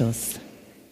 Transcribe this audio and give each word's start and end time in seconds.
Anstoß, 0.00 0.40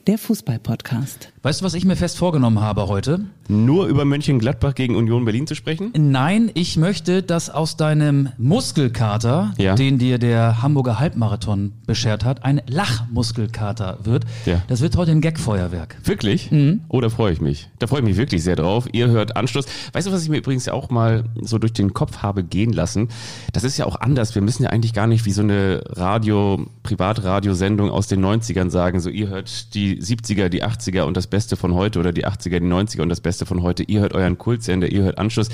der 0.09 0.17
Fußball-Podcast. 0.19 1.33
Weißt 1.43 1.61
du, 1.61 1.65
was 1.67 1.75
ich 1.75 1.85
mir 1.85 1.95
fest 1.95 2.17
vorgenommen 2.17 2.61
habe 2.61 2.89
heute? 2.89 3.21
Nur 3.47 3.87
über 3.87 4.05
Mönchengladbach 4.07 4.75
gegen 4.75 4.97
Union 4.97 5.25
Berlin 5.25 5.47
zu 5.47 5.55
sprechen? 5.55 5.93
Nein, 5.97 6.51
ich 6.55 6.77
möchte, 6.79 7.23
dass 7.23 7.49
aus 7.51 7.77
deinem 7.77 8.31
Muskelkater, 8.39 9.53
Ja. 9.59 9.75
den 9.75 9.99
dir 9.99 10.19
der 10.19 10.63
Hamburger 10.63 10.99
Halbmarathon 10.99 11.73
beschert 11.87 12.25
hat, 12.25 12.43
ein 12.45 12.61
Lachmuskelkater 12.67 13.99
wird. 14.05 14.25
Ja. 14.47 14.63
Das 14.69 14.81
wird 14.81 14.97
heute 14.97 15.11
ein 15.13 15.21
Gagfeuerwerk. 15.21 15.97
Wirklich? 16.05 16.51
Mhm. 16.51 16.81
Oh, 16.89 17.01
da 17.03 17.11
freue 17.11 17.33
ich 17.33 17.41
mich. 17.43 17.69
Da 17.79 17.87
freue 17.87 18.01
ich 18.01 18.07
mich 18.07 18.17
wirklich 18.17 18.43
sehr 18.43 18.57
drauf. 18.57 18.89
Ihr 18.93 19.09
hört 19.09 19.37
Anschluss. 19.37 19.67
Weißt 19.93 20.07
du, 20.07 20.13
was 20.13 20.23
ich 20.23 20.31
mir 20.31 20.39
übrigens 20.39 20.65
ja 20.67 20.73
auch 20.73 20.89
mal 20.91 21.25
so 21.43 21.59
durch 21.59 21.75
den 21.75 21.93
Kopf 21.93 22.19
habe 22.19 22.43
gehen 22.45 22.73
lassen? 22.73 23.09
Das 23.53 23.63
ist 23.63 23.77
ja 23.77 23.85
auch 23.85 24.01
anders. 24.01 24.35
Wir 24.35 24.43
müssen 24.43 24.63
ja 24.63 24.71
eigentlich 24.71 24.95
gar 24.95 25.07
nicht 25.07 25.27
wie 25.27 25.33
so 25.33 25.43
eine 25.43 25.83
Radio, 25.87 26.67
Privatradiosendung 26.83 27.91
aus 27.91 28.09
den 28.09 28.25
90ern 28.25 28.71
sagen, 28.71 29.01
so 29.01 29.11
ihr 29.11 29.29
hört 29.29 29.75
die 29.75 29.98
70er, 30.01 30.49
die 30.49 30.65
80er 30.65 31.03
und 31.03 31.17
das 31.17 31.27
Beste 31.27 31.57
von 31.57 31.75
heute 31.75 31.99
oder 32.01 32.13
die 32.13 32.27
80er, 32.27 32.61
die 32.61 32.67
90er 32.67 33.03
und 33.03 33.09
das 33.09 33.21
Beste 33.21 33.47
von 33.47 33.63
heute. 33.63 33.83
Ihr 33.83 34.01
hört 34.01 34.15
euren 34.15 34.39
Kultsender, 34.39 34.91
ihr 34.91 35.03
hört 35.03 35.19
Anschluss. 35.19 35.49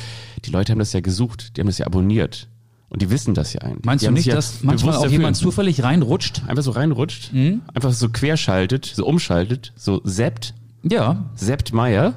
Die 0.44 0.50
Leute 0.50 0.72
haben 0.72 0.78
das 0.78 0.92
ja 0.92 1.00
gesucht. 1.00 1.56
Die 1.56 1.60
haben 1.60 1.68
das 1.68 1.78
ja 1.78 1.86
abonniert. 1.86 2.48
Und 2.88 3.02
die 3.02 3.10
wissen 3.10 3.34
das 3.34 3.52
ja 3.54 3.62
eigentlich. 3.62 3.84
Meinst 3.84 4.02
die 4.04 4.06
du 4.08 4.12
nicht, 4.12 4.26
ja 4.26 4.34
dass 4.36 4.62
manchmal 4.62 4.94
auch 4.96 5.06
jemand 5.08 5.36
zufällig 5.36 5.82
reinrutscht? 5.82 6.42
einfach 6.46 6.62
so 6.62 6.70
reinrutscht, 6.70 7.32
Mhm. 7.32 7.62
einfach 7.74 7.92
so 7.92 8.08
querschaltet, 8.08 8.84
so 8.86 9.04
umschaltet, 9.04 9.72
so 9.74 10.00
seppt, 10.04 10.54
Ja, 10.84 11.24
seppt 11.34 11.72
Meier. 11.72 12.14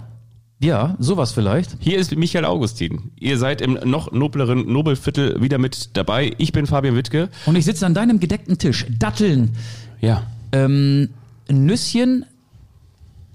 ja, 0.59 0.95
sowas 0.99 1.31
vielleicht. 1.31 1.77
Hier 1.79 1.97
ist 1.97 2.15
Michael 2.15 2.45
Augustin. 2.45 3.09
Ihr 3.19 3.39
seid 3.39 3.61
im 3.61 3.79
noch 3.85 4.11
nobleren 4.11 4.71
Nobelviertel 4.71 5.41
wieder 5.41 5.57
mit 5.57 5.97
dabei. 5.97 6.33
Ich 6.37 6.51
bin 6.51 6.67
Fabian 6.67 6.95
Wittke. 6.95 7.29
Und 7.47 7.55
ich 7.55 7.65
sitze 7.65 7.85
an 7.85 7.95
deinem 7.95 8.19
gedeckten 8.19 8.59
Tisch. 8.59 8.85
Datteln, 8.99 9.55
Ja. 9.99 10.23
ähm, 10.51 11.09
Nüsschen, 11.51 12.25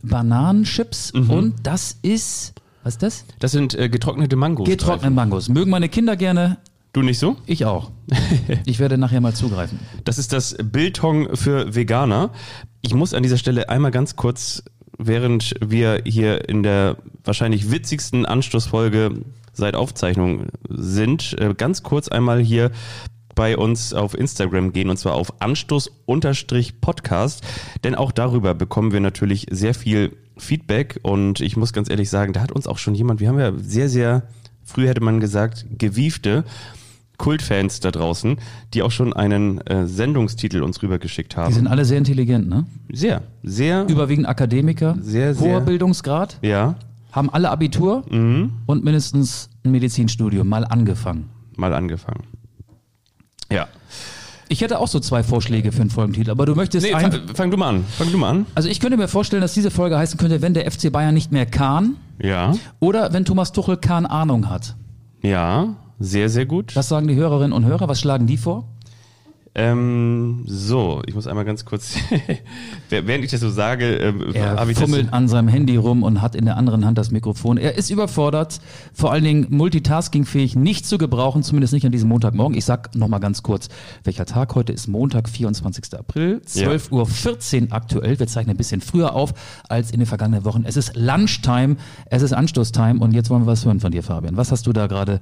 Bananenchips 0.02 1.12
Mhm. 1.14 1.30
und 1.30 1.54
das 1.62 1.96
ist, 2.02 2.54
was 2.82 2.94
ist 2.94 3.02
das? 3.02 3.24
Das 3.38 3.52
sind 3.52 3.74
äh, 3.74 3.88
getrocknete 3.88 4.36
Mangos. 4.36 4.68
Getrocknete 4.68 5.10
Mangos. 5.14 5.48
Mögen 5.48 5.70
meine 5.70 5.88
Kinder 5.88 6.16
gerne, 6.16 6.58
Du 6.92 7.00
nicht 7.02 7.18
so? 7.18 7.36
ich 7.46 7.64
auch. 7.64 7.90
ich 8.66 8.78
werde 8.78 8.98
nachher 8.98 9.20
mal 9.20 9.32
zugreifen. 9.34 9.78
Das 10.04 10.18
ist 10.18 10.32
das 10.32 10.56
Biltong 10.62 11.36
für 11.36 11.74
Veganer. 11.74 12.30
Ich 12.82 12.92
muss 12.94 13.14
an 13.14 13.22
dieser 13.22 13.38
Stelle 13.38 13.68
einmal 13.70 13.90
ganz 13.92 14.16
kurz, 14.16 14.62
während 14.98 15.54
wir 15.64 16.02
hier 16.04 16.48
in 16.48 16.62
der 16.62 16.96
wahrscheinlich 17.24 17.70
witzigsten 17.70 18.26
Anstoßfolge 18.26 19.22
seit 19.54 19.74
Aufzeichnung 19.74 20.48
sind, 20.68 21.34
äh, 21.38 21.54
ganz 21.54 21.82
kurz 21.82 22.08
einmal 22.08 22.40
hier 22.40 22.70
bei 23.34 23.56
uns 23.56 23.94
auf 23.94 24.16
Instagram 24.16 24.72
gehen 24.72 24.90
und 24.90 24.96
zwar 24.98 25.14
auf 25.14 25.40
Anstoß-Podcast, 25.40 27.42
denn 27.84 27.94
auch 27.94 28.12
darüber 28.12 28.54
bekommen 28.54 28.92
wir 28.92 29.00
natürlich 29.00 29.46
sehr 29.50 29.74
viel 29.74 30.16
Feedback 30.36 30.98
und 31.02 31.40
ich 31.40 31.56
muss 31.56 31.72
ganz 31.72 31.90
ehrlich 31.90 32.10
sagen, 32.10 32.32
da 32.32 32.40
hat 32.40 32.52
uns 32.52 32.66
auch 32.66 32.78
schon 32.78 32.94
jemand, 32.94 33.20
wir 33.20 33.28
haben 33.28 33.38
ja 33.38 33.52
sehr, 33.56 33.88
sehr, 33.88 34.22
früh 34.64 34.88
hätte 34.88 35.02
man 35.02 35.20
gesagt, 35.20 35.66
gewiefte 35.78 36.44
Kultfans 37.18 37.80
da 37.80 37.90
draußen, 37.90 38.38
die 38.74 38.82
auch 38.82 38.90
schon 38.90 39.12
einen 39.12 39.60
äh, 39.66 39.86
Sendungstitel 39.86 40.62
uns 40.62 40.82
rübergeschickt 40.82 41.36
haben. 41.36 41.48
Die 41.48 41.54
sind 41.54 41.66
alle 41.68 41.84
sehr 41.84 41.98
intelligent, 41.98 42.48
ne? 42.48 42.66
sehr, 42.90 43.22
sehr, 43.42 43.86
Überwiegend 43.88 44.26
Akademiker, 44.26 44.96
Sehr, 45.00 45.28
hoher 45.28 45.34
sehr. 45.34 45.60
Bildungsgrad, 45.60 46.38
ja, 46.42 46.74
haben 47.12 47.30
alle 47.30 47.50
Abitur 47.50 48.04
Mhm. 48.10 48.52
und 48.66 48.84
mindestens 48.84 49.50
ein 49.64 49.70
Medizinstudium 49.70 50.48
mal 50.48 50.64
angefangen. 50.64 51.28
mal 51.56 51.72
angefangen. 51.74 52.24
Ja. 53.52 53.68
Ich 54.48 54.60
hätte 54.60 54.78
auch 54.80 54.88
so 54.88 55.00
zwei 55.00 55.22
Vorschläge 55.22 55.72
für 55.72 55.80
einen 55.80 55.88
Folgentitel, 55.90 56.30
aber 56.30 56.44
du 56.44 56.54
möchtest 56.54 56.84
Nee, 56.86 56.92
ein, 56.92 57.10
fang, 57.10 57.22
fang 57.34 57.50
du 57.50 57.56
mal 57.56 57.68
an. 57.70 57.84
Fang 57.96 58.12
du 58.12 58.18
mal 58.18 58.28
an. 58.30 58.46
Also 58.54 58.68
ich 58.68 58.80
könnte 58.80 58.98
mir 58.98 59.08
vorstellen, 59.08 59.40
dass 59.40 59.54
diese 59.54 59.70
Folge 59.70 59.96
heißen 59.96 60.18
könnte, 60.18 60.42
wenn 60.42 60.52
der 60.52 60.70
FC 60.70 60.92
Bayern 60.92 61.14
nicht 61.14 61.32
mehr 61.32 61.46
Kahn 61.46 61.96
Ja. 62.20 62.54
oder 62.78 63.12
wenn 63.14 63.24
Thomas 63.24 63.52
Tuchel 63.52 63.78
Kahn 63.78 64.04
Ahnung 64.04 64.50
hat. 64.50 64.76
Ja. 65.22 65.76
Sehr, 65.98 66.28
sehr 66.28 66.44
gut. 66.46 66.74
Was 66.76 66.88
sagen 66.88 67.06
die 67.08 67.14
Hörerinnen 67.14 67.52
und 67.52 67.64
Hörer? 67.64 67.88
Was 67.88 68.00
schlagen 68.00 68.26
die 68.26 68.36
vor? 68.36 68.64
Ähm, 69.54 70.44
so, 70.46 71.02
ich 71.06 71.14
muss 71.14 71.26
einmal 71.26 71.44
ganz 71.44 71.66
kurz, 71.66 71.96
während 72.88 73.22
ich 73.22 73.30
das 73.30 73.40
so 73.40 73.50
sage, 73.50 73.96
ähm, 73.96 74.24
Er 74.32 74.56
habe 74.56 74.70
ich 74.72 74.78
das. 74.78 74.88
fummelt 74.88 75.12
an 75.12 75.28
seinem 75.28 75.48
Handy 75.48 75.76
rum 75.76 76.02
und 76.04 76.22
hat 76.22 76.34
in 76.34 76.46
der 76.46 76.56
anderen 76.56 76.86
Hand 76.86 76.96
das 76.96 77.10
Mikrofon. 77.10 77.58
Er 77.58 77.76
ist 77.76 77.90
überfordert, 77.90 78.60
vor 78.94 79.12
allen 79.12 79.24
Dingen 79.24 79.46
multitaskingfähig, 79.50 80.56
nicht 80.56 80.86
zu 80.86 80.96
gebrauchen, 80.96 81.42
zumindest 81.42 81.74
nicht 81.74 81.84
an 81.84 81.92
diesem 81.92 82.08
Montagmorgen. 82.08 82.56
Ich 82.56 82.64
sag 82.64 82.94
noch 82.94 83.08
mal 83.08 83.18
ganz 83.18 83.42
kurz, 83.42 83.68
welcher 84.04 84.24
Tag 84.24 84.54
heute 84.54 84.72
ist 84.72 84.86
Montag, 84.88 85.28
24. 85.28 85.98
April, 85.98 86.40
12.14 86.46 87.62
Uhr 87.68 87.72
aktuell. 87.74 88.18
Wir 88.18 88.26
zeichnen 88.28 88.54
ein 88.54 88.58
bisschen 88.58 88.80
früher 88.80 89.14
auf 89.14 89.34
als 89.68 89.90
in 89.90 89.98
den 89.98 90.06
vergangenen 90.06 90.46
Wochen. 90.46 90.64
Es 90.64 90.78
ist 90.78 90.96
Lunchtime, 90.96 91.76
es 92.06 92.22
ist 92.22 92.32
Anstoßtime 92.32 93.00
und 93.00 93.12
jetzt 93.12 93.28
wollen 93.28 93.42
wir 93.42 93.48
was 93.48 93.66
hören 93.66 93.80
von 93.80 93.92
dir, 93.92 94.02
Fabian. 94.02 94.38
Was 94.38 94.50
hast 94.50 94.66
du 94.66 94.72
da 94.72 94.86
gerade 94.86 95.20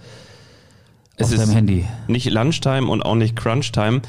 Es 1.20 1.32
ist 1.32 1.54
Handy? 1.54 1.84
Nicht 2.08 2.30
Lunchtime 2.30 2.86
und 2.88 3.02
auch 3.02 3.14
nicht 3.14 3.36
Crunchtime. 3.36 4.02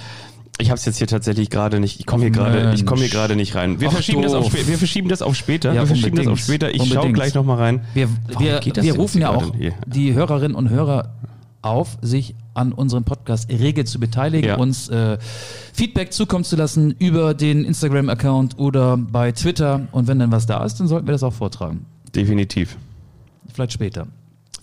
Ich 0.59 0.69
habe 0.69 0.77
es 0.77 0.85
jetzt 0.85 0.97
hier 0.97 1.07
tatsächlich 1.07 1.49
gerade 1.49 1.79
nicht. 1.79 1.99
Ich 1.99 2.05
komme 2.05 2.23
hier 2.23 2.31
gerade. 2.31 2.73
Ich 2.75 2.85
komme 2.85 3.01
hier 3.01 3.09
gerade 3.09 3.35
nicht 3.35 3.55
rein. 3.55 3.79
Wir 3.81 3.88
Ach, 3.89 3.94
verschieben 3.94 4.22
das 4.22 4.33
auf. 4.33 4.53
Wir 4.53 4.77
verschieben 4.77 5.09
das 5.09 5.22
auf 5.22 5.35
später. 5.35 5.73
Ja, 5.73 5.81
wir 5.81 5.88
verschieben 5.88 6.17
das 6.17 6.27
auf 6.27 6.39
später. 6.39 6.73
Ich 6.73 6.91
schaue 6.91 7.11
gleich 7.11 7.33
noch 7.33 7.44
mal 7.44 7.57
rein. 7.57 7.81
Wir, 7.94 8.07
wir, 8.38 8.61
wir 8.63 8.95
rufen 8.95 9.22
ja 9.22 9.29
auch 9.31 9.51
die 9.88 10.13
Hörerinnen 10.13 10.55
und 10.55 10.69
Hörer 10.69 11.13
auf, 11.63 11.97
sich 12.01 12.35
an 12.53 12.73
unserem 12.73 13.03
Podcast 13.03 13.49
rege 13.49 13.85
zu 13.85 13.99
beteiligen, 13.99 14.47
Ja. 14.47 14.57
uns 14.57 14.89
äh, 14.89 15.17
Feedback 15.73 16.11
zukommen 16.11 16.43
zu 16.43 16.55
lassen 16.55 16.91
über 16.97 17.33
den 17.33 17.63
Instagram-Account 17.66 18.57
oder 18.57 18.97
bei 18.97 19.31
Twitter. 19.31 19.88
Und 19.91 20.07
wenn 20.07 20.19
dann 20.19 20.31
was 20.31 20.47
da 20.47 20.63
ist, 20.66 20.79
dann 20.79 20.88
sollten 20.88 21.07
wir 21.07 21.11
das 21.13 21.23
auch 21.23 21.33
vortragen. 21.33 21.85
Definitiv. 22.16 22.78
Vielleicht 23.53 23.73
später. 23.73 24.07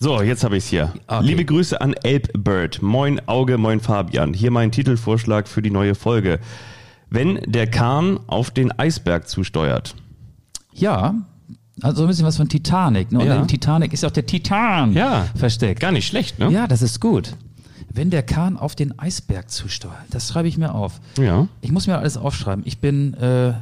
So, 0.01 0.21
jetzt 0.21 0.43
habe 0.45 0.55
ich 0.55 0.63
es 0.63 0.69
hier. 0.69 0.93
Okay. 1.07 1.25
Liebe 1.25 1.43
Grüße 1.43 1.79
an 1.81 1.93
Elbbird. 1.93 2.81
Moin 2.81 3.19
Auge, 3.27 3.57
moin 3.57 3.81
Fabian. 3.81 4.33
Hier 4.33 4.49
mein 4.49 4.71
Titelvorschlag 4.71 5.47
für 5.47 5.61
die 5.61 5.71
neue 5.71 5.93
Folge. 5.93 6.39
Wenn 7.09 7.39
der 7.45 7.67
Kahn 7.67 8.17
auf 8.27 8.49
den 8.51 8.71
Eisberg 8.79 9.27
zusteuert. 9.27 9.95
Ja, 10.73 11.15
also 11.81 11.97
so 11.97 12.03
ein 12.03 12.07
bisschen 12.07 12.25
was 12.25 12.37
von 12.37 12.47
Titanic. 12.47 13.11
Ne? 13.11 13.19
Und 13.19 13.27
Ja. 13.27 13.35
in 13.41 13.47
Titanic 13.47 13.91
ist 13.91 14.05
auch 14.05 14.11
der 14.11 14.25
Titan 14.25 14.93
Ja. 14.93 15.25
versteckt. 15.35 15.81
Gar 15.81 15.91
nicht 15.91 16.07
schlecht, 16.07 16.39
ne? 16.39 16.49
Ja, 16.49 16.67
das 16.67 16.81
ist 16.81 17.01
gut. 17.01 17.35
Wenn 17.91 18.09
der 18.09 18.23
Kahn 18.23 18.55
auf 18.55 18.75
den 18.75 18.97
Eisberg 18.99 19.49
zusteuert, 19.49 19.95
das 20.11 20.29
schreibe 20.29 20.47
ich 20.47 20.57
mir 20.57 20.73
auf. 20.75 21.01
Ja. 21.17 21.47
Ich 21.59 21.71
muss 21.71 21.87
mir 21.87 21.97
alles 21.97 22.15
aufschreiben. 22.15 22.63
Ich 22.65 22.77
bin 22.77 23.15
äh, 23.15 23.53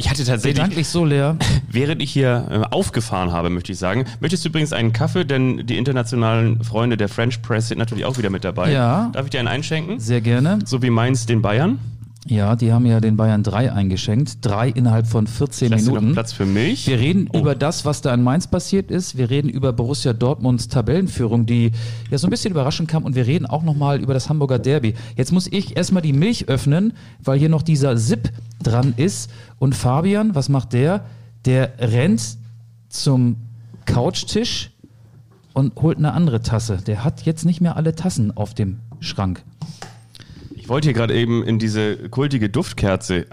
Ich 0.00 0.08
hatte 0.08 0.24
tatsächlich, 0.24 0.54
gedanklich 0.54 0.88
so 0.88 1.04
leer. 1.04 1.36
während 1.68 2.00
ich 2.00 2.10
hier 2.10 2.46
äh, 2.50 2.74
aufgefahren 2.74 3.32
habe, 3.32 3.50
möchte 3.50 3.72
ich 3.72 3.78
sagen. 3.78 4.06
Möchtest 4.20 4.44
du 4.44 4.48
übrigens 4.48 4.72
einen 4.72 4.94
Kaffee? 4.94 5.24
Denn 5.24 5.66
die 5.66 5.76
internationalen 5.76 6.64
Freunde 6.64 6.96
der 6.96 7.10
French 7.10 7.42
Press 7.42 7.68
sind 7.68 7.76
natürlich 7.76 8.06
auch 8.06 8.16
wieder 8.16 8.30
mit 8.30 8.42
dabei. 8.42 8.72
Ja. 8.72 9.10
Darf 9.12 9.26
ich 9.26 9.30
dir 9.30 9.40
einen 9.40 9.48
einschenken? 9.48 10.00
Sehr 10.00 10.22
gerne. 10.22 10.60
So 10.64 10.80
wie 10.80 10.88
meins 10.88 11.26
den 11.26 11.42
Bayern. 11.42 11.78
Ja, 12.26 12.54
die 12.54 12.70
haben 12.70 12.84
ja 12.84 13.00
den 13.00 13.16
Bayern 13.16 13.42
drei 13.42 13.72
eingeschenkt. 13.72 14.44
Drei 14.44 14.68
innerhalb 14.68 15.06
von 15.06 15.26
14 15.26 15.70
Lass 15.70 15.86
Minuten. 15.86 16.12
Platz 16.12 16.32
für 16.34 16.44
Milch. 16.44 16.86
Wir 16.86 16.98
reden 16.98 17.28
Oh. 17.32 17.38
über 17.38 17.54
das, 17.54 17.86
was 17.86 18.02
da 18.02 18.12
in 18.12 18.22
Mainz 18.22 18.46
passiert 18.46 18.90
ist. 18.90 19.16
Wir 19.16 19.30
reden 19.30 19.48
über 19.48 19.72
Borussia 19.72 20.12
Dortmunds 20.12 20.68
Tabellenführung, 20.68 21.46
die 21.46 21.72
ja 22.10 22.18
so 22.18 22.26
ein 22.26 22.30
bisschen 22.30 22.50
überraschend 22.50 22.88
kam. 22.90 23.04
Und 23.04 23.14
wir 23.14 23.26
reden 23.26 23.46
auch 23.46 23.62
nochmal 23.62 24.00
über 24.02 24.12
das 24.12 24.28
Hamburger 24.28 24.58
Derby. 24.58 24.94
Jetzt 25.16 25.32
muss 25.32 25.46
ich 25.50 25.78
erstmal 25.78 26.02
die 26.02 26.12
Milch 26.12 26.48
öffnen, 26.48 26.92
weil 27.24 27.38
hier 27.38 27.48
noch 27.48 27.62
dieser 27.62 27.96
Zip 27.96 28.30
dran 28.62 28.92
ist. 28.98 29.30
Und 29.58 29.74
Fabian, 29.74 30.34
was 30.34 30.50
macht 30.50 30.74
der? 30.74 31.04
Der 31.46 31.72
rennt 31.78 32.36
zum 32.90 33.36
Couchtisch 33.86 34.70
und 35.54 35.74
holt 35.80 35.96
eine 35.96 36.12
andere 36.12 36.42
Tasse. 36.42 36.76
Der 36.86 37.02
hat 37.02 37.22
jetzt 37.22 37.46
nicht 37.46 37.62
mehr 37.62 37.76
alle 37.76 37.94
Tassen 37.94 38.36
auf 38.36 38.52
dem 38.52 38.80
Schrank. 39.00 39.42
Ich 40.70 40.72
wollte 40.72 40.86
hier 40.86 40.94
gerade 40.94 41.14
eben 41.14 41.42
in 41.42 41.58
diese 41.58 42.08
kultige 42.10 42.48
Duftkerze 42.48 43.26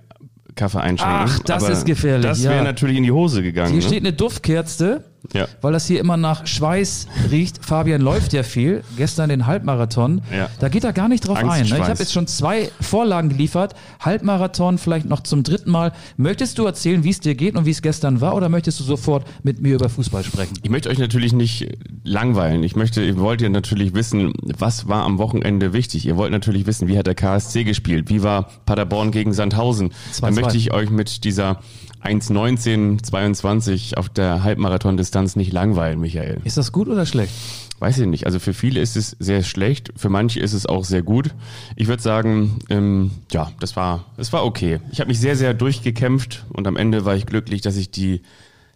Kaffee 0.55 0.81
einschenken. 0.81 1.17
Ach, 1.27 1.39
das 1.41 1.69
ist 1.69 1.85
gefährlich, 1.85 2.25
Das 2.25 2.41
ja. 2.41 2.49
wäre 2.49 2.63
natürlich 2.63 2.97
in 2.97 3.03
die 3.03 3.11
Hose 3.11 3.43
gegangen. 3.43 3.73
Hier 3.73 3.81
ne? 3.83 3.87
steht 3.87 3.99
eine 3.99 4.11
Duftkerze, 4.11 5.03
Ja. 5.33 5.47
weil 5.61 5.73
das 5.73 5.85
hier 5.87 5.99
immer 5.99 6.15
nach 6.15 6.47
Schweiß 6.47 7.07
riecht. 7.31 7.65
Fabian 7.65 8.01
läuft 8.01 8.33
ja 8.33 8.43
viel. 8.43 8.83
Gestern 8.95 9.29
den 9.29 9.45
Halbmarathon. 9.45 10.21
Ja. 10.33 10.49
Da 10.59 10.69
geht 10.69 10.83
er 10.83 10.93
gar 10.93 11.07
nicht 11.09 11.27
drauf 11.27 11.37
ein. 11.37 11.67
Ne? 11.67 11.77
Ich 11.77 11.83
habe 11.83 11.99
jetzt 11.99 12.13
schon 12.13 12.27
zwei 12.27 12.69
Vorlagen 12.79 13.29
geliefert. 13.29 13.75
Halbmarathon 13.99 14.77
vielleicht 14.77 15.05
noch 15.05 15.21
zum 15.21 15.43
dritten 15.43 15.71
Mal. 15.71 15.91
Möchtest 16.15 16.57
du 16.57 16.65
erzählen, 16.65 17.03
wie 17.03 17.09
es 17.09 17.19
dir 17.19 17.35
geht 17.35 17.55
und 17.55 17.65
wie 17.65 17.71
es 17.71 17.81
gestern 17.81 18.21
war, 18.21 18.35
oder 18.35 18.49
möchtest 18.49 18.79
du 18.79 18.83
sofort 18.83 19.25
mit 19.43 19.61
mir 19.61 19.75
über 19.75 19.89
Fußball 19.89 20.23
sprechen? 20.23 20.53
Ich 20.61 20.69
möchte 20.69 20.89
euch 20.89 20.99
natürlich 20.99 21.33
nicht 21.33 21.67
langweilen. 22.03 22.63
Ich 22.63 22.75
möchte, 22.75 23.03
ihr 23.03 23.17
wollt 23.19 23.41
ja 23.41 23.49
natürlich 23.49 23.93
wissen, 23.93 24.33
was 24.57 24.87
war 24.87 25.03
am 25.03 25.17
Wochenende 25.17 25.73
wichtig. 25.73 26.05
Ihr 26.05 26.15
wollt 26.17 26.31
natürlich 26.31 26.65
wissen, 26.67 26.87
wie 26.87 26.97
hat 26.97 27.07
der 27.07 27.15
KSC 27.15 27.63
gespielt? 27.63 28.09
Wie 28.09 28.23
war 28.23 28.49
Paderborn 28.65 29.11
gegen 29.11 29.33
Sandhausen? 29.33 29.89
2-2. 30.13 30.21
Dann 30.21 30.33
möchte 30.35 30.57
ich 30.57 30.73
euch 30.73 30.89
mit 30.89 31.23
dieser 31.23 31.59
1,1922 32.07 33.95
auf 33.95 34.09
der 34.09 34.43
Halbmarathon-Distanz 34.43 35.35
nicht 35.35 35.51
langweilen, 35.53 35.99
Michael. 35.99 36.41
Ist 36.43 36.57
das 36.57 36.71
gut 36.71 36.87
oder 36.87 37.05
schlecht? 37.05 37.33
weiß 37.79 37.99
ich 37.99 38.07
nicht. 38.07 38.25
Also 38.25 38.39
für 38.39 38.53
viele 38.53 38.79
ist 38.79 38.95
es 38.97 39.15
sehr 39.19 39.43
schlecht, 39.43 39.93
für 39.95 40.09
manche 40.09 40.39
ist 40.39 40.53
es 40.53 40.65
auch 40.65 40.83
sehr 40.83 41.03
gut. 41.03 41.33
Ich 41.75 41.87
würde 41.87 42.01
sagen, 42.01 42.59
ähm, 42.69 43.11
ja, 43.31 43.51
das 43.59 43.75
war, 43.75 44.05
das 44.17 44.33
war 44.33 44.45
okay. 44.45 44.79
Ich 44.91 44.99
habe 44.99 45.09
mich 45.09 45.19
sehr, 45.19 45.35
sehr 45.35 45.53
durchgekämpft 45.53 46.45
und 46.49 46.67
am 46.67 46.75
Ende 46.75 47.05
war 47.05 47.15
ich 47.15 47.25
glücklich, 47.25 47.61
dass 47.61 47.77
ich 47.77 47.91
die, 47.91 48.21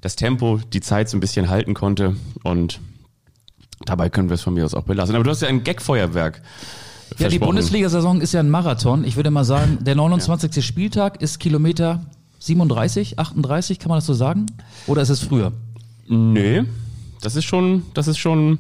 das 0.02 0.16
Tempo, 0.16 0.60
die 0.72 0.82
Zeit 0.82 1.10
so 1.10 1.18
ein 1.18 1.20
bisschen 1.20 1.50
halten 1.50 1.74
konnte 1.74 2.16
und 2.44 2.80
dabei 3.86 4.10
können 4.10 4.30
wir 4.30 4.36
es 4.36 4.42
von 4.42 4.54
mir 4.54 4.66
aus 4.66 4.76
auch 4.76 4.84
belassen. 4.84 5.16
Aber 5.16 5.24
du 5.24 5.32
hast 5.32 5.42
ja 5.42 5.48
ein 5.48 5.64
Gagfeuerwerk. 5.64 6.42
Ja, 7.18 7.28
die. 7.28 7.40
Bundesliga-Saison 7.40 8.22
ist 8.22 8.34
ja 8.34 8.40
ein 8.40 8.50
Marathon. 8.50 9.04
Ich 9.04 9.16
würde 9.16 9.32
mal 9.32 9.44
sagen, 9.44 9.80
der 9.82 9.96
29. 9.96 10.66
Spieltag 10.66 11.22
ist 11.22 11.40
Kilometer 11.40 12.06
37, 12.42 13.20
38, 13.20 13.80
kann 13.80 13.90
man 13.90 13.98
das 13.98 14.06
so 14.06 14.14
sagen? 14.14 14.48
Oder 14.88 15.02
ist 15.04 15.10
es 15.10 15.22
früher? 15.22 15.52
Nee, 16.08 16.64
das 17.22 17.36
ist 17.36 17.46
schon, 17.46 17.84
das 17.94 18.08
ist 18.08 18.18
schon, 18.18 18.58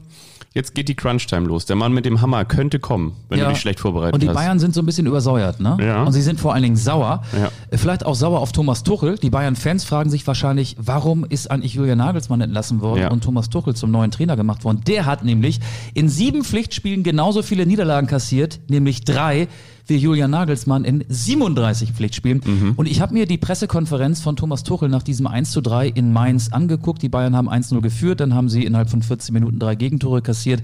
jetzt 0.53 0.75
geht 0.75 0.87
die 0.87 0.93
Crunch-Time 0.95 1.47
los. 1.47 1.65
Der 1.65 1.75
Mann 1.75 1.91
mit 1.91 2.05
dem 2.05 2.21
Hammer 2.21 2.45
könnte 2.45 2.77
kommen, 2.79 3.13
wenn 3.27 3.39
du 3.39 3.47
dich 3.49 3.57
schlecht 3.59 3.79
vorbereitet 3.79 4.13
Und 4.13 4.21
die 4.23 4.29
hast. 4.29 4.35
Bayern 4.35 4.59
sind 4.59 4.75
so 4.75 4.81
ein 4.81 4.85
bisschen 4.85 5.07
übersäuert, 5.07 5.59
ne? 5.59 5.77
Ja. 5.81 6.03
Und 6.03 6.13
sie 6.13 6.21
sind 6.21 6.39
vor 6.39 6.53
allen 6.53 6.61
Dingen 6.63 6.75
sauer. 6.77 7.23
Ja. 7.37 7.49
Äh, 7.71 7.77
Vielleicht 7.77 8.05
auch 8.05 8.13
sauer 8.15 8.39
auf 8.39 8.51
Thomas 8.51 8.83
Tuchel. 8.83 9.17
Die 9.17 9.31
Bayern-Fans 9.31 9.83
fragen 9.83 10.11
sich 10.11 10.25
wahrscheinlich, 10.27 10.75
warum 10.79 11.25
ist 11.25 11.49
eigentlich 11.49 11.73
Julian 11.73 11.97
Nagelsmann 11.97 12.39
entlassen 12.41 12.81
worden 12.81 13.01
Ja. 13.01 13.09
und 13.11 13.23
Thomas 13.23 13.49
Tuchel 13.49 13.75
zum 13.75 13.89
neuen 13.89 14.11
Trainer 14.11 14.35
gemacht 14.35 14.63
worden? 14.63 14.81
Der 14.85 15.05
hat 15.07 15.25
nämlich 15.25 15.59
in 15.95 16.07
sieben 16.07 16.43
Pflichtspielen 16.43 17.01
genauso 17.03 17.41
viele 17.41 17.65
Niederlagen 17.65 18.05
kassiert, 18.07 18.59
nämlich 18.69 19.01
drei, 19.03 19.47
wie 19.91 19.97
Julian 19.97 20.31
Nagelsmann 20.31 20.85
in 20.85 21.03
37 21.09 21.91
Pflichtspielen. 21.91 22.41
Mhm. 22.45 22.73
Und 22.77 22.87
ich 22.87 23.01
habe 23.01 23.13
mir 23.13 23.25
die 23.25 23.37
Pressekonferenz 23.37 24.21
von 24.21 24.37
Thomas 24.37 24.63
Tuchel 24.63 24.87
nach 24.87 25.03
diesem 25.03 25.27
1 25.27 25.51
zu 25.51 25.59
3 25.59 25.89
in 25.89 26.13
Mainz 26.13 26.53
angeguckt. 26.53 27.01
Die 27.01 27.09
Bayern 27.09 27.35
haben 27.35 27.49
1-0 27.49 27.81
geführt, 27.81 28.21
dann 28.21 28.33
haben 28.33 28.47
sie 28.47 28.63
innerhalb 28.63 28.89
von 28.89 29.01
14 29.01 29.33
Minuten 29.33 29.59
drei 29.59 29.75
Gegentore 29.75 30.21
kassiert. 30.21 30.63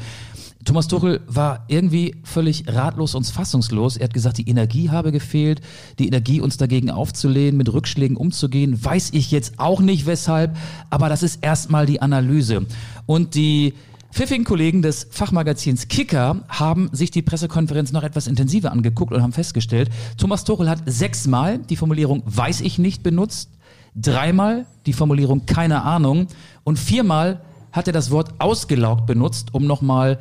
Thomas 0.64 0.88
Tuchel 0.88 1.20
war 1.28 1.66
irgendwie 1.68 2.16
völlig 2.24 2.66
ratlos 2.68 3.16
und 3.16 3.28
fassungslos. 3.28 3.98
Er 3.98 4.06
hat 4.06 4.14
gesagt, 4.14 4.38
die 4.38 4.50
Energie 4.50 4.90
habe 4.90 5.12
gefehlt, 5.12 5.60
die 6.00 6.08
Energie, 6.08 6.40
uns 6.40 6.56
dagegen 6.56 6.90
aufzulehnen, 6.90 7.58
mit 7.58 7.72
Rückschlägen 7.72 8.16
umzugehen. 8.16 8.82
Weiß 8.82 9.10
ich 9.12 9.32
jetzt 9.32 9.60
auch 9.60 9.82
nicht 9.82 10.06
weshalb, 10.06 10.56
aber 10.90 11.10
das 11.10 11.22
ist 11.22 11.44
erstmal 11.44 11.86
die 11.86 12.02
Analyse. 12.02 12.66
Und 13.06 13.36
die 13.36 13.74
pfiffigen 14.18 14.46
Kollegen 14.46 14.82
des 14.82 15.08
Fachmagazins 15.12 15.90
Kicker 15.90 16.42
haben 16.50 16.90
sich 16.92 17.12
die 17.12 17.22
Pressekonferenz 17.22 17.92
noch 17.92 18.02
etwas 18.02 18.26
intensiver 18.26 18.72
angeguckt 18.72 19.14
und 19.14 19.22
haben 19.22 19.32
festgestellt, 19.32 19.92
Thomas 20.18 20.44
Tuchel 20.44 20.68
hat 20.68 20.80
sechsmal 20.88 21.60
die 21.60 21.76
Formulierung 21.76 22.24
weiß 22.26 22.62
ich 22.62 22.80
nicht 22.80 23.04
benutzt, 23.04 23.52
dreimal 23.94 24.66
die 24.88 24.94
Formulierung 24.94 25.46
keine 25.46 25.84
Ahnung 25.84 26.26
und 26.64 26.80
viermal 26.80 27.42
hat 27.72 27.86
er 27.86 27.94
das 27.94 28.10
Wort 28.10 28.34
ausgelaugt 28.40 29.06
benutzt, 29.06 29.54
um 29.54 29.68
nochmal 29.68 30.18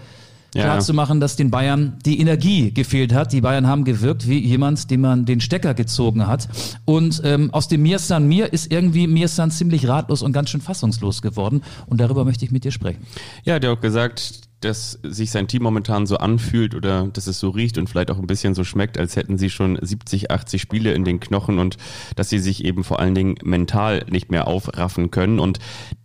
Ja. 0.56 0.64
klar 0.64 0.80
zu 0.80 0.94
machen, 0.94 1.20
dass 1.20 1.36
den 1.36 1.50
Bayern 1.50 1.98
die 2.04 2.20
Energie 2.20 2.72
gefehlt 2.72 3.12
hat. 3.12 3.32
Die 3.32 3.40
Bayern 3.40 3.66
haben 3.66 3.84
gewirkt 3.84 4.28
wie 4.28 4.38
jemand, 4.38 4.90
dem 4.90 5.00
man 5.02 5.24
den 5.24 5.40
Stecker 5.40 5.74
gezogen 5.74 6.26
hat. 6.26 6.48
Und 6.84 7.20
ähm, 7.24 7.52
aus 7.52 7.68
dem 7.68 7.82
Mir 7.82 7.98
San 7.98 8.26
Mir 8.28 8.52
ist 8.52 8.72
irgendwie 8.72 9.06
Mir 9.06 9.28
San 9.28 9.50
ziemlich 9.50 9.88
ratlos 9.88 10.22
und 10.22 10.32
ganz 10.32 10.50
schön 10.50 10.60
fassungslos 10.60 11.22
geworden. 11.22 11.62
Und 11.86 12.00
darüber 12.00 12.24
möchte 12.24 12.44
ich 12.44 12.50
mit 12.50 12.64
dir 12.64 12.72
sprechen. 12.72 13.06
Ja, 13.44 13.58
der 13.58 13.70
hat 13.70 13.78
auch 13.78 13.80
gesagt, 13.80 14.45
dass 14.60 14.98
sich 15.02 15.30
sein 15.30 15.48
Team 15.48 15.62
momentan 15.62 16.06
so 16.06 16.16
anfühlt 16.16 16.74
oder 16.74 17.08
dass 17.08 17.26
es 17.26 17.38
so 17.38 17.50
riecht 17.50 17.76
und 17.76 17.90
vielleicht 17.90 18.10
auch 18.10 18.18
ein 18.18 18.26
bisschen 18.26 18.54
so 18.54 18.64
schmeckt, 18.64 18.98
als 18.98 19.14
hätten 19.14 19.36
sie 19.36 19.50
schon 19.50 19.78
70, 19.80 20.30
80 20.30 20.62
Spiele 20.62 20.94
in 20.94 21.04
den 21.04 21.20
Knochen 21.20 21.58
und 21.58 21.76
dass 22.16 22.30
sie 22.30 22.38
sich 22.38 22.64
eben 22.64 22.82
vor 22.82 22.98
allen 22.98 23.14
Dingen 23.14 23.36
mental 23.44 24.06
nicht 24.08 24.30
mehr 24.30 24.48
aufraffen 24.48 25.10
können. 25.10 25.40
Und 25.40 25.58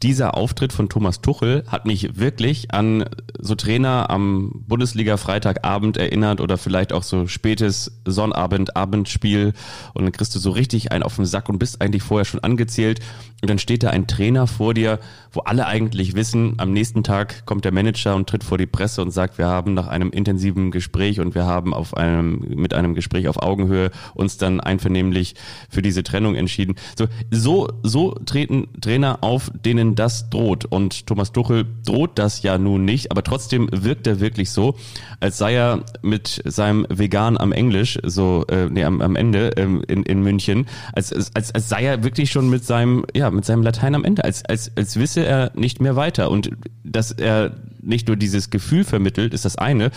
dieser 0.03 0.36
Auftritt 0.36 0.74
von 0.74 0.89
Thomas 0.89 1.21
Tuchel 1.21 1.63
hat 1.68 1.86
mich 1.86 2.19
wirklich 2.19 2.74
an 2.74 3.06
so 3.39 3.56
Trainer 3.56 4.09
am 4.09 4.63
Bundesliga-Freitagabend 4.68 5.95
erinnert 5.95 6.42
oder 6.42 6.57
vielleicht 6.57 6.92
auch 6.92 7.03
so 7.03 7.27
spätes 7.27 8.01
Sonnabend, 8.06 8.75
Abendspiel 8.75 9.53
und 9.94 10.03
dann 10.03 10.12
kriegst 10.12 10.36
du 10.36 10.39
so 10.39 10.51
richtig 10.51 10.92
einen 10.92 11.03
auf 11.03 11.15
den 11.15 11.25
Sack 11.25 11.48
und 11.48 11.57
bist 11.57 11.81
eigentlich 11.81 12.03
vorher 12.03 12.25
schon 12.25 12.42
angezählt 12.42 13.00
und 13.42 13.50
dann 13.50 13.59
steht 13.59 13.83
da 13.83 13.89
ein 13.89 14.07
Trainer 14.07 14.45
vor 14.45 14.74
dir, 14.74 15.00
wo 15.31 15.42
alle 15.42 15.66
eigentlich 15.66 16.16
wissen, 16.16 16.56
am 16.57 16.74
nächsten 16.74 17.04
Tag 17.04 17.45
kommt 17.45 17.63
der 17.66 17.72
Manager 17.72 18.16
und 18.16 18.28
tritt 18.28 18.44
vor 18.44 18.57
die 18.57 18.66
Presse 18.66 19.01
und 19.01 19.12
sagt, 19.12 19.38
wir 19.38 19.48
haben 19.48 19.74
nach 19.74 19.88
einem 19.88 20.12
intensiven 20.12 20.72
Gespräch 20.72 21.19
und 21.19 21.36
wir 21.36 21.45
haben 21.45 21.74
auf 21.74 21.95
einem, 21.95 22.44
mit 22.56 22.74
einem 22.74 22.95
Gespräch 22.95 23.28
auf 23.28 23.42
Augenhöhe 23.42 23.92
uns 24.13 24.38
dann 24.38 24.60
einvernehmlich 24.60 25.36
für 25.69 25.81
diese 25.81 26.04
Trennung 26.04 26.36
entschieden. 26.36 26.75
So, 26.98 27.07
so, 27.31 27.69
so 27.83 28.12
treten 28.25 28.68
Trainer 28.81 29.19
auf, 29.22 29.51
denen 29.54 29.95
das 29.95 30.30
droht. 30.30 30.66
Und 30.66 31.07
Thomas 31.07 31.31
Tuchel 31.31 31.66
droht 31.86 32.19
das 32.19 32.44
ja 32.44 32.57
nun 32.57 32.84
nicht, 32.84 33.12
aber 33.12 33.24
trotzdem 33.24 33.69
wirkt 33.72 34.07
er 34.07 34.19
wirklich 34.19 34.51
so, 34.51 34.75
als 35.19 35.38
sei 35.38 35.56
er 35.56 35.86
mit 36.01 36.42
seinem 36.45 36.86
Vegan 36.89 37.38
am 37.38 37.51
Englisch, 37.51 38.00
so, 38.04 38.45
äh, 38.50 38.68
nee, 38.69 38.84
am, 38.84 39.01
am 39.01 39.16
Ende 39.16 39.51
ähm, 39.56 39.84
in, 39.88 40.04
in 40.04 40.22
München, 40.24 40.68
als, 40.94 41.13
als, 41.13 41.54
als 41.54 41.69
sei 41.69 41.86
er 41.86 42.04
wirklich 42.04 42.31
schon 42.31 42.50
mit 42.50 42.66
seinem, 42.66 43.06
ja, 43.16 43.31
mit 43.31 43.45
seinem 43.45 43.63
Latein 43.63 43.95
am 43.95 44.04
Ende, 44.04 44.24
als, 44.24 44.44
als, 44.45 44.72
als 44.75 45.00
wisse 45.00 45.20
er 45.25 45.51
nicht 45.56 45.81
mehr 45.81 45.95
weiter. 45.95 46.31
Und 46.31 46.51
dass 46.83 47.12
er 47.12 47.56
nicht 47.81 48.07
nur 48.07 48.18
dieses 48.18 48.50
Gefühl 48.50 48.83
vermittelt, 48.83 49.33
ist 49.33 49.45
das 49.45 49.56
eine. 49.57 49.91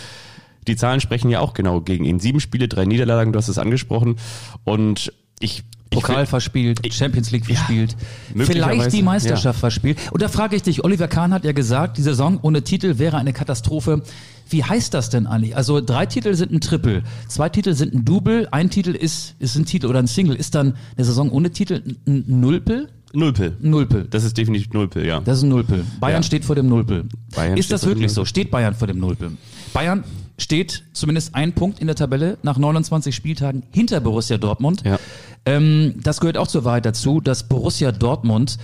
Die 0.67 0.75
Zahlen 0.75 0.99
sprechen 0.99 1.29
ja 1.29 1.39
auch 1.39 1.53
genau 1.53 1.81
gegen 1.81 2.05
ihn. 2.05 2.19
Sieben 2.19 2.39
Spiele, 2.39 2.67
drei 2.67 2.85
Niederlagen, 2.85 3.33
du 3.33 3.37
hast 3.37 3.49
es 3.49 3.57
angesprochen. 3.57 4.15
Und 4.63 5.13
ich. 5.39 5.63
Pokal 5.91 6.21
will- 6.21 6.25
verspielt, 6.25 6.93
Champions 6.93 7.31
League 7.31 7.45
verspielt, 7.45 7.95
möglicherweise, 8.33 8.73
vielleicht 8.73 8.93
die 8.97 9.03
Meisterschaft 9.03 9.59
verspielt. 9.59 9.97
Und 10.11 10.21
da 10.21 10.27
frage 10.27 10.55
ich 10.55 10.63
dich, 10.63 10.83
Oliver 10.83 11.07
Kahn 11.07 11.31
hat 11.31 11.45
ja 11.45 11.53
gesagt, 11.53 11.97
die 11.97 12.01
Saison 12.01 12.39
ohne 12.41 12.63
Titel 12.63 12.97
wäre 12.97 13.17
eine 13.17 13.31
Katastrophe. 13.31 14.01
Wie 14.49 14.63
heißt 14.63 14.93
das 14.93 15.09
denn 15.09 15.25
eigentlich? 15.25 15.55
Also 15.55 15.79
drei 15.79 16.05
Titel 16.07 16.33
sind 16.33 16.51
ein 16.51 16.59
Triple, 16.59 17.03
zwei 17.29 17.49
Titel 17.49 17.73
sind 17.75 17.93
ein 17.93 18.03
Double, 18.03 18.47
ein 18.51 18.69
Titel 18.71 18.91
ist, 18.91 19.35
ist 19.39 19.55
ein 19.55 19.65
Titel 19.65 19.85
oder 19.85 19.99
ein 19.99 20.07
Single. 20.07 20.35
Ist 20.35 20.55
dann 20.55 20.75
eine 20.97 21.05
Saison 21.05 21.29
ohne 21.31 21.51
Titel 21.51 21.81
ein 22.07 22.25
Nullpel? 22.27 22.89
Nullpel. 23.15 23.55
Nullpel. 23.59 24.07
Das 24.09 24.23
ist 24.23 24.37
definitiv 24.37 24.71
Nullpel, 24.73 25.05
ja. 25.05 25.19
Das 25.21 25.37
ist 25.37 25.43
ein 25.43 25.49
Nullpel. 25.49 25.85
Bayern 25.99 26.21
Ja. 26.21 26.23
steht 26.23 26.45
vor 26.45 26.55
dem 26.55 26.67
Nullpel. 26.67 27.05
Bayern 27.35 27.57
ist 27.57 27.71
das 27.71 27.85
wirklich 27.85 28.11
so? 28.11 28.25
Steht 28.25 28.51
Bayern 28.51 28.73
vor 28.75 28.87
dem 28.87 28.99
Nullpel? 28.99 29.31
Bayern 29.73 30.03
steht 30.37 30.83
zumindest 30.93 31.33
ein 31.35 31.53
Punkt 31.53 31.79
in 31.79 31.87
der 31.87 31.95
Tabelle 31.95 32.37
nach 32.43 32.57
29 32.57 33.15
Spieltagen 33.15 33.63
hinter 33.71 33.99
Borussia 34.01 34.37
Dortmund. 34.37 34.83
Ja. 34.85 34.99
Ähm, 35.45 35.95
das 36.03 36.19
gehört 36.19 36.37
auch 36.37 36.47
zur 36.47 36.65
Wahrheit 36.65 36.85
dazu, 36.85 37.21
dass 37.21 37.47
Borussia 37.47 37.91
Dortmund 37.91 38.57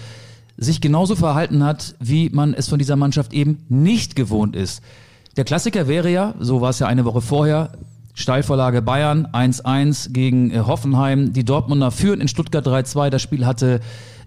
sich 0.58 0.82
genauso 0.82 1.16
verhalten 1.16 1.64
hat, 1.64 1.96
wie 2.00 2.30
man 2.30 2.54
es 2.54 2.68
von 2.68 2.78
dieser 2.78 2.96
Mannschaft 2.96 3.34
eben 3.34 3.60
nicht 3.70 4.16
gewohnt 4.16 4.56
ist. 4.56 4.82
Der 5.38 5.46
Klassiker 5.46 5.88
wäre 5.88 6.12
ja, 6.12 6.36
so 6.40 6.60
war 6.62 6.72
es 6.72 6.80
ja 6.80 6.88
eine 6.88 7.06
Woche 7.06 7.22
vorher, 7.22 7.72
Steilvorlage 8.14 8.82
Bayern 8.82 9.28
1-1 9.28 10.12
gegen 10.12 10.52
äh, 10.52 10.60
Hoffenheim. 10.60 11.34
Die 11.34 11.46
Dortmunder 11.46 11.92
führen 11.92 12.22
in 12.22 12.28
Stuttgart 12.28 12.66
3-2. 12.66 13.10
Das 13.10 13.22
Spiel 13.22 13.46
hatte 13.46 13.80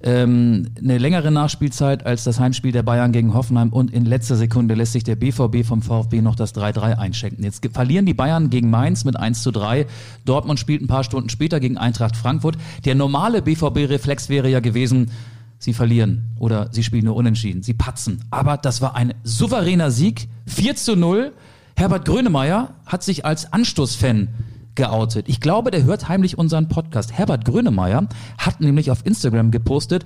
ähm, 0.05 0.67
eine 0.79 0.99
längere 0.99 1.31
Nachspielzeit 1.31 2.05
als 2.05 2.25
das 2.25 2.39
Heimspiel 2.39 2.73
der 2.73 2.83
Bayern 2.83 3.13
gegen 3.13 3.33
Hoffenheim 3.33 3.71
und 3.71 3.91
in 3.91 4.05
letzter 4.05 4.37
Sekunde 4.37 4.75
lässt 4.75 4.93
sich 4.93 5.03
der 5.03 5.17
BVB 5.17 5.65
vom 5.65 5.81
VfB 5.81 6.21
noch 6.21 6.37
das 6.37 6.55
3-3 6.55 6.99
einschenken. 6.99 7.43
Jetzt 7.43 7.67
verlieren 7.73 8.05
die 8.05 8.13
Bayern 8.13 8.51
gegen 8.51 8.69
Mainz 8.69 9.05
mit 9.05 9.17
1 9.17 9.43
zu 9.43 9.51
3. 9.51 9.87
Dortmund 10.27 10.61
spielt 10.61 10.83
ein 10.83 10.89
paar 10.89 11.05
Stunden 11.05 11.31
später 11.31 11.59
gegen 11.59 11.79
Eintracht 11.79 12.17
Frankfurt. 12.17 12.59
Der 12.85 12.95
normale 12.95 13.41
BVB-Reflex 13.41 14.29
wäre 14.29 14.51
ja 14.51 14.61
gewesen, 14.61 15.11
sie 15.59 15.73
verlieren 15.73 16.27
oder 16.39 16.69
sie 16.71 16.83
spielen 16.83 17.07
nur 17.07 17.17
unentschieden, 17.17 17.63
sie 17.63 17.75
patzen. 17.75 18.21
Aber 18.31 18.59
das 18.59 18.83
war 18.83 18.95
ein 18.97 19.15
souveräner 19.25 19.91
Sieg, 19.91 20.29
4 20.47 20.77
zu 20.77 20.97
0. 20.97 21.33
Herbert 21.77 22.05
Grönemeyer 22.05 22.71
hat 22.87 23.03
sich 23.03 23.25
als 23.25 23.53
Anstoßfan 23.53 24.29
geoutet. 24.75 25.29
Ich 25.29 25.41
glaube, 25.41 25.71
der 25.71 25.85
hört 25.85 26.09
heimlich 26.09 26.39
unseren 26.39 26.69
Podcast. 26.69 27.13
Herbert 27.13 27.45
Grönemeyer 27.45 28.09
hat 28.39 28.61
nämlich 28.61 28.91
auf 28.91 29.05
Instagram 29.05 29.51
gepostet, 29.51 30.05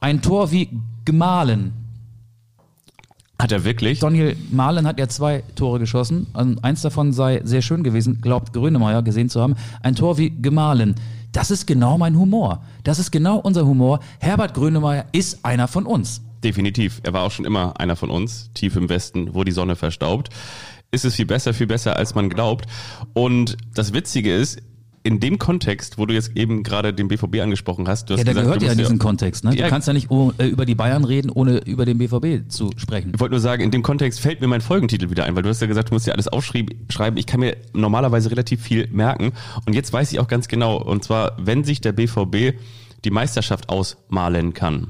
ein 0.00 0.22
Tor 0.22 0.50
wie 0.50 0.68
gemahlen. 1.04 1.72
Hat 3.40 3.52
er 3.52 3.64
wirklich? 3.64 4.00
Daniel 4.00 4.36
Mahlen 4.50 4.86
hat 4.86 4.98
ja 4.98 5.08
zwei 5.08 5.42
Tore 5.54 5.78
geschossen. 5.78 6.26
Und 6.34 6.62
eins 6.62 6.82
davon 6.82 7.12
sei 7.12 7.40
sehr 7.42 7.62
schön 7.62 7.82
gewesen, 7.82 8.20
glaubt 8.20 8.52
Grönemeyer 8.52 9.02
gesehen 9.02 9.30
zu 9.30 9.40
haben. 9.40 9.56
Ein 9.82 9.94
Tor 9.94 10.18
wie 10.18 10.30
gemahlen. 10.30 10.94
Das 11.32 11.50
ist 11.50 11.66
genau 11.66 11.96
mein 11.96 12.18
Humor. 12.18 12.62
Das 12.84 12.98
ist 12.98 13.10
genau 13.10 13.38
unser 13.38 13.66
Humor. 13.66 14.00
Herbert 14.18 14.52
Grönemeyer 14.52 15.06
ist 15.12 15.44
einer 15.44 15.68
von 15.68 15.86
uns. 15.86 16.22
Definitiv. 16.44 17.00
Er 17.02 17.12
war 17.12 17.22
auch 17.22 17.30
schon 17.30 17.44
immer 17.44 17.78
einer 17.80 17.96
von 17.96 18.10
uns, 18.10 18.50
tief 18.54 18.76
im 18.76 18.88
Westen, 18.88 19.34
wo 19.34 19.44
die 19.44 19.52
Sonne 19.52 19.76
verstaubt. 19.76 20.30
Ist 20.92 21.04
es 21.04 21.14
viel 21.14 21.26
besser, 21.26 21.54
viel 21.54 21.66
besser, 21.66 21.96
als 21.96 22.14
man 22.14 22.28
glaubt. 22.28 22.66
Und 23.12 23.56
das 23.74 23.92
Witzige 23.92 24.34
ist, 24.34 24.60
in 25.02 25.18
dem 25.18 25.38
Kontext, 25.38 25.96
wo 25.96 26.04
du 26.04 26.12
jetzt 26.12 26.36
eben 26.36 26.62
gerade 26.62 26.92
den 26.92 27.08
BVB 27.08 27.40
angesprochen 27.40 27.88
hast, 27.88 28.10
du 28.10 28.14
hast 28.14 28.18
Ja, 28.18 28.24
der 28.24 28.34
gesagt, 28.34 28.46
gehört 28.46 28.60
du 28.62 28.66
ja 28.66 28.72
in 28.72 28.78
diesen 28.78 28.98
Kontext. 28.98 29.44
Ne? 29.44 29.52
Du 29.52 29.56
Ja. 29.56 29.68
kannst 29.68 29.88
ja 29.88 29.94
nicht 29.94 30.10
äh, 30.10 30.46
über 30.46 30.66
die 30.66 30.74
Bayern 30.74 31.04
reden, 31.04 31.30
ohne 31.30 31.58
über 31.64 31.86
den 31.86 31.96
BVB 31.96 32.50
zu 32.50 32.70
sprechen. 32.76 33.12
Ich 33.14 33.20
wollte 33.20 33.32
nur 33.32 33.40
sagen, 33.40 33.62
in 33.62 33.70
dem 33.70 33.82
Kontext 33.82 34.20
fällt 34.20 34.42
mir 34.42 34.46
mein 34.46 34.60
Folgentitel 34.60 35.08
wieder 35.08 35.24
ein, 35.24 35.34
weil 35.36 35.42
du 35.42 35.48
hast 35.48 35.60
ja 35.62 35.66
gesagt, 35.66 35.88
du 35.88 35.94
musst 35.94 36.06
ja 36.06 36.12
alles 36.12 36.28
aufschreiben. 36.28 37.16
Ich 37.16 37.26
kann 37.26 37.40
mir 37.40 37.56
normalerweise 37.72 38.30
relativ 38.30 38.60
viel 38.60 38.88
merken. 38.88 39.32
Und 39.64 39.72
jetzt 39.74 39.90
weiß 39.90 40.12
ich 40.12 40.18
auch 40.20 40.28
ganz 40.28 40.48
genau, 40.48 40.76
und 40.76 41.02
zwar, 41.02 41.34
wenn 41.38 41.64
sich 41.64 41.80
der 41.80 41.92
BVB 41.92 42.58
die 43.04 43.10
Meisterschaft 43.10 43.70
ausmalen 43.70 44.52
kann. 44.52 44.88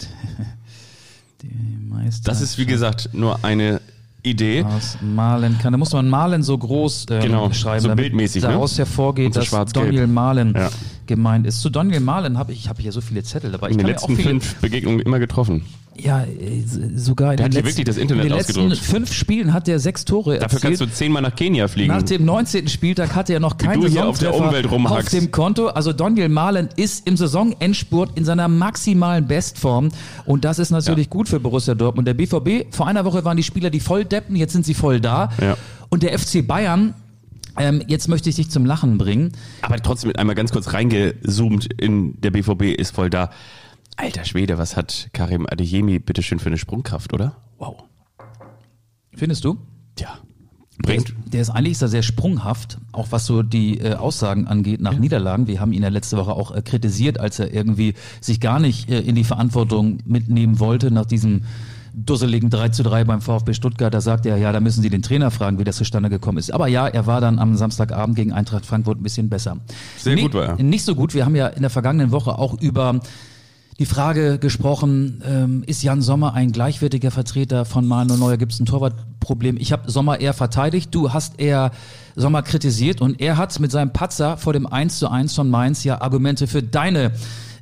Die 1.42 1.78
Meister 1.88 2.30
Das 2.30 2.40
ist, 2.40 2.58
wie 2.58 2.66
gesagt, 2.66 3.10
nur 3.12 3.44
eine 3.44 3.80
Idee. 4.24 4.64
Was 4.64 4.98
malen 5.00 5.58
kann. 5.58 5.72
Da 5.72 5.78
muss 5.78 5.92
man 5.92 6.08
malen 6.08 6.42
so 6.42 6.56
groß 6.56 7.06
ähm, 7.10 7.20
Genau, 7.22 7.52
schreiben, 7.52 7.80
so 7.80 7.88
damit 7.88 8.04
bildmäßig, 8.04 8.42
ne? 8.42 8.50
daraus 8.50 8.78
hervorgeht, 8.78 9.26
Und 9.26 9.34
so 9.34 9.40
dass. 9.40 9.72
Daniel 9.72 10.06
Malen 10.06 10.54
Ja. 10.56 10.70
Gemeint 11.16 11.46
ist. 11.46 11.60
Zu 11.60 11.68
Daniel 11.70 12.00
Malen 12.00 12.38
habe 12.38 12.52
ich, 12.52 12.60
ich 12.60 12.68
habe 12.68 12.80
hier 12.82 12.92
so 12.92 13.00
viele 13.00 13.22
Zettel 13.22 13.52
dabei. 13.52 13.68
Ich 13.68 13.72
In 13.72 13.78
den 13.78 13.86
letzten 13.86 14.16
fünf 14.16 14.56
Begegnungen 14.56 15.00
immer 15.00 15.18
getroffen. 15.18 15.62
Ja, 15.94 16.22
äh, 16.24 16.62
sogar 16.96 17.32
in 17.32 17.36
Der 17.36 17.48
den 17.50 17.58
hat 17.58 17.64
letzten, 17.64 17.66
wirklich 17.68 17.84
das 17.84 17.96
Internet 17.98 18.24
in 18.24 18.30
den 18.30 18.38
letzten 18.38 18.74
fünf 18.76 19.12
Spielen 19.12 19.52
hat 19.52 19.68
er 19.68 19.78
sechs 19.78 20.06
Tore 20.06 20.38
Dafür 20.38 20.42
erzielt. 20.44 20.62
kannst 20.62 20.80
du 20.80 20.86
zehnmal 20.86 21.20
nach 21.20 21.36
Kenia 21.36 21.68
fliegen. 21.68 21.88
Nach 21.92 22.02
dem 22.02 22.24
19. 22.24 22.68
Spieltag 22.68 23.14
hatte 23.14 23.34
er 23.34 23.40
noch 23.40 23.58
keinen 23.58 23.82
auf 23.84 24.16
Saisontreffer 24.16 24.34
Umwelt 24.46 24.70
rumhackst. 24.70 25.08
auf 25.08 25.10
dem 25.20 25.30
Konto. 25.30 25.66
Also 25.68 25.92
Daniel 25.92 26.30
Mahlen 26.30 26.70
ist 26.76 27.06
im 27.06 27.18
Saisonendspurt 27.18 28.16
in 28.16 28.24
seiner 28.24 28.48
maximalen 28.48 29.26
Bestform 29.26 29.90
und 30.24 30.46
das 30.46 30.58
ist 30.58 30.70
natürlich 30.70 31.06
Ja. 31.06 31.10
gut 31.10 31.28
für 31.28 31.40
Borussia 31.40 31.74
Dortmund. 31.74 32.08
Der 32.08 32.14
BVB, 32.14 32.74
vor 32.74 32.86
einer 32.86 33.04
Woche 33.04 33.24
waren 33.26 33.36
die 33.36 33.42
Spieler 33.42 33.68
die 33.68 33.80
Volldeppen, 33.80 34.34
jetzt 34.34 34.52
sind 34.54 34.64
sie 34.64 34.74
voll 34.74 34.98
da. 34.98 35.28
Ja. 35.42 35.56
Und 35.90 36.02
der 36.02 36.18
FC 36.18 36.40
Bayern, 36.46 36.94
ähm, 37.58 37.82
jetzt 37.86 38.08
möchte 38.08 38.28
ich 38.28 38.36
dich 38.36 38.50
zum 38.50 38.64
Lachen 38.66 38.98
bringen. 38.98 39.32
Aber 39.62 39.76
trotzdem 39.78 40.12
einmal 40.16 40.34
ganz 40.34 40.52
kurz 40.52 40.72
reingezoomt 40.72 41.68
in 41.80 42.20
der 42.20 42.30
BVB 42.30 42.78
ist 42.78 42.94
voll 42.94 43.10
da. 43.10 43.30
Alter 43.96 44.24
Schwede, 44.24 44.58
was 44.58 44.76
hat 44.76 45.10
Karim 45.12 45.46
Adeyemi 45.46 45.98
bitteschön 45.98 46.38
für 46.38 46.46
eine 46.46 46.58
Sprungkraft, 46.58 47.12
oder? 47.12 47.36
Wow. 47.58 47.84
Findest 49.14 49.44
du? 49.44 49.58
Tja. 49.96 50.18
Der 50.86 50.96
ist, 50.96 51.06
Bringt. 51.06 51.32
der 51.32 51.42
ist 51.42 51.50
eigentlich 51.50 51.72
ist 51.72 51.82
er 51.82 51.88
sehr 51.88 52.02
sprunghaft, 52.02 52.78
auch 52.92 53.08
was 53.10 53.26
so 53.26 53.42
die 53.42 53.78
äh, 53.78 53.94
Aussagen 53.94 54.46
angeht 54.48 54.80
nach 54.80 54.98
Niederlagen. 54.98 55.46
Wir 55.46 55.60
haben 55.60 55.72
ihn 55.72 55.82
ja 55.82 55.90
letzte 55.90 56.16
Woche 56.16 56.32
auch 56.32 56.50
äh, 56.50 56.62
kritisiert, 56.62 57.20
als 57.20 57.38
er 57.38 57.52
irgendwie 57.52 57.94
sich 58.20 58.40
gar 58.40 58.58
nicht 58.58 58.90
äh, 58.90 59.00
in 59.00 59.14
die 59.14 59.24
Verantwortung 59.24 59.98
mitnehmen 60.06 60.58
wollte 60.58 60.90
nach 60.90 61.06
diesem 61.06 61.42
dusseligen 61.94 62.50
3 62.50 62.70
zu 62.70 62.82
3 62.82 63.04
beim 63.04 63.20
VfB 63.20 63.54
Stuttgart. 63.54 63.92
Da 63.92 64.00
sagt 64.00 64.26
er, 64.26 64.36
ja, 64.36 64.52
da 64.52 64.60
müssen 64.60 64.82
Sie 64.82 64.90
den 64.90 65.02
Trainer 65.02 65.30
fragen, 65.30 65.58
wie 65.58 65.64
das 65.64 65.76
zustande 65.76 66.10
gekommen 66.10 66.38
ist. 66.38 66.52
Aber 66.52 66.68
ja, 66.68 66.86
er 66.86 67.06
war 67.06 67.20
dann 67.20 67.38
am 67.38 67.56
Samstagabend 67.56 68.16
gegen 68.16 68.32
Eintracht 68.32 68.66
Frankfurt 68.66 68.98
ein 68.98 69.02
bisschen 69.02 69.28
besser. 69.28 69.58
Sehr 69.98 70.16
gut 70.16 70.34
war 70.34 70.58
er. 70.58 70.62
Nicht 70.62 70.84
so 70.84 70.94
gut. 70.94 71.14
Wir 71.14 71.24
haben 71.24 71.36
ja 71.36 71.48
in 71.48 71.62
der 71.62 71.70
vergangenen 71.70 72.10
Woche 72.10 72.38
auch 72.38 72.60
über 72.60 73.00
die 73.78 73.86
Frage 73.86 74.38
gesprochen, 74.38 75.22
ähm, 75.26 75.64
ist 75.66 75.82
Jan 75.82 76.02
Sommer 76.02 76.34
ein 76.34 76.52
gleichwertiger 76.52 77.10
Vertreter 77.10 77.64
von 77.64 77.86
Manuel 77.86 78.18
Neuer? 78.18 78.36
Gibt 78.36 78.52
es 78.52 78.60
ein 78.60 78.66
Torwartproblem? 78.66 79.56
Ich 79.58 79.72
habe 79.72 79.90
Sommer 79.90 80.20
eher 80.20 80.34
verteidigt, 80.34 80.94
du 80.94 81.12
hast 81.12 81.40
eher 81.40 81.72
Sommer 82.14 82.42
kritisiert 82.42 83.00
und 83.00 83.20
er 83.20 83.38
hat 83.38 83.58
mit 83.60 83.72
seinem 83.72 83.92
Patzer 83.92 84.36
vor 84.36 84.52
dem 84.52 84.66
1 84.66 84.98
zu 84.98 85.08
1 85.08 85.34
von 85.34 85.48
Mainz 85.48 85.84
ja 85.84 86.00
Argumente 86.02 86.46
für 86.46 86.62
deine 86.62 87.12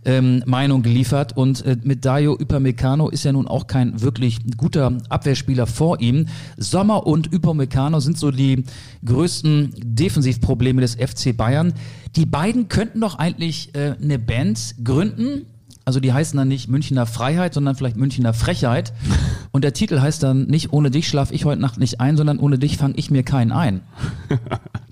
ähm, 0.05 0.43
Meinung 0.47 0.83
geliefert 0.83 1.37
und 1.37 1.65
äh, 1.65 1.77
mit 1.83 2.05
Dario 2.05 2.35
Upamecano 2.35 3.09
ist 3.09 3.25
ja 3.25 3.33
nun 3.33 3.47
auch 3.47 3.67
kein 3.67 4.01
wirklich 4.01 4.39
guter 4.57 4.99
Abwehrspieler 5.09 5.67
vor 5.67 6.01
ihm. 6.01 6.27
Sommer 6.57 7.07
und 7.07 7.35
Upamecano 7.35 8.01
sind 8.01 8.19
so 8.19 8.31
die 8.31 8.65
größten 9.05 9.75
Defensivprobleme 9.77 10.81
des 10.81 10.95
FC 10.95 11.37
Bayern. 11.37 11.75
Die 12.17 12.27
beiden 12.27 12.69
könnten 12.69 13.01
doch 13.01 13.19
eigentlich 13.19 13.75
äh, 13.75 13.95
eine 14.03 14.19
Band 14.19 14.77
gründen. 14.83 15.47
Also 15.85 16.01
die 16.01 16.13
heißen 16.13 16.37
dann 16.37 16.49
nicht 16.49 16.69
Münchner 16.69 17.07
Freiheit, 17.07 17.55
sondern 17.55 17.75
vielleicht 17.75 17.97
Münchner 17.97 18.33
Frechheit. 18.33 18.93
Und 19.51 19.65
der 19.65 19.73
Titel 19.73 20.01
heißt 20.01 20.23
dann 20.23 20.47
nicht 20.47 20.73
Ohne 20.73 20.91
dich 20.91 21.09
schlaf 21.09 21.33
ich 21.33 21.45
heute 21.45 21.61
Nacht 21.61 21.79
nicht 21.79 22.01
ein, 22.01 22.17
sondern 22.17 22.39
Ohne 22.39 22.59
dich 22.59 22.77
fange 22.77 22.95
ich 22.97 23.11
mir 23.11 23.23
keinen 23.23 23.53
ein. 23.53 23.81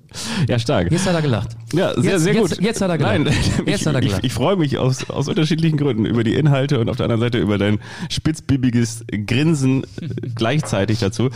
Ja, 0.48 0.58
stark. 0.58 0.90
Jetzt 0.90 1.06
hat 1.06 1.14
er 1.14 1.22
gelacht. 1.22 1.50
Ja, 1.72 1.92
sehr, 1.94 2.12
jetzt, 2.12 2.22
sehr 2.22 2.34
jetzt, 2.34 2.56
gut. 2.56 2.60
Jetzt 2.62 2.80
hat 2.80 2.90
er 2.90 2.98
gelacht. 2.98 3.18
Nein, 3.18 3.26
jetzt 3.66 3.80
ich, 3.82 3.86
hat 3.86 3.94
er 3.94 4.00
ich, 4.00 4.06
gelacht. 4.08 4.24
ich 4.24 4.32
freue 4.32 4.56
mich 4.56 4.78
aus, 4.78 5.08
aus 5.10 5.28
unterschiedlichen 5.28 5.76
Gründen 5.76 6.06
über 6.06 6.24
die 6.24 6.34
Inhalte 6.34 6.80
und 6.80 6.88
auf 6.88 6.96
der 6.96 7.04
anderen 7.04 7.20
Seite 7.20 7.38
über 7.38 7.58
dein 7.58 7.78
spitzbübiges 8.08 9.04
Grinsen 9.26 9.84
gleichzeitig 10.34 10.98
dazu. 10.98 11.28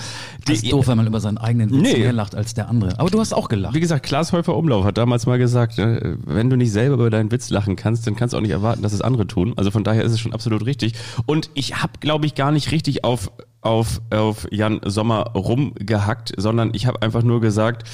das 0.46 0.62
ist 0.62 0.72
doof, 0.72 0.88
wenn 0.88 0.96
man 0.96 1.06
über 1.06 1.20
seinen 1.20 1.38
eigenen 1.38 1.70
Witz 1.70 1.92
Nee. 1.92 1.98
mehr 1.98 2.12
lacht 2.12 2.34
als 2.34 2.54
der 2.54 2.68
andere. 2.68 2.98
Aber 2.98 3.10
du 3.10 3.20
hast 3.20 3.32
auch 3.34 3.48
gelacht. 3.48 3.74
Wie 3.74 3.80
gesagt, 3.80 4.04
Klaas 4.06 4.32
Häufer 4.32 4.56
Umlauf 4.56 4.84
hat 4.84 4.98
damals 4.98 5.26
mal 5.26 5.38
gesagt, 5.38 5.78
äh, 5.78 6.16
wenn 6.24 6.48
du 6.50 6.56
nicht 6.56 6.72
selber 6.72 6.94
über 6.94 7.10
deinen 7.10 7.30
Witz 7.30 7.50
lachen 7.50 7.76
kannst, 7.76 8.06
dann 8.06 8.16
kannst 8.16 8.32
du 8.32 8.38
auch 8.38 8.42
nicht 8.42 8.50
erwarten, 8.50 8.82
dass 8.82 8.92
es 8.92 9.00
andere 9.02 9.26
tun. 9.26 9.52
Also 9.56 9.70
von 9.70 9.84
daher 9.84 10.02
ist 10.04 10.12
es 10.12 10.20
schon 10.20 10.32
absolut 10.32 10.64
richtig. 10.66 10.94
Und 11.26 11.50
ich 11.54 11.82
habe, 11.82 11.92
glaube 12.00 12.26
ich, 12.26 12.34
gar 12.34 12.52
nicht 12.52 12.70
richtig 12.72 13.04
auf, 13.04 13.30
auf, 13.60 14.00
auf 14.10 14.46
Jan 14.50 14.80
Sommer 14.84 15.30
rumgehackt, 15.34 16.32
sondern 16.36 16.70
ich 16.74 16.86
habe 16.86 17.02
einfach 17.02 17.22
nur 17.22 17.40
gesagt, 17.40 17.88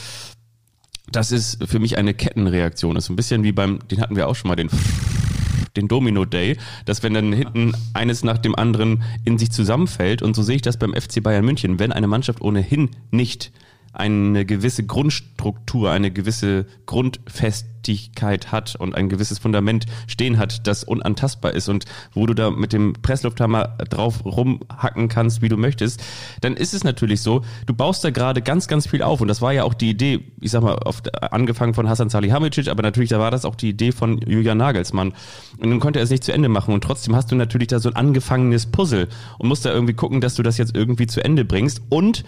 das 1.13 1.33
ist 1.33 1.65
für 1.69 1.79
mich 1.79 1.99
eine 1.99 2.15
Kettenreaktion. 2.15 2.95
Das 2.95 3.05
ist 3.05 3.11
ein 3.11 3.17
bisschen 3.17 3.43
wie 3.43 3.53
beim, 3.53 3.81
den 3.89 4.01
hatten 4.01 4.17
wir 4.17 4.29
auch 4.29 4.37
schon 4.37 4.49
mal, 4.49 4.57
den 4.57 4.69
den 5.77 5.87
Domino 5.87 6.25
Day, 6.25 6.57
dass 6.87 7.03
wenn 7.03 7.15
dann 7.15 7.33
hinten 7.33 7.73
eines 7.95 8.25
nach 8.25 8.39
dem 8.39 8.57
anderen 8.57 9.03
in 9.25 9.39
sich 9.39 9.53
zusammenfällt 9.53 10.23
und 10.23 10.35
so 10.35 10.43
sehe 10.43 10.57
ich 10.57 10.63
das 10.63 10.77
beim 10.77 10.93
FC 10.93 11.23
Bayern 11.23 11.45
München, 11.45 11.79
wenn 11.79 11.93
eine 11.93 12.09
Mannschaft 12.09 12.41
ohnehin 12.41 12.91
nicht 13.11 13.53
eine 13.99 14.45
gewisse 14.45 14.87
Grundstruktur, 14.87 15.91
eine 15.91 16.13
gewisse 16.13 16.67
Grundfestigkeit 16.87 18.53
hat 18.53 18.77
und 18.77 18.95
ein 18.95 19.09
gewisses 19.09 19.41
Fundament 19.41 19.87
stehen 20.07 20.39
hat, 20.39 20.67
das 20.69 20.85
unantastbar 20.85 21.53
ist. 21.53 21.69
Und 21.69 21.85
wo 22.13 22.25
du 22.27 22.35
da 22.35 22.51
mit 22.51 22.73
dem 22.73 22.95
Presslufthammer 23.03 23.77
drauf 23.91 24.25
rumhacken 24.25 25.09
kannst, 25.09 25.43
wie 25.43 25.49
du 25.49 25.57
möchtest, 25.57 26.01
dann 26.41 26.57
ist 26.57 26.75
es 26.75 26.85
natürlich 26.85 27.23
so, 27.23 27.43
du 27.67 27.75
baust 27.75 28.05
da 28.05 28.11
gerade 28.11 28.41
ganz, 28.41 28.69
ganz 28.69 28.87
viel 28.87 29.03
auf. 29.03 29.21
Und 29.21 29.27
das 29.29 29.43
war 29.43 29.53
ja 29.53 29.65
auch 29.65 29.75
die 29.75 29.91
Idee, 29.91 30.21
ich 30.41 30.53
sag 30.53 30.63
mal, 30.63 30.77
auf, 30.77 31.03
angefangen 31.33 31.75
von 31.75 31.89
Hasan 31.89 32.09
Salihamidzic, 32.09 32.69
aber 32.69 32.83
natürlich, 32.83 33.11
da 33.11 33.19
war 33.19 33.33
das 33.33 33.45
auch 33.45 33.57
die 33.57 33.71
Idee 33.71 33.91
von 33.91 34.19
Julian 34.19 34.59
Nagelsmann. 34.59 35.13
Und 35.59 35.71
dann 35.71 35.81
konnte 35.81 35.99
er 35.99 36.05
es 36.05 36.11
nicht 36.11 36.23
zu 36.23 36.33
Ende 36.33 36.49
machen. 36.49 36.73
Und 36.73 36.85
trotzdem 36.85 37.17
hast 37.17 37.33
du 37.33 37.35
natürlich 37.35 37.69
da 37.69 37.81
so 37.81 37.89
ein 37.89 37.97
angefangenes 37.97 38.67
Puzzle 38.67 39.09
und 39.39 39.49
musst 39.49 39.65
da 39.65 39.73
irgendwie 39.73 39.95
gucken, 39.95 40.21
dass 40.21 40.37
du 40.37 40.45
das 40.45 40.57
jetzt 40.57 40.77
irgendwie 40.77 41.09
zu 41.09 41.25
Ende 41.25 41.45
bringst. 41.45 41.83
Und 41.89 42.25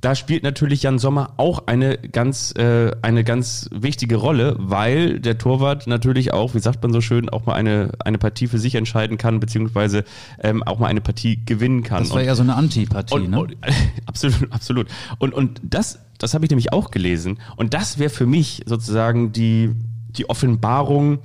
da 0.00 0.14
spielt 0.14 0.42
natürlich 0.42 0.82
Jan 0.82 0.98
Sommer 0.98 1.34
auch 1.36 1.66
eine 1.66 1.98
ganz, 1.98 2.54
äh, 2.56 2.90
eine 3.02 3.22
ganz 3.24 3.68
wichtige 3.70 4.16
Rolle, 4.16 4.56
weil 4.58 5.20
der 5.20 5.36
Torwart 5.36 5.86
natürlich 5.86 6.32
auch, 6.32 6.54
wie 6.54 6.60
sagt 6.60 6.82
man 6.82 6.92
so 6.92 7.00
schön, 7.00 7.28
auch 7.28 7.44
mal 7.46 7.54
eine, 7.54 7.92
eine 8.04 8.16
Partie 8.18 8.46
für 8.46 8.58
sich 8.58 8.74
entscheiden 8.76 9.18
kann, 9.18 9.40
beziehungsweise 9.40 10.04
ähm, 10.42 10.62
auch 10.62 10.78
mal 10.78 10.86
eine 10.86 11.00
Partie 11.00 11.44
gewinnen 11.44 11.82
kann. 11.82 12.02
Das 12.02 12.10
war 12.10 12.20
Und- 12.20 12.26
ja 12.26 12.34
so 12.34 12.42
eine 12.42 12.54
Antipathie, 12.54 13.14
und, 13.14 13.30
ne? 13.30 13.40
und, 13.40 13.56
absolut, 14.06 14.52
absolut. 14.52 14.86
Und, 15.18 15.34
und 15.34 15.60
das, 15.62 15.98
das 16.18 16.34
habe 16.34 16.44
ich 16.44 16.50
nämlich 16.50 16.72
auch 16.72 16.90
gelesen. 16.90 17.38
Und 17.56 17.74
das 17.74 17.98
wäre 17.98 18.10
für 18.10 18.26
mich 18.26 18.62
sozusagen 18.66 19.32
die, 19.32 19.70
die 20.16 20.28
Offenbarung 20.30 21.18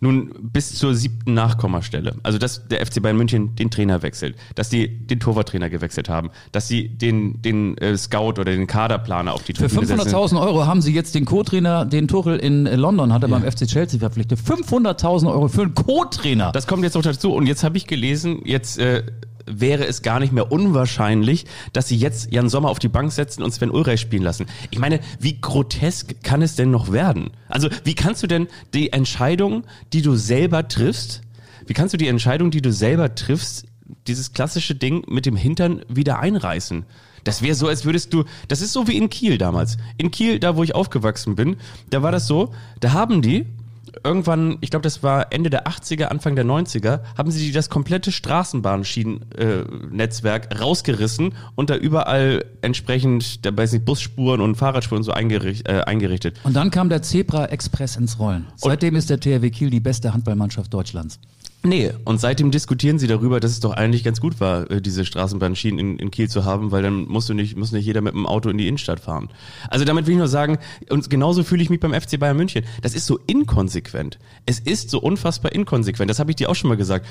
nun 0.00 0.30
bis 0.40 0.74
zur 0.74 0.94
siebten 0.94 1.34
Nachkommastelle. 1.34 2.16
Also, 2.22 2.38
dass 2.38 2.68
der 2.68 2.84
FC 2.84 3.00
Bayern 3.00 3.16
München 3.16 3.54
den 3.56 3.70
Trainer 3.70 4.02
wechselt, 4.02 4.36
dass 4.54 4.68
sie 4.68 4.88
den 4.88 5.20
Torwarttrainer 5.20 5.70
gewechselt 5.70 6.08
haben, 6.08 6.30
dass 6.52 6.68
sie 6.68 6.88
den, 6.88 7.40
den 7.40 7.78
äh, 7.78 7.96
Scout 7.96 8.38
oder 8.38 8.44
den 8.44 8.66
Kaderplaner 8.66 9.32
auf 9.32 9.44
die 9.44 9.54
Für 9.54 9.68
Tribüne 9.68 9.86
setzen. 9.86 10.14
500.000 10.14 10.40
Euro 10.40 10.66
haben 10.66 10.82
sie 10.82 10.92
jetzt 10.92 11.14
den 11.14 11.24
Co-Trainer, 11.24 11.86
den 11.86 12.08
Tuchel 12.08 12.38
in 12.38 12.66
äh, 12.66 12.76
London 12.76 13.12
hat 13.12 13.22
er 13.22 13.28
beim 13.28 13.42
FC 13.42 13.66
Chelsea 13.66 13.98
verpflichtet. 13.98 14.38
500.000 14.38 15.30
Euro 15.30 15.48
für 15.48 15.62
einen 15.62 15.74
Co-Trainer. 15.74 16.52
Das 16.52 16.66
kommt 16.66 16.82
jetzt 16.82 16.94
noch 16.94 17.02
dazu. 17.02 17.32
Und 17.32 17.46
jetzt 17.46 17.64
habe 17.64 17.78
ich 17.78 17.86
gelesen, 17.86 18.42
jetzt 18.44 18.78
äh, 18.78 19.02
wäre 19.46 19.86
es 19.86 20.02
gar 20.02 20.20
nicht 20.20 20.32
mehr 20.32 20.52
unwahrscheinlich, 20.52 21.46
dass 21.72 21.88
sie 21.88 21.96
jetzt 21.96 22.32
Jan 22.32 22.48
Sommer 22.48 22.68
auf 22.68 22.78
die 22.78 22.88
Bank 22.88 23.12
setzen 23.12 23.42
und 23.42 23.52
Sven 23.52 23.70
Ulreich 23.70 24.00
spielen 24.00 24.22
lassen. 24.22 24.46
Ich 24.70 24.78
meine, 24.78 25.00
wie 25.20 25.40
grotesk 25.40 26.22
kann 26.22 26.42
es 26.42 26.56
denn 26.56 26.70
noch 26.70 26.92
werden? 26.92 27.30
Also 27.48 27.68
wie 27.84 27.94
kannst 27.94 28.22
du 28.22 28.26
denn 28.26 28.48
die 28.74 28.92
Entscheidung, 28.92 29.64
die 29.92 30.02
du 30.02 30.16
selber 30.16 30.68
triffst, 30.68 31.22
wie 31.66 31.74
kannst 31.74 31.94
du 31.94 31.98
die 31.98 32.08
Entscheidung, 32.08 32.50
die 32.50 32.62
du 32.62 32.72
selber 32.72 33.14
triffst, 33.14 33.66
dieses 34.06 34.32
klassische 34.32 34.74
Ding 34.74 35.04
mit 35.08 35.26
dem 35.26 35.36
Hintern 35.36 35.82
wieder 35.88 36.18
einreißen? 36.18 36.84
Das 37.24 37.42
wäre 37.42 37.56
so, 37.56 37.66
als 37.66 37.84
würdest 37.84 38.14
du, 38.14 38.24
das 38.46 38.62
ist 38.62 38.72
so 38.72 38.86
wie 38.86 38.96
in 38.96 39.10
Kiel 39.10 39.36
damals. 39.36 39.78
In 39.98 40.12
Kiel, 40.12 40.38
da 40.38 40.56
wo 40.56 40.62
ich 40.62 40.76
aufgewachsen 40.76 41.34
bin, 41.34 41.56
da 41.90 42.02
war 42.02 42.12
das 42.12 42.28
so, 42.28 42.54
da 42.78 42.92
haben 42.92 43.20
die 43.20 43.46
irgendwann, 44.04 44.58
ich 44.60 44.70
glaube, 44.70 44.82
das 44.82 45.02
war 45.02 45.32
Ende 45.32 45.50
der 45.50 45.66
80er, 45.66 46.04
Anfang 46.04 46.36
der 46.36 46.44
90er, 46.44 47.00
haben 47.16 47.30
sie 47.30 47.52
das 47.52 47.70
komplette 47.70 48.12
Straßenbahnschienen-Netzwerk 48.12 50.60
rausgerissen 50.60 51.32
und 51.54 51.70
da 51.70 51.76
überall 51.76 52.44
entsprechend, 52.62 53.46
da 53.46 53.56
weiß 53.56 53.72
nicht, 53.72 53.84
Busspuren 53.84 54.40
und 54.40 54.56
Fahrradspuren 54.56 55.02
so 55.02 55.12
eingericht, 55.12 55.68
äh, 55.68 55.82
eingerichtet. 55.86 56.40
Und 56.44 56.54
dann 56.54 56.70
kam 56.70 56.88
der 56.88 57.02
Zebra 57.02 57.46
Express 57.46 57.96
ins 57.96 58.18
Rollen. 58.18 58.46
Seitdem 58.56 58.96
ist 58.96 59.10
der 59.10 59.20
THW 59.20 59.50
Kiel 59.50 59.70
die 59.70 59.80
beste 59.80 60.12
Handballmannschaft 60.12 60.72
Deutschlands. 60.72 61.18
Nee, 61.62 61.92
und 62.04 62.20
seitdem 62.20 62.52
diskutieren 62.52 62.98
sie 62.98 63.08
darüber, 63.08 63.40
dass 63.40 63.50
es 63.50 63.60
doch 63.60 63.72
eigentlich 63.72 64.04
ganz 64.04 64.20
gut 64.20 64.40
war, 64.40 64.70
äh, 64.70 64.80
diese 64.80 65.04
Straßenbahnschienen 65.04 65.78
in, 65.78 65.98
in 65.98 66.10
Kiel 66.10 66.28
zu 66.28 66.44
haben, 66.44 66.70
weil 66.70 66.82
dann 66.82 67.06
musst 67.08 67.28
du 67.28 67.34
nicht, 67.34 67.56
muss 67.56 67.72
nicht 67.72 67.84
jeder 67.84 68.02
mit 68.02 68.14
dem 68.14 68.26
Auto 68.26 68.48
in 68.48 68.58
die 68.58 68.68
Innenstadt 68.68 69.00
fahren. 69.00 69.28
Also 69.68 69.84
damit 69.84 70.06
will 70.06 70.12
ich 70.12 70.18
nur 70.18 70.28
sagen, 70.28 70.58
und 70.90 71.10
genauso 71.10 71.42
fühle 71.42 71.62
ich 71.62 71.70
mich 71.70 71.80
beim 71.80 71.92
FC 71.92 72.20
Bayern 72.20 72.36
München. 72.36 72.64
Das 72.82 72.94
ist 72.94 73.06
so 73.06 73.18
inkonsequent. 73.26 74.18
Es 74.44 74.60
ist 74.60 74.90
so 74.90 75.00
unfassbar 75.00 75.52
inkonsequent. 75.52 76.08
Das 76.08 76.20
habe 76.20 76.30
ich 76.30 76.36
dir 76.36 76.50
auch 76.50 76.54
schon 76.54 76.68
mal 76.68 76.76
gesagt. 76.76 77.06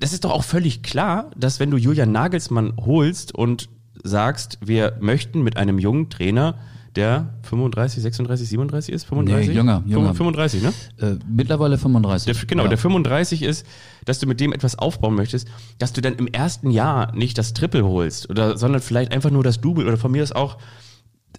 Das 0.00 0.12
ist 0.12 0.24
doch 0.24 0.32
auch 0.32 0.44
völlig 0.44 0.82
klar, 0.82 1.30
dass 1.36 1.60
wenn 1.60 1.70
du 1.70 1.76
Julian 1.76 2.10
Nagelsmann 2.10 2.74
holst 2.84 3.32
und 3.32 3.68
sagst, 4.02 4.58
wir 4.60 4.96
möchten 5.00 5.42
mit 5.42 5.56
einem 5.56 5.78
jungen 5.78 6.10
Trainer 6.10 6.58
der 6.96 7.34
35, 7.42 8.02
36, 8.02 8.48
37 8.48 8.94
ist? 8.94 9.04
35? 9.04 9.48
Nee, 9.48 9.54
jünger, 9.54 9.82
jünger. 9.86 10.14
35, 10.14 10.62
ne? 10.62 10.72
Äh, 11.00 11.16
mittlerweile 11.28 11.78
35. 11.78 12.32
Der, 12.32 12.46
genau, 12.46 12.64
ja. 12.64 12.68
der 12.68 12.78
35 12.78 13.42
ist, 13.42 13.66
dass 14.04 14.18
du 14.18 14.26
mit 14.26 14.40
dem 14.40 14.52
etwas 14.52 14.78
aufbauen 14.78 15.14
möchtest, 15.14 15.48
dass 15.78 15.92
du 15.92 16.00
dann 16.00 16.14
im 16.14 16.26
ersten 16.26 16.70
Jahr 16.70 17.14
nicht 17.14 17.38
das 17.38 17.52
Triple 17.52 17.84
holst, 17.84 18.30
oder, 18.30 18.56
sondern 18.56 18.80
vielleicht 18.80 19.12
einfach 19.12 19.30
nur 19.30 19.42
das 19.42 19.60
Double 19.60 19.86
oder 19.86 19.96
von 19.96 20.12
mir 20.12 20.22
ist 20.22 20.34
auch 20.34 20.58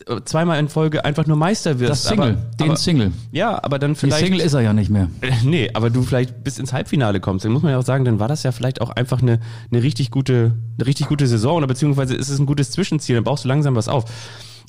äh, 0.08 0.22
zweimal 0.26 0.60
in 0.60 0.68
Folge 0.68 1.06
einfach 1.06 1.26
nur 1.26 1.38
Meister 1.38 1.80
wirst. 1.80 1.92
Das 1.92 2.04
Single, 2.04 2.32
aber, 2.32 2.42
den 2.60 2.68
aber, 2.68 2.78
Single. 2.78 3.12
Ja, 3.32 3.64
aber 3.64 3.80
dann 3.80 3.94
Die 3.94 4.00
vielleicht. 4.00 4.26
Single 4.26 4.42
ist 4.42 4.54
er 4.54 4.62
ja 4.62 4.74
nicht 4.74 4.90
mehr. 4.90 5.10
Äh, 5.22 5.32
Nee, 5.44 5.70
aber 5.74 5.90
du 5.90 6.02
vielleicht 6.02 6.44
bis 6.44 6.60
ins 6.60 6.74
Halbfinale 6.74 7.20
kommst, 7.20 7.46
dann 7.46 7.52
muss 7.52 7.64
man 7.64 7.72
ja 7.72 7.80
auch 7.80 7.86
sagen, 7.86 8.04
dann 8.04 8.20
war 8.20 8.28
das 8.28 8.44
ja 8.44 8.52
vielleicht 8.52 8.82
auch 8.82 8.90
einfach 8.90 9.22
eine, 9.22 9.40
eine 9.72 9.84
richtig 9.84 10.12
gute, 10.12 10.54
eine 10.78 10.86
richtig 10.86 11.08
gute 11.08 11.28
Saison 11.28 11.58
oder 11.58 11.68
beziehungsweise 11.68 12.16
ist 12.16 12.30
es 12.30 12.40
ein 12.40 12.46
gutes 12.46 12.72
Zwischenziel, 12.72 13.16
dann 13.16 13.24
baust 13.24 13.46
du 13.46 13.48
langsam 13.48 13.76
was 13.76 13.88
auf. 13.88 14.06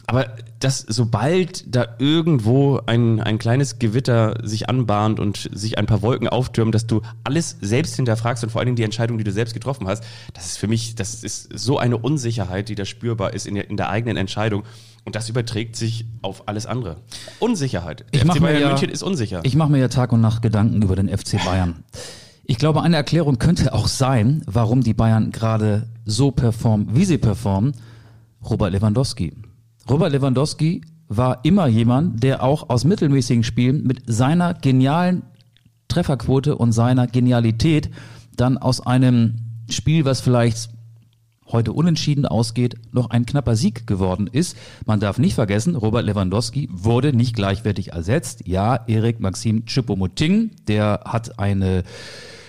Aber 0.09 0.27
dass 0.61 0.79
sobald 0.81 1.65
da 1.75 1.97
irgendwo 1.99 2.81
ein, 2.87 3.21
ein 3.21 3.39
kleines 3.39 3.79
Gewitter 3.79 4.39
sich 4.43 4.69
anbahnt 4.69 5.19
und 5.19 5.49
sich 5.53 5.79
ein 5.79 5.87
paar 5.87 6.01
Wolken 6.03 6.29
auftürmen, 6.29 6.71
dass 6.73 6.87
du 6.87 7.03
alles 7.25 7.57
selbst 7.61 7.97
hinterfragst 7.97 8.45
und 8.45 8.51
vor 8.51 8.61
allen 8.61 8.67
Dingen 8.67 8.77
die 8.77 8.85
Entscheidung, 8.85 9.19
die 9.19 9.25
du 9.25 9.33
selbst 9.33 9.53
getroffen 9.53 9.89
hast, 9.89 10.05
das 10.33 10.47
ist 10.47 10.59
für 10.59 10.69
mich, 10.69 10.95
das 10.95 11.25
ist 11.25 11.49
so 11.59 11.79
eine 11.79 11.97
Unsicherheit, 11.97 12.69
die 12.69 12.75
da 12.77 12.85
spürbar 12.85 13.35
ist 13.35 13.47
in 13.47 13.57
der, 13.57 13.69
in 13.69 13.77
der 13.77 13.91
eigenen 13.91 14.17
Entscheidung. 14.17 14.63
Und 15.05 15.15
das 15.15 15.29
überträgt 15.29 15.77
sich 15.77 16.07
auf 16.23 16.49
alles 16.49 16.67
andere. 16.67 16.97
Unsicherheit. 17.39 18.05
Ich 18.13 18.21
FC 18.23 18.35
mir 18.35 18.41
Bayern 18.41 18.61
ja- 18.63 18.69
München 18.69 18.89
ist 18.91 19.03
unsicher. 19.03 19.41
Ich 19.45 19.55
mache 19.57 19.71
mir 19.71 19.79
ja 19.79 19.89
Tag 19.89 20.13
und 20.13 20.21
Nacht 20.21 20.43
Gedanken 20.43 20.83
über 20.83 20.97
den 20.97 21.09
FC 21.09 21.45
Bayern. 21.45 21.85
Ich 22.45 22.59
glaube, 22.59 22.83
eine 22.83 22.95
Erklärung 22.97 23.39
könnte 23.39 23.73
auch 23.73 23.89
sein, 23.89 24.43
warum 24.47 24.83
die 24.83 24.95
Bayern 24.95 25.33
gerade 25.33 25.89
so 26.05 26.31
performen, 26.31 26.89
wie 26.95 27.05
sie 27.05 27.19
performen. 27.19 27.73
Robert 28.49 28.73
Lewandowski. 28.73 29.33
Robert 29.89 30.13
Lewandowski 30.13 30.83
war 31.09 31.45
immer 31.45 31.69
jemand, 31.69 32.23
der 32.23 32.43
auch 32.43 32.69
aus 32.71 32.85
mittelmäßigen 32.85 33.45
Spielen 33.45 33.85
mit 33.85 34.03
seiner 34.07 34.55
genialen 34.55 35.23
Trefferquote 35.89 36.57
und 36.57 36.73
seiner 36.73 37.07
Genialität 37.07 37.91
dann 38.37 38.59
aus 38.59 38.85
einem 38.85 39.37
Spiel, 39.71 40.05
was 40.05 40.21
vielleicht 40.21 40.71
heute 41.47 41.73
unentschieden 41.73 42.27
ausgeht, 42.27 42.75
noch 42.91 43.11
ein 43.11 43.25
knapper 43.25 43.55
Sieg 43.55 43.87
geworden 43.87 44.29
ist. 44.31 44.57
Man 44.85 44.99
darf 44.99 45.19
nicht 45.19 45.35
vergessen, 45.35 45.77
Robert 45.77 46.05
Lewandowski 46.05 46.69
wurde 46.73 47.13
nicht 47.13 47.37
gleichwertig 47.37 47.93
ersetzt. 47.93 48.49
Ja, 48.49 48.81
Erik 48.89 49.21
Maxim 49.21 49.65
Choupo-Moting, 49.67 50.51
der 50.67 51.03
hat 51.05 51.39
eine 51.39 51.85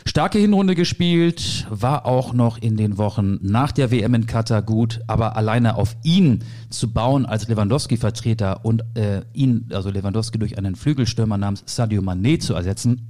starke 0.08 0.40
Hinrunde 0.40 0.74
gespielt, 0.74 1.68
war 1.70 2.06
auch 2.06 2.34
noch 2.34 2.58
in 2.58 2.78
den 2.78 2.98
Wochen 2.98 3.40
nach 3.42 3.72
der 3.72 3.92
WM 3.92 4.14
in 4.14 4.26
Katar 4.26 4.62
gut, 4.62 5.02
aber 5.08 5.36
alleine 5.36 5.76
auf 5.76 5.98
ihn 6.04 6.44
zu 6.70 6.92
bauen 6.92 7.26
als 7.26 7.48
Lewandowski-Vertreter 7.48 8.64
und 8.66 8.84
äh, 8.96 9.22
ihn, 9.34 9.70
also 9.72 9.90
Lewandowski 9.90 10.40
durch 10.40 10.58
einen 10.58 10.76
Flügelstürmer 10.76 11.38
namens 11.38 11.64
Sadio 11.66 12.02
Mané 12.02 12.40
zu 12.40 12.54
ersetzen, 12.54 13.10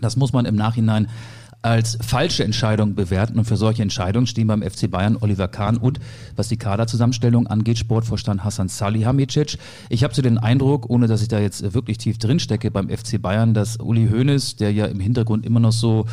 das 0.00 0.16
muss 0.16 0.32
man 0.32 0.44
im 0.44 0.56
Nachhinein 0.56 1.08
als 1.64 1.96
falsche 2.00 2.44
Entscheidung 2.44 2.94
bewerten. 2.94 3.38
Und 3.38 3.46
für 3.46 3.56
solche 3.56 3.82
Entscheidungen 3.82 4.26
stehen 4.26 4.46
beim 4.46 4.62
FC 4.62 4.90
Bayern 4.90 5.16
Oliver 5.20 5.48
Kahn 5.48 5.76
und, 5.78 5.98
was 6.36 6.48
die 6.48 6.56
Kaderzusammenstellung 6.58 7.46
angeht, 7.46 7.78
Sportvorstand 7.78 8.44
Hassan 8.44 8.68
Salihamidzic. 8.68 9.56
Ich 9.88 10.04
habe 10.04 10.14
so 10.14 10.20
den 10.20 10.36
Eindruck, 10.38 10.90
ohne 10.90 11.06
dass 11.06 11.22
ich 11.22 11.28
da 11.28 11.38
jetzt 11.40 11.72
wirklich 11.74 11.96
tief 11.98 12.18
drin 12.18 12.38
stecke 12.38 12.70
beim 12.70 12.88
FC 12.90 13.20
Bayern, 13.20 13.54
dass 13.54 13.78
Uli 13.78 14.08
Hoeneß, 14.12 14.56
der 14.56 14.72
ja 14.72 14.84
im 14.86 15.00
Hintergrund 15.00 15.46
immer 15.46 15.58
noch 15.60 15.72
so, 15.72 16.04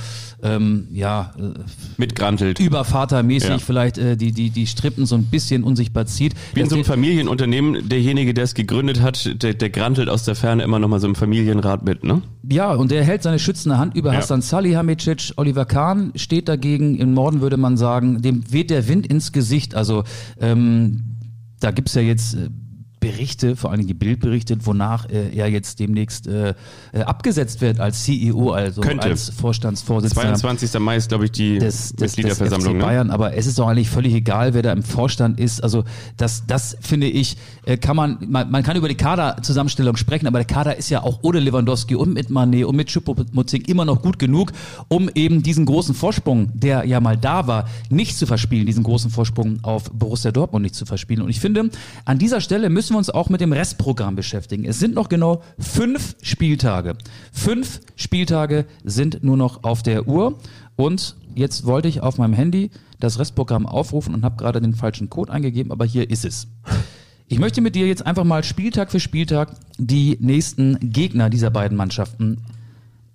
ähm, 0.42 0.88
ja, 0.94 1.34
äh, 1.38 1.60
Mitgrantelt. 1.98 2.60
übervatermäßig 2.60 3.50
Ja. 3.50 3.58
vielleicht 3.58 3.98
äh, 3.98 4.16
die, 4.16 4.32
die, 4.32 4.50
die 4.52 4.68
Strippen 4.68 5.06
so 5.06 5.16
ein 5.16 5.26
bisschen 5.26 5.64
unsichtbar 5.64 6.06
zieht. 6.06 6.34
Wie 6.54 6.62
in 6.62 6.70
so 6.70 6.76
einem 6.76 6.86
Familienunternehmen, 6.86 7.90
derjenige, 7.90 8.34
der 8.34 8.46
es 8.46 8.54
gegründet 8.54 9.02
hat, 9.02 9.42
der, 9.44 9.54
der 9.54 9.70
grantelt 9.70 10.08
aus 10.10 10.24
der 10.24 10.36
Ferne 10.36 10.64
immer 10.64 10.80
noch 10.80 10.88
mal 10.88 11.00
so 11.02 11.08
im 11.08 11.16
Familienrat 11.16 11.84
mit, 11.84 12.04
ne? 12.06 12.22
Ja, 12.50 12.74
und 12.74 12.92
er 12.92 13.04
hält 13.04 13.22
seine 13.24 13.38
schützende 13.38 13.78
Hand 13.78 13.96
über 13.96 14.14
Ja. 14.14 14.20
Hassan 14.20 14.42
Salihamidzic. 14.42 15.34
Oliver 15.42 15.66
Kahn 15.66 16.12
steht 16.16 16.48
dagegen. 16.48 16.96
Im 16.98 17.16
Norden 17.16 17.42
würde 17.42 17.58
man 17.58 17.76
sagen, 17.76 18.22
dem 18.22 18.44
weht 18.52 18.70
der 18.70 18.88
Wind 18.88 19.08
ins 19.08 19.32
Gesicht. 19.32 19.74
Also 19.74 20.04
ähm, 20.40 21.02
da 21.60 21.72
gibt's 21.72 21.96
ja 21.96 22.04
jetzt 22.04 22.36
äh, 22.36 22.50
Berichte, 23.02 23.56
vor 23.56 23.72
allen 23.72 23.80
Dingen 23.80 23.88
die 23.88 23.94
Bild 23.96 24.20
berichtet, 24.20 24.68
wonach 24.68 25.10
äh, 25.10 25.36
er 25.36 25.50
jetzt 25.50 25.80
demnächst 25.80 26.28
äh, 26.28 26.54
äh, 26.94 27.02
abgesetzt 27.02 27.60
wird 27.60 27.80
als 27.80 28.04
CEO, 28.04 28.52
also 28.52 28.82
Könnte. 28.82 29.08
als 29.08 29.32
Vorstandsvorsitzender. 29.32 30.36
22. 30.36 30.80
Mai 30.80 30.98
ist, 30.98 31.10
glaube 31.10 31.26
ich, 31.26 31.32
die 31.32 31.58
des, 31.58 31.90
des, 31.90 31.96
des 31.96 32.18
Mitgliederversammlung, 32.18 32.76
FC 32.76 32.78
ne? 32.78 32.86
Bayern, 32.86 33.10
aber 33.10 33.36
es 33.36 33.48
ist 33.48 33.58
doch 33.58 33.68
eigentlich 33.68 33.90
völlig 33.90 34.14
egal, 34.14 34.54
wer 34.54 34.62
da 34.62 34.72
im 34.72 34.84
Vorstand 34.84 35.40
ist. 35.40 35.64
Also 35.64 35.84
das, 36.18 36.46
das 36.46 36.78
finde 36.80 37.08
ich, 37.08 37.38
äh, 37.66 37.78
kann 37.78 37.96
man, 37.96 38.20
man, 38.30 38.52
man 38.52 38.62
kann 38.62 38.78
über 38.78 38.88
die 38.88 38.96
Kaderzusammenstellung 38.96 39.98
sprechen, 39.98 40.28
aber 40.28 40.38
der 40.38 40.46
Kader 40.46 40.78
ist 40.78 40.92
ja 40.92 41.02
auch 41.02 41.20
ohne 41.24 41.40
Lewandowski 41.40 41.96
und 41.96 42.14
mit 42.14 42.30
Mané 42.30 42.66
und 42.66 42.76
mit 42.76 42.90
Choupo-Moting 42.90 43.64
immer 43.66 43.84
noch 43.84 44.04
gut 44.04 44.20
genug, 44.20 44.52
um 44.90 45.10
eben 45.16 45.42
diesen 45.42 45.66
großen 45.66 45.96
Vorsprung, 45.96 46.52
der 46.54 46.86
ja 46.86 47.00
mal 47.00 47.18
da 47.18 47.48
war, 47.48 47.68
nicht 47.90 48.16
zu 48.16 48.28
verspielen, 48.28 48.68
diesen 48.68 48.84
großen 48.84 49.10
Vorsprung 49.10 49.58
auf 49.64 49.90
Borussia 49.92 50.32
Dortmund 50.32 50.62
nicht 50.62 50.76
zu 50.76 50.86
verspielen. 50.86 51.24
Und 51.24 51.32
ich 51.32 51.40
finde, 51.40 51.72
an 52.06 52.20
dieser 52.20 52.42
Stelle 52.42 52.70
müssen 52.70 52.91
wir 52.94 52.98
uns 52.98 53.10
auch 53.10 53.30
mit 53.30 53.42
dem 53.42 53.54
Restprogramm 53.54 54.16
beschäftigen. 54.16 54.66
Es 54.66 54.80
sind 54.80 54.96
noch 54.96 55.10
genau 55.10 55.42
fünf 55.60 56.16
Spieltage. 56.22 56.96
Fünf 57.32 57.82
Spieltage 57.96 58.66
sind 58.84 59.24
nur 59.24 59.38
noch 59.38 59.64
auf 59.64 59.84
der 59.84 60.08
Uhr. 60.08 60.38
Und 60.76 61.16
jetzt 61.36 61.66
wollte 61.66 61.88
ich 61.88 62.02
auf 62.02 62.18
meinem 62.18 62.34
Handy 62.34 62.72
das 63.00 63.20
Restprogramm 63.20 63.66
aufrufen 63.66 64.14
und 64.14 64.24
habe 64.24 64.38
gerade 64.38 64.62
den 64.62 64.74
falschen 64.74 65.10
Code 65.10 65.32
eingegeben, 65.32 65.72
aber 65.72 65.86
hier 65.86 66.10
ist 66.10 66.26
es. 66.26 66.48
Ich 67.28 67.40
möchte 67.40 67.62
mit 67.62 67.76
dir 67.76 67.88
jetzt 67.88 68.06
einfach 68.06 68.24
mal 68.24 68.44
Spieltag 68.44 68.92
für 68.92 69.00
Spieltag 69.00 69.56
die 69.78 70.18
nächsten 70.20 70.78
Gegner 70.82 71.30
dieser 71.30 71.50
beiden 71.50 71.78
Mannschaften 71.78 72.40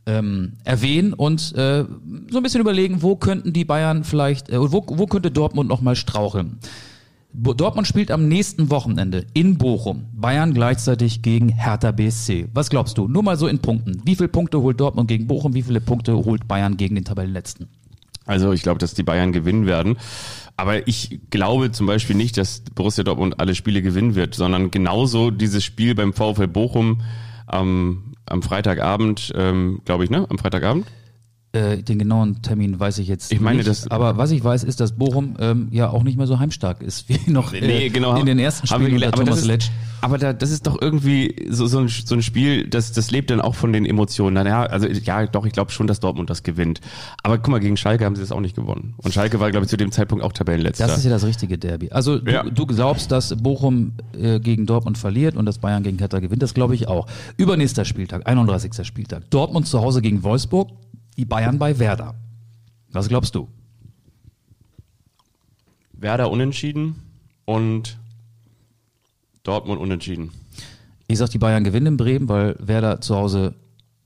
ähm, 0.06 0.52
erwähnen 0.64 1.12
und 1.12 1.54
äh, 1.54 1.84
so 2.30 2.38
ein 2.38 2.42
bisschen 2.42 2.60
überlegen, 2.60 3.02
wo 3.02 3.16
könnten 3.16 3.52
die 3.52 3.64
Bayern 3.64 4.04
vielleicht, 4.04 4.48
äh, 4.48 4.58
wo, 4.58 4.84
wo 4.86 5.06
könnte 5.06 5.30
Dortmund 5.30 5.68
nochmal 5.68 5.96
straucheln. 5.96 6.58
Dortmund 7.38 7.86
spielt 7.86 8.10
am 8.10 8.28
nächsten 8.28 8.70
Wochenende 8.70 9.26
in 9.34 9.58
Bochum. 9.58 10.06
Bayern 10.14 10.54
gleichzeitig 10.54 11.20
gegen 11.20 11.50
Hertha 11.50 11.92
BSC. 11.92 12.48
Was 12.54 12.70
glaubst 12.70 12.96
du? 12.96 13.08
Nur 13.08 13.22
mal 13.22 13.36
so 13.36 13.46
in 13.46 13.58
Punkten. 13.58 14.00
Wie 14.04 14.16
viele 14.16 14.28
Punkte 14.28 14.62
holt 14.62 14.80
Dortmund 14.80 15.08
gegen 15.08 15.26
Bochum? 15.26 15.54
Wie 15.54 15.62
viele 15.62 15.80
Punkte 15.80 16.14
holt 16.16 16.48
Bayern 16.48 16.78
gegen 16.78 16.94
den 16.94 17.04
Tabellenletzten? 17.04 17.68
Also 18.24 18.52
ich 18.52 18.62
glaube, 18.62 18.78
dass 18.78 18.94
die 18.94 19.02
Bayern 19.02 19.32
gewinnen 19.32 19.66
werden. 19.66 19.96
Aber 20.56 20.88
ich 20.88 21.20
glaube 21.30 21.72
zum 21.72 21.86
Beispiel 21.86 22.16
nicht, 22.16 22.38
dass 22.38 22.62
Borussia 22.74 23.04
Dortmund 23.04 23.38
alle 23.38 23.54
Spiele 23.54 23.82
gewinnen 23.82 24.14
wird, 24.14 24.34
sondern 24.34 24.70
genauso 24.70 25.30
dieses 25.30 25.62
Spiel 25.62 25.94
beim 25.94 26.14
VfL 26.14 26.48
Bochum 26.48 27.02
am, 27.46 28.14
am 28.24 28.42
Freitagabend, 28.42 29.32
ähm, 29.36 29.82
glaube 29.84 30.04
ich, 30.04 30.10
ne? 30.10 30.26
Am 30.28 30.38
Freitagabend? 30.38 30.86
Äh, 31.56 31.82
den 31.82 31.98
genauen 31.98 32.42
Termin 32.42 32.78
weiß 32.78 32.98
ich 32.98 33.08
jetzt 33.08 33.32
Ich 33.32 33.40
meine, 33.40 33.58
nicht. 33.58 33.68
das- 33.68 33.90
aber 33.90 34.16
was 34.18 34.30
ich 34.30 34.42
weiß, 34.44 34.64
ist, 34.64 34.80
dass 34.80 34.92
Bochum 34.92 35.36
ähm, 35.38 35.68
ja 35.70 35.88
auch 35.88 36.02
nicht 36.02 36.18
mehr 36.18 36.26
so 36.26 36.38
heimstark 36.38 36.82
ist 36.82 37.08
wie 37.08 37.18
noch 37.30 37.52
äh, 37.52 37.86
in 37.86 38.26
den 38.26 38.38
ersten 38.38 38.66
Spielen 38.66 38.94
unter 38.94 39.06
aber 39.08 39.16
Thomas 39.24 39.36
das 39.38 39.44
Letsch. 39.46 39.64
ist, 39.66 39.72
aber 40.02 40.18
da, 40.18 40.32
das 40.32 40.50
ist 40.50 40.66
doch 40.66 40.80
irgendwie 40.80 41.46
so, 41.48 41.66
so, 41.66 41.78
ein, 41.78 41.88
so 41.88 42.14
ein 42.14 42.22
Spiel, 42.22 42.66
das, 42.68 42.92
das 42.92 43.10
lebt 43.10 43.30
dann 43.30 43.40
auch 43.40 43.54
von 43.54 43.72
den 43.72 43.86
Emotionen. 43.86 44.34
Naja, 44.34 44.64
also 44.64 44.86
ja, 44.86 45.26
doch, 45.26 45.46
ich 45.46 45.52
glaube 45.52 45.70
schon, 45.72 45.86
dass 45.86 46.00
Dortmund 46.00 46.28
das 46.30 46.42
gewinnt. 46.42 46.80
Aber 47.22 47.38
guck 47.38 47.48
mal, 47.48 47.58
gegen 47.60 47.76
Schalke 47.76 48.04
haben 48.04 48.14
sie 48.14 48.20
das 48.22 48.30
auch 48.32 48.40
nicht 48.40 48.54
gewonnen. 48.54 48.94
Und 48.98 49.14
Schalke 49.14 49.40
war, 49.40 49.50
glaube 49.50 49.64
ich, 49.64 49.70
zu 49.70 49.76
dem 49.76 49.90
Zeitpunkt 49.92 50.22
auch 50.22 50.32
Tabellenletzter. 50.32 50.86
Das 50.86 50.98
ist 50.98 51.04
ja 51.04 51.10
das 51.10 51.24
richtige 51.24 51.56
Derby. 51.58 51.90
Also 51.90 52.18
du, 52.18 52.30
Ja. 52.30 52.42
du 52.42 52.66
glaubst, 52.66 53.10
dass 53.10 53.34
Bochum 53.36 53.92
äh, 54.20 54.38
gegen 54.40 54.66
Dortmund 54.66 54.98
verliert 54.98 55.36
und 55.36 55.46
dass 55.46 55.58
Bayern 55.58 55.82
gegen 55.82 55.98
Hertha 55.98 56.18
gewinnt. 56.18 56.42
Das 56.42 56.52
glaube 56.54 56.74
ich 56.74 56.88
auch. 56.88 57.06
Übernächster 57.38 57.84
Spieltag, 57.84 58.26
31. 58.26 58.86
Spieltag. 58.86 59.30
Dortmund 59.30 59.66
zu 59.66 59.80
Hause 59.80 60.02
gegen 60.02 60.22
Wolfsburg, 60.22 60.68
die 61.16 61.24
Bayern 61.24 61.58
bei 61.58 61.78
Werder. 61.78 62.14
Was 62.92 63.08
glaubst 63.08 63.34
du? 63.34 63.48
Werder 65.92 66.30
unentschieden 66.30 66.96
und 67.44 67.98
Dortmund 69.42 69.80
unentschieden. 69.80 70.30
Ich 71.08 71.18
sag, 71.18 71.30
die 71.30 71.38
Bayern 71.38 71.64
gewinnen 71.64 71.86
in 71.86 71.96
Bremen, 71.96 72.28
weil 72.28 72.56
Werder 72.58 73.00
zu 73.00 73.16
Hause 73.16 73.54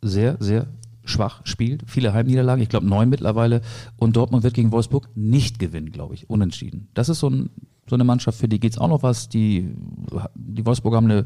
sehr, 0.03 0.37
sehr 0.39 0.67
schwach 1.05 1.41
spielt. 1.45 1.85
Viele 1.87 2.13
Heimniederlagen, 2.13 2.63
ich 2.63 2.69
glaube 2.69 2.87
neun 2.87 3.09
mittlerweile. 3.09 3.63
Und 3.97 4.17
Dortmund 4.17 4.45
wird 4.45 4.55
gegen 4.55 4.71
Wolfsburg 4.71 5.09
nicht 5.15 5.59
gewinnen, 5.59 5.91
glaube 5.93 6.15
ich. 6.15 6.29
Unentschieden. 6.29 6.89
Das 6.95 7.09
ist 7.09 7.21
so, 7.21 7.29
ein, 7.29 7.51
so 7.89 7.97
eine 7.97 8.05
Mannschaft, 8.05 8.39
für 8.39 8.49
die 8.49 8.61
geht's 8.61 8.79
auch 8.79 8.89
noch 8.89 9.03
was. 9.03 9.29
Die, 9.29 9.75
die 10.35 10.65
Wolfsburger 10.65 10.99
haben 10.99 11.11
eine 11.11 11.25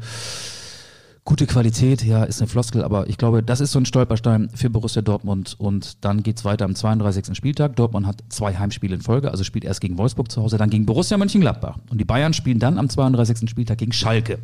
gute 1.25 1.47
Qualität, 1.47 2.03
ja, 2.03 2.23
ist 2.23 2.39
eine 2.39 2.47
Floskel, 2.47 2.83
aber 2.83 3.09
ich 3.09 3.17
glaube, 3.17 3.41
das 3.41 3.59
ist 3.59 3.71
so 3.71 3.79
ein 3.79 3.85
Stolperstein 3.87 4.49
für 4.53 4.69
Borussia 4.69 5.01
Dortmund 5.01 5.55
und 5.57 6.05
dann 6.05 6.21
geht's 6.21 6.45
weiter 6.45 6.65
am 6.65 6.75
32. 6.75 7.35
Spieltag. 7.35 7.75
Dortmund 7.75 8.05
hat 8.05 8.23
zwei 8.29 8.55
Heimspiele 8.55 8.95
in 8.95 9.01
Folge, 9.01 9.31
also 9.31 9.43
spielt 9.43 9.65
erst 9.65 9.81
gegen 9.81 9.97
Wolfsburg 9.97 10.31
zu 10.31 10.41
Hause, 10.41 10.57
dann 10.57 10.69
gegen 10.69 10.85
Borussia 10.85 11.17
Mönchengladbach. 11.17 11.79
Und 11.89 11.99
die 11.99 12.05
Bayern 12.05 12.33
spielen 12.33 12.59
dann 12.59 12.77
am 12.77 12.89
32. 12.89 13.49
Spieltag 13.49 13.79
gegen 13.79 13.91
Schalke. 13.91 14.37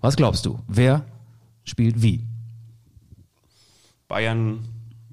Was 0.00 0.16
glaubst 0.16 0.44
du? 0.44 0.58
Wer 0.66 1.04
spielt 1.62 2.02
wie? 2.02 2.24
Bayern 4.08 4.58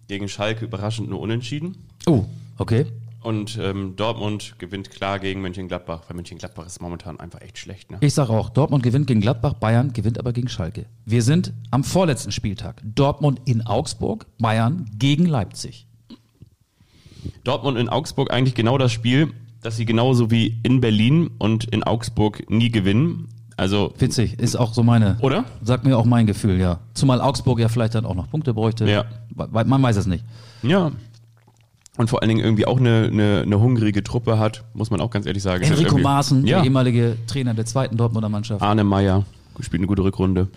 gegen 0.07 0.27
Schalke 0.27 0.65
überraschend 0.65 1.07
nur 1.07 1.19
unentschieden. 1.19 1.77
Oh, 2.07 2.25
okay. 2.57 2.87
Und 3.21 3.59
ähm, 3.61 3.95
Dortmund 3.95 4.55
gewinnt 4.57 4.89
klar 4.89 5.19
gegen 5.19 5.41
Mönchengladbach, 5.41 6.01
weil 6.07 6.15
Mönchengladbach 6.15 6.65
ist 6.65 6.81
momentan 6.81 7.19
einfach 7.19 7.41
echt 7.41 7.59
schlecht. 7.59 7.91
Ne? 7.91 7.97
Ich 8.01 8.15
sage 8.15 8.31
auch, 8.31 8.49
Dortmund 8.49 8.81
gewinnt 8.81 9.05
gegen 9.05 9.21
Gladbach, 9.21 9.53
Bayern 9.53 9.93
gewinnt 9.93 10.17
aber 10.17 10.33
gegen 10.33 10.47
Schalke. 10.47 10.87
Wir 11.05 11.21
sind 11.21 11.53
am 11.69 11.83
vorletzten 11.83 12.31
Spieltag. 12.31 12.81
Dortmund 12.83 13.41
in 13.45 13.65
Augsburg, 13.65 14.25
Bayern 14.39 14.89
gegen 14.97 15.25
Leipzig. 15.25 15.85
Dortmund 17.43 17.77
in 17.77 17.89
Augsburg 17.89 18.31
eigentlich 18.31 18.55
genau 18.55 18.79
das 18.79 18.91
Spiel, 18.91 19.31
dass 19.61 19.77
sie 19.77 19.85
genauso 19.85 20.31
wie 20.31 20.59
in 20.63 20.81
Berlin 20.81 21.29
und 21.37 21.65
in 21.65 21.83
Augsburg 21.83 22.49
nie 22.49 22.71
gewinnen. 22.71 23.27
Also 23.55 23.93
Witzig, 23.99 24.39
ist 24.39 24.55
auch 24.55 24.73
so 24.73 24.81
meine. 24.81 25.17
Oder? 25.21 25.45
Sagt 25.61 25.85
mir 25.85 25.95
auch 25.95 26.05
mein 26.05 26.25
Gefühl, 26.25 26.59
ja. 26.59 26.79
Zumal 26.95 27.21
Augsburg 27.21 27.59
ja 27.59 27.69
vielleicht 27.69 27.93
dann 27.93 28.05
auch 28.05 28.15
noch 28.15 28.31
Punkte 28.31 28.55
bräuchte. 28.55 28.89
Ja. 28.89 29.05
Man 29.35 29.83
weiß 29.83 29.97
es 29.97 30.07
nicht. 30.07 30.23
ja. 30.63 30.91
Und 31.97 32.09
vor 32.09 32.21
allen 32.21 32.29
Dingen 32.29 32.43
irgendwie 32.43 32.65
auch 32.65 32.79
eine, 32.79 33.09
eine, 33.11 33.41
eine 33.45 33.59
hungrige 33.59 34.03
Truppe 34.03 34.39
hat, 34.39 34.63
muss 34.73 34.91
man 34.91 35.01
auch 35.01 35.11
ganz 35.11 35.25
ehrlich 35.25 35.43
sagen. 35.43 35.63
Enrico 35.63 35.97
Maaßen, 35.97 36.45
ja. 36.47 36.57
der 36.57 36.65
ehemalige 36.65 37.17
Trainer 37.27 37.53
der 37.53 37.65
zweiten 37.65 37.97
Dortmunder 37.97 38.29
Mannschaft. 38.29 38.61
Arne 38.61 38.83
Meyer 38.83 39.25
spielt 39.59 39.81
eine 39.81 39.87
gute 39.87 40.03
Rückrunde. 40.03 40.47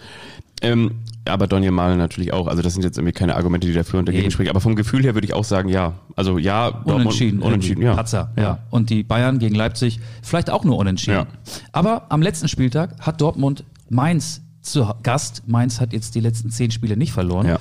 Ähm, 0.62 0.92
aber 1.26 1.46
Daniel 1.46 1.72
Mahlen 1.72 1.98
natürlich 1.98 2.32
auch. 2.32 2.46
Also 2.46 2.62
das 2.62 2.74
sind 2.74 2.84
jetzt 2.84 2.96
irgendwie 2.96 3.12
keine 3.12 3.34
Argumente, 3.34 3.66
die 3.66 3.72
dafür 3.72 3.98
und 3.98 4.06
dagegen 4.08 4.30
sprechen. 4.30 4.50
Aber 4.50 4.60
vom 4.60 4.76
Gefühl 4.76 5.02
her 5.02 5.14
würde 5.14 5.26
ich 5.26 5.34
auch 5.34 5.44
sagen, 5.44 5.68
ja. 5.68 5.94
Also 6.16 6.38
ja, 6.38 6.70
Dortmund- 6.70 6.94
Unentschieden. 7.00 7.42
Unentschieden, 7.42 7.82
irgendwie. 7.82 7.86
ja. 7.86 7.94
Patzer, 7.96 8.32
ja. 8.38 8.58
Und 8.70 8.90
die 8.90 9.02
Bayern 9.02 9.38
gegen 9.38 9.54
Leipzig 9.54 10.00
vielleicht 10.22 10.50
auch 10.50 10.64
nur 10.64 10.76
unentschieden. 10.76 11.16
Ja. 11.16 11.26
Aber 11.72 12.06
am 12.10 12.22
letzten 12.22 12.48
Spieltag 12.48 13.00
hat 13.00 13.20
Dortmund 13.20 13.64
Mainz 13.88 14.42
zu 14.62 14.88
Gast. 15.02 15.42
Mainz 15.46 15.80
hat 15.80 15.92
jetzt 15.92 16.14
die 16.14 16.20
letzten 16.20 16.50
zehn 16.50 16.70
Spiele 16.70 16.96
nicht 16.96 17.12
verloren. 17.12 17.46
Ja. 17.48 17.58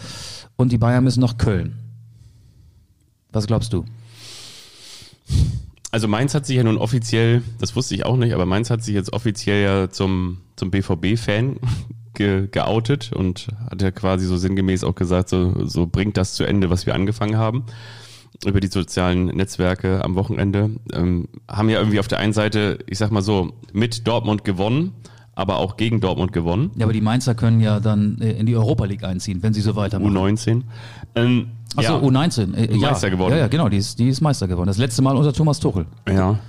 Und 0.55 0.71
die 0.71 0.77
Bayern 0.77 1.03
müssen 1.03 1.21
nach 1.21 1.37
Köln. 1.37 1.79
Was 3.33 3.47
glaubst 3.47 3.73
du? 3.73 3.85
Also 5.91 6.07
Mainz 6.07 6.33
hat 6.33 6.45
sich 6.45 6.55
ja 6.57 6.63
nun 6.63 6.77
offiziell, 6.77 7.43
das 7.59 7.75
wusste 7.75 7.93
ich 7.93 8.05
auch 8.05 8.17
nicht, 8.17 8.33
aber 8.33 8.45
Mainz 8.45 8.69
hat 8.69 8.83
sich 8.83 8.95
jetzt 8.95 9.13
offiziell 9.13 9.63
ja 9.63 9.89
zum, 9.89 10.39
zum 10.55 10.71
BVB-Fan 10.71 11.57
ge, 12.13 12.47
geoutet 12.49 13.11
und 13.13 13.47
hat 13.69 13.81
ja 13.81 13.91
quasi 13.91 14.25
so 14.25 14.37
sinngemäß 14.37 14.83
auch 14.83 14.95
gesagt, 14.95 15.29
so, 15.29 15.67
so 15.67 15.85
bringt 15.85 16.17
das 16.17 16.33
zu 16.33 16.45
Ende, 16.45 16.69
was 16.69 16.85
wir 16.85 16.95
angefangen 16.95 17.37
haben 17.37 17.65
über 18.45 18.59
die 18.59 18.67
sozialen 18.67 19.25
Netzwerke 19.25 20.03
am 20.03 20.15
Wochenende. 20.15 20.71
Ähm, 20.91 21.27
haben 21.47 21.69
ja 21.69 21.79
irgendwie 21.79 21.99
auf 21.99 22.07
der 22.07 22.19
einen 22.19 22.33
Seite, 22.33 22.79
ich 22.87 22.97
sag 22.97 23.11
mal 23.11 23.21
so, 23.21 23.53
mit 23.71 24.07
Dortmund 24.07 24.43
gewonnen, 24.43 24.93
aber 25.35 25.57
auch 25.57 25.77
gegen 25.77 25.99
Dortmund 25.99 26.31
gewonnen. 26.31 26.71
Ja, 26.75 26.85
aber 26.85 26.93
die 26.93 27.01
Mainzer 27.01 27.35
können 27.35 27.59
ja 27.59 27.79
dann 27.79 28.19
äh, 28.21 28.33
in 28.33 28.45
die 28.45 28.55
Europa 28.55 28.85
League 28.85 29.03
einziehen, 29.03 29.41
wenn 29.41 29.53
sie 29.53 29.61
so 29.61 29.75
weitermachen. 29.75 30.15
U19. 30.15 30.61
Ähm, 31.15 31.47
Achso, 31.75 31.93
ja, 31.93 31.99
U19. 31.99 32.53
Äh, 32.53 32.75
ja. 32.75 32.91
Meister 32.91 33.09
geworden. 33.09 33.33
Ja, 33.33 33.39
ja, 33.39 33.47
genau, 33.47 33.69
die 33.69 33.77
ist, 33.77 33.97
die 33.97 34.09
ist 34.09 34.21
Meister 34.21 34.47
geworden. 34.47 34.67
Das 34.67 34.77
letzte 34.77 35.01
Mal 35.01 35.15
unter 35.15 35.33
Thomas 35.33 35.59
Tuchel. 35.59 35.85
Ja. 36.07 36.39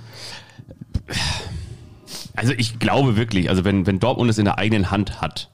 Also 2.35 2.53
ich 2.57 2.79
glaube 2.79 3.15
wirklich, 3.17 3.49
also 3.49 3.63
wenn, 3.63 3.87
wenn 3.87 3.99
Dortmund 3.99 4.29
es 4.29 4.37
in 4.37 4.45
der 4.45 4.57
eigenen 4.59 4.91
Hand 4.91 5.21
hat, 5.21 5.49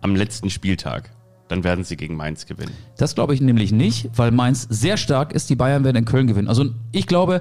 am 0.00 0.14
letzten 0.14 0.50
Spieltag, 0.50 1.10
dann 1.48 1.64
werden 1.64 1.84
sie 1.84 1.96
gegen 1.96 2.16
Mainz 2.16 2.44
gewinnen. 2.46 2.72
Das 2.98 3.14
glaube 3.14 3.34
ich 3.34 3.40
nämlich 3.40 3.72
nicht, 3.72 4.10
weil 4.14 4.30
Mainz 4.30 4.66
sehr 4.68 4.96
stark 4.96 5.32
ist. 5.32 5.48
Die 5.48 5.56
Bayern 5.56 5.84
werden 5.84 5.96
in 5.96 6.04
Köln 6.04 6.26
gewinnen. 6.26 6.48
Also 6.48 6.66
ich 6.92 7.06
glaube, 7.06 7.40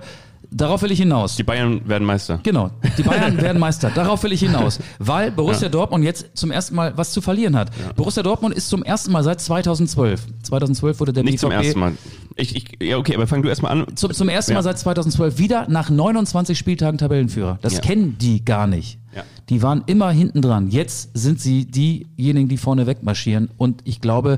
darauf 0.51 0.81
will 0.81 0.91
ich 0.91 0.99
hinaus. 0.99 1.35
Die 1.35 1.43
Bayern 1.43 1.81
werden 1.87 2.05
Meister. 2.05 2.39
Genau, 2.43 2.71
die 2.97 3.03
Bayern 3.03 3.37
werden 3.41 3.59
Meister. 3.59 3.89
Darauf 3.89 4.23
will 4.23 4.31
ich 4.31 4.39
hinaus, 4.41 4.79
weil 4.99 5.31
Borussia 5.31 5.69
Dortmund 5.69 6.03
jetzt 6.03 6.27
zum 6.33 6.51
ersten 6.51 6.75
Mal 6.75 6.93
was 6.97 7.11
zu 7.11 7.21
verlieren 7.21 7.55
hat. 7.55 7.71
Borussia 7.95 8.23
Dortmund 8.23 8.55
ist 8.55 8.69
zum 8.69 8.83
ersten 8.83 9.11
Mal 9.11 9.23
seit 9.23 9.41
2012. 9.41 10.27
2012 10.43 10.99
wurde 10.99 11.13
der 11.13 11.23
Nicht 11.23 11.39
zum 11.39 11.49
BVB 11.49 11.63
ersten 11.63 11.79
Mal. 11.79 11.91
Ich, 12.35 12.55
ich, 12.55 12.65
ja, 12.81 12.97
okay, 12.97 13.15
aber 13.15 13.25
fang 13.27 13.41
du 13.41 13.49
erstmal 13.49 13.71
an. 13.71 13.85
Zum, 13.95 14.11
zum 14.13 14.29
ersten 14.29 14.51
Ja. 14.51 14.57
Mal 14.59 14.63
seit 14.63 14.77
2012 14.77 15.39
wieder 15.39 15.67
nach 15.69 15.89
29 15.89 16.57
Spieltagen 16.57 16.97
Tabellenführer. 16.99 17.57
Das 17.61 17.73
Ja. 17.73 17.79
kennen 17.81 18.17
die 18.19 18.45
gar 18.45 18.67
nicht. 18.67 18.99
Ja. 19.15 19.23
Die 19.49 19.63
waren 19.63 19.83
immer 19.87 20.11
hinten 20.11 20.43
dran. 20.43 20.69
Jetzt 20.69 21.09
sind 21.17 21.41
sie 21.41 21.65
diejenigen, 21.65 22.47
die 22.47 22.57
vorne 22.57 22.85
wegmarschieren. 22.85 23.49
Und 23.57 23.81
ich 23.85 24.01
glaube, 24.01 24.37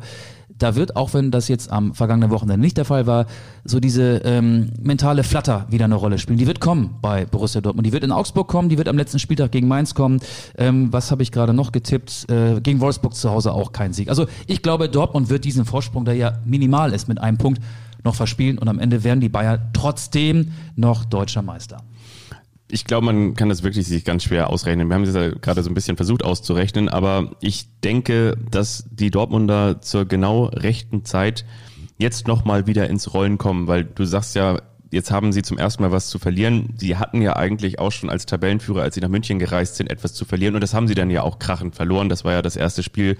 da 0.59 0.75
wird, 0.75 0.95
auch 0.95 1.13
wenn 1.13 1.31
das 1.31 1.47
jetzt 1.47 1.71
am 1.71 1.93
vergangenen 1.93 2.31
Wochenende 2.31 2.61
nicht 2.61 2.77
der 2.77 2.85
Fall 2.85 3.07
war, 3.07 3.25
so 3.63 3.79
diese 3.79 4.17
ähm, 4.17 4.71
mentale 4.81 5.23
Flatter 5.23 5.65
wieder 5.69 5.85
eine 5.85 5.95
Rolle 5.95 6.17
spielen. 6.17 6.37
Die 6.37 6.47
wird 6.47 6.59
kommen 6.59 6.95
bei 7.01 7.25
Borussia 7.25 7.61
Dortmund. 7.61 7.85
Die 7.85 7.93
wird 7.93 8.03
in 8.03 8.11
Augsburg 8.11 8.47
kommen, 8.47 8.69
die 8.69 8.77
wird 8.77 8.87
am 8.87 8.97
letzten 8.97 9.19
Spieltag 9.19 9.51
gegen 9.51 9.67
Mainz 9.67 9.95
kommen. 9.95 10.19
Ähm, 10.57 10.91
was 10.91 11.11
habe 11.11 11.23
ich 11.23 11.31
gerade 11.31 11.53
noch 11.53 11.71
getippt? 11.71 12.29
Äh, 12.29 12.61
gegen 12.61 12.79
Wolfsburg 12.79 13.15
zu 13.15 13.29
Hause 13.29 13.53
auch 13.53 13.71
kein 13.71 13.93
Sieg. 13.93 14.09
Also 14.09 14.27
ich 14.47 14.61
glaube, 14.61 14.89
Dortmund 14.89 15.29
wird 15.29 15.45
diesen 15.45 15.65
Vorsprung, 15.65 16.05
der 16.05 16.15
ja 16.15 16.39
minimal 16.45 16.93
ist, 16.93 17.07
mit 17.07 17.19
einem 17.19 17.37
Punkt 17.37 17.61
noch 18.03 18.15
verspielen 18.15 18.57
und 18.57 18.67
am 18.67 18.79
Ende 18.79 19.03
werden 19.03 19.19
die 19.19 19.29
Bayern 19.29 19.59
trotzdem 19.73 20.51
noch 20.75 21.05
deutscher 21.05 21.41
Meister. 21.41 21.83
Ich 22.71 22.85
glaube, 22.85 23.05
man 23.05 23.33
kann 23.33 23.49
das 23.49 23.63
wirklich 23.63 23.87
sich 23.87 24.05
ganz 24.05 24.23
schwer 24.23 24.49
ausrechnen. 24.49 24.89
Wir 24.89 24.95
haben 24.95 25.05
das 25.05 25.15
ja 25.15 25.29
gerade 25.29 25.63
so 25.63 25.71
ein 25.71 25.73
bisschen 25.73 25.97
versucht 25.97 26.23
auszurechnen, 26.23 26.87
aber 26.87 27.31
ich 27.41 27.67
denke, 27.83 28.37
dass 28.51 28.85
die 28.91 29.09
Dortmunder 29.09 29.81
zur 29.81 30.05
genau 30.05 30.45
rechten 30.45 31.03
Zeit 31.03 31.45
jetzt 31.97 32.27
nochmal 32.27 32.67
wieder 32.67 32.87
ins 32.87 33.13
Rollen 33.13 33.39
kommen, 33.39 33.67
weil 33.67 33.85
du 33.85 34.05
sagst 34.05 34.35
ja, 34.35 34.61
jetzt 34.91 35.11
haben 35.11 35.33
sie 35.33 35.41
zum 35.41 35.57
ersten 35.57 35.81
Mal 35.81 35.91
was 35.91 36.09
zu 36.09 36.19
verlieren. 36.19 36.75
Sie 36.77 36.95
hatten 36.95 37.21
ja 37.21 37.35
eigentlich 37.35 37.79
auch 37.79 37.91
schon 37.91 38.09
als 38.09 38.27
Tabellenführer, 38.27 38.83
als 38.83 38.95
sie 38.95 39.01
nach 39.01 39.09
München 39.09 39.39
gereist 39.39 39.75
sind, 39.75 39.89
etwas 39.89 40.13
zu 40.13 40.25
verlieren 40.25 40.53
und 40.53 40.61
das 40.61 40.75
haben 40.75 40.87
sie 40.87 40.95
dann 40.95 41.09
ja 41.09 41.23
auch 41.23 41.39
krachend 41.39 41.75
verloren. 41.75 42.07
Das 42.07 42.23
war 42.23 42.33
ja 42.33 42.41
das 42.43 42.55
erste 42.55 42.83
Spiel 42.83 43.17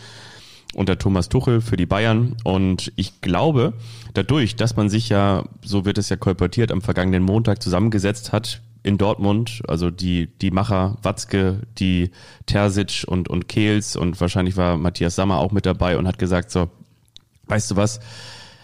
unter 0.75 0.99
Thomas 0.99 1.29
Tuchel 1.29 1.61
für 1.61 1.77
die 1.77 1.87
Bayern. 1.87 2.35
Und 2.43 2.91
ich 2.95 3.21
glaube, 3.21 3.73
dadurch, 4.13 4.55
dass 4.55 4.75
man 4.75 4.89
sich 4.89 5.09
ja, 5.09 5.43
so 5.65 5.85
wird 5.85 5.97
es 5.97 6.09
ja 6.09 6.15
kolportiert, 6.15 6.71
am 6.71 6.81
vergangenen 6.81 7.23
Montag 7.23 7.63
zusammengesetzt 7.63 8.31
hat 8.31 8.61
in 8.83 8.97
Dortmund, 8.97 9.61
also 9.67 9.89
die, 9.89 10.27
die 10.27 10.51
Macher 10.51 10.97
Watzke, 11.01 11.61
die 11.77 12.11
Terzic 12.45 13.03
und, 13.07 13.29
und 13.29 13.47
Kehls 13.47 13.95
und 13.95 14.19
wahrscheinlich 14.21 14.55
war 14.57 14.77
Matthias 14.77 15.15
Sammer 15.15 15.37
auch 15.37 15.51
mit 15.51 15.65
dabei 15.65 15.97
und 15.97 16.07
hat 16.07 16.19
gesagt, 16.19 16.51
so, 16.51 16.69
weißt 17.47 17.71
du 17.71 17.75
was? 17.75 17.99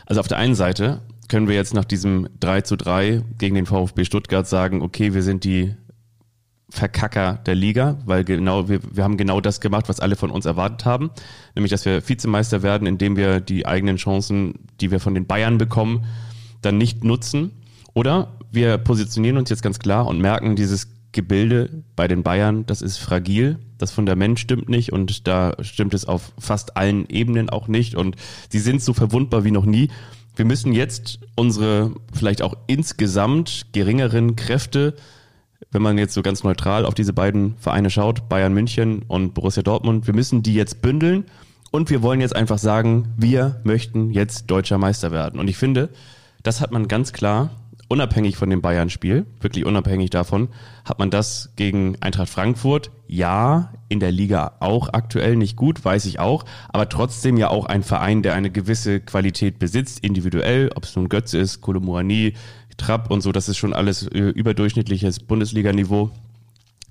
Also 0.06 0.21
auf 0.21 0.28
der 0.28 0.38
einen 0.38 0.56
Seite 0.56 1.01
können 1.28 1.47
wir 1.47 1.56
jetzt 1.56 1.73
nach 1.73 1.86
diesem 1.86 2.30
3 2.39 2.62
zu 2.62 2.75
3 2.75 3.23
gegen 3.38 3.56
den 3.56 3.65
VfB 3.65 4.06
Stuttgart 4.06 4.47
sagen, 4.47 4.82
okay, 4.82 5.13
wir 5.13 5.23
sind 5.23 5.43
die 5.43 5.75
Verkacker 6.69 7.39
der 7.45 7.56
Liga, 7.56 7.97
weil 8.06 8.23
genau 8.23 8.67
wir, 8.67 8.80
wir 8.95 9.04
haben 9.04 9.17
genau 9.17 9.39
das 9.41 9.62
gemacht, 9.62 9.88
was 9.88 9.99
alle 9.99 10.15
von 10.15 10.32
uns 10.32 10.45
erwartet 10.45 10.86
haben, 10.86 11.12
nämlich 11.56 11.71
dass 11.71 11.86
wir 11.86 12.08
Vizemeister 12.08 12.63
werden, 12.63 12.88
indem 12.88 13.17
wir 13.17 13.39
die 13.39 13.65
eigenen 13.65 13.97
Chancen, 13.97 14.56
die 14.82 14.91
wir 14.91 14.99
von 14.99 15.13
den 15.13 15.28
Bayern 15.28 15.58
bekommen, 15.58 16.06
dann 16.62 16.78
nicht 16.78 17.04
nutzen. 17.04 17.51
Oder 17.93 18.38
wir 18.56 18.78
positionieren 18.78 19.38
uns 19.38 19.50
jetzt 19.50 19.62
ganz 19.62 19.80
klar 19.80 20.08
und 20.08 20.20
merken, 20.20 20.56
dieses 20.56 20.88
Gebilde 21.12 21.84
bei 21.96 22.08
den 22.08 22.24
Bayern, 22.24 22.65
das 22.65 22.82
ist 22.82 22.98
fragil, 22.98 23.60
das 23.78 23.91
Fundament 23.91 24.39
stimmt 24.39 24.68
nicht 24.68 24.91
und 24.91 25.28
da 25.28 25.56
stimmt 25.62 25.94
es 25.94 26.06
auf 26.06 26.34
fast 26.39 26.76
allen 26.76 27.08
Ebenen 27.10 27.50
auch 27.50 27.68
nicht 27.68 27.96
und 27.96 28.15
sie 28.50 28.60
sind 28.60 28.82
so 28.82 28.94
verwundbar 28.94 29.44
wie 29.44 29.52
noch 29.52 29.65
nie. 29.65 29.89
Wir 30.36 30.46
müssen 30.46 30.74
jetzt 30.74 31.20
unsere 31.36 31.94
vielleicht 32.13 32.41
auch 32.41 32.56
insgesamt 32.68 33.68
geringeren 33.72 34.36
Kräfte 34.36 34.96
wenn 35.72 35.82
man 35.82 35.98
jetzt 35.98 36.13
so 36.13 36.22
ganz 36.22 36.44
neutral 36.44 36.86
auf 36.86 36.94
diese 36.94 37.13
beiden 37.13 37.58
Vereine 37.58 37.89
schaut, 37.89 38.30
Bayern 38.30 38.54
München 38.54 39.04
und 39.08 39.34
Borussia 39.34 39.63
Dortmund, 39.63 40.08
wir 40.08 40.13
müssen 40.13 40.44
die 40.44 40.54
jetzt 40.54 40.82
bündeln 40.82 41.26
und 41.72 41.89
wir 41.89 42.02
wollen 42.02 42.22
jetzt 42.22 42.36
einfach 42.36 42.58
sagen, 42.58 43.13
wir 43.18 43.60
möchten 43.63 44.12
jetzt 44.12 44.50
deutscher 44.50 44.78
Meister 44.78 45.12
werden. 45.12 45.39
Und 45.39 45.48
ich 45.48 45.58
finde, 45.58 45.89
das 46.44 46.62
hat 46.62 46.72
man 46.72 46.88
ganz 46.88 47.12
klar, 47.12 47.50
unabhängig 47.88 48.38
von 48.38 48.50
dem 48.50 48.62
Bayern-Spiel, 48.62 49.26
wirklich 49.39 49.65
unabhängig 49.65 50.10
davon, 50.10 50.50
hat 50.84 51.00
man 51.00 51.10
das 51.10 51.52
gegen 51.56 51.98
Eintracht 52.02 52.30
Frankfurt, 52.30 52.91
ja, 53.08 53.74
in 53.89 54.00
der 54.00 54.12
Liga 54.12 54.54
auch 54.60 54.89
aktuell 54.93 55.36
nicht 55.36 55.56
gut, 55.56 55.84
weiß 55.84 56.06
ich 56.06 56.19
auch, 56.19 56.45
aber 56.69 56.89
trotzdem 56.89 57.38
ja 57.38 57.50
auch 57.50 57.65
ein 57.65 57.84
Verein, 57.84 58.24
der 58.24 58.34
eine 58.34 58.50
gewisse 58.50 59.00
Qualität 59.00 59.60
besitzt, 59.60 60.00
individuell, 60.00 60.71
ob 60.76 60.84
es 60.86 60.95
nun 60.95 61.10
Götze 61.10 61.38
ist, 61.38 61.62
Kolomuani, 61.62 62.34
Trapp 62.78 63.12
und 63.12 63.21
so, 63.21 63.32
das 63.32 63.48
ist 63.48 63.58
schon 63.58 63.74
alles 63.74 64.08
äh, 64.08 64.19
überdurchschnittliches 64.19 65.19
Bundesliga-Niveau 65.19 66.12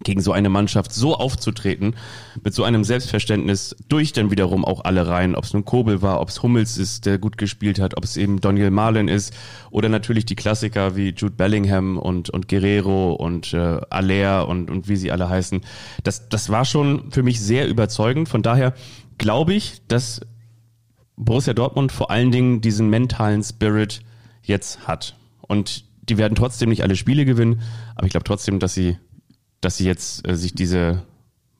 gegen 0.02 0.20
so 0.20 0.32
eine 0.32 0.48
Mannschaft 0.48 0.92
so 0.92 1.14
aufzutreten, 1.16 1.94
mit 2.42 2.52
so 2.52 2.64
einem 2.64 2.84
Selbstverständnis 2.84 3.76
durch 3.88 4.12
dann 4.12 4.30
wiederum 4.30 4.64
auch 4.64 4.84
alle 4.84 5.06
rein, 5.06 5.34
ob 5.34 5.44
es 5.44 5.52
nun 5.52 5.64
Kobel 5.64 6.02
war, 6.02 6.20
ob 6.20 6.28
es 6.28 6.42
Hummels 6.42 6.76
ist, 6.76 7.06
der 7.06 7.18
gut 7.18 7.38
gespielt 7.38 7.78
hat, 7.78 7.96
ob 7.96 8.04
es 8.04 8.16
eben 8.16 8.40
Daniel 8.40 8.70
Marlin 8.70 9.08
ist 9.08 9.32
oder 9.70 9.88
natürlich 9.88 10.26
die 10.26 10.36
Klassiker 10.36 10.96
wie 10.96 11.10
Jude 11.10 11.34
Bellingham 11.36 11.96
und, 11.96 12.28
und 12.30 12.48
Guerrero 12.48 13.12
und 13.14 13.54
äh, 13.54 13.80
Aller 13.90 14.48
und, 14.48 14.70
und 14.70 14.88
wie 14.88 14.96
sie 14.96 15.12
alle 15.12 15.28
heißen. 15.28 15.60
Das, 16.02 16.28
das 16.28 16.50
war 16.50 16.64
schon 16.64 17.10
für 17.10 17.22
mich 17.22 17.40
sehr 17.40 17.68
überzeugend. 17.68 18.28
Von 18.28 18.42
daher 18.42 18.74
glaube 19.18 19.54
ich, 19.54 19.82
dass 19.88 20.20
Borussia 21.16 21.54
Dortmund 21.54 21.92
vor 21.92 22.10
allen 22.10 22.32
Dingen 22.32 22.60
diesen 22.60 22.90
mentalen 22.90 23.42
Spirit 23.42 24.00
jetzt 24.42 24.86
hat. 24.86 25.16
Und 25.40 25.84
die 26.08 26.18
werden 26.18 26.34
trotzdem 26.34 26.68
nicht 26.68 26.82
alle 26.82 26.96
Spiele 26.96 27.24
gewinnen, 27.24 27.62
aber 27.94 28.06
ich 28.06 28.10
glaube 28.10 28.24
trotzdem, 28.24 28.58
dass 28.58 28.74
sie, 28.74 28.98
dass 29.64 29.76
sie 29.76 29.84
jetzt 29.86 30.26
äh, 30.28 30.36
sich 30.36 30.54
diese 30.54 31.02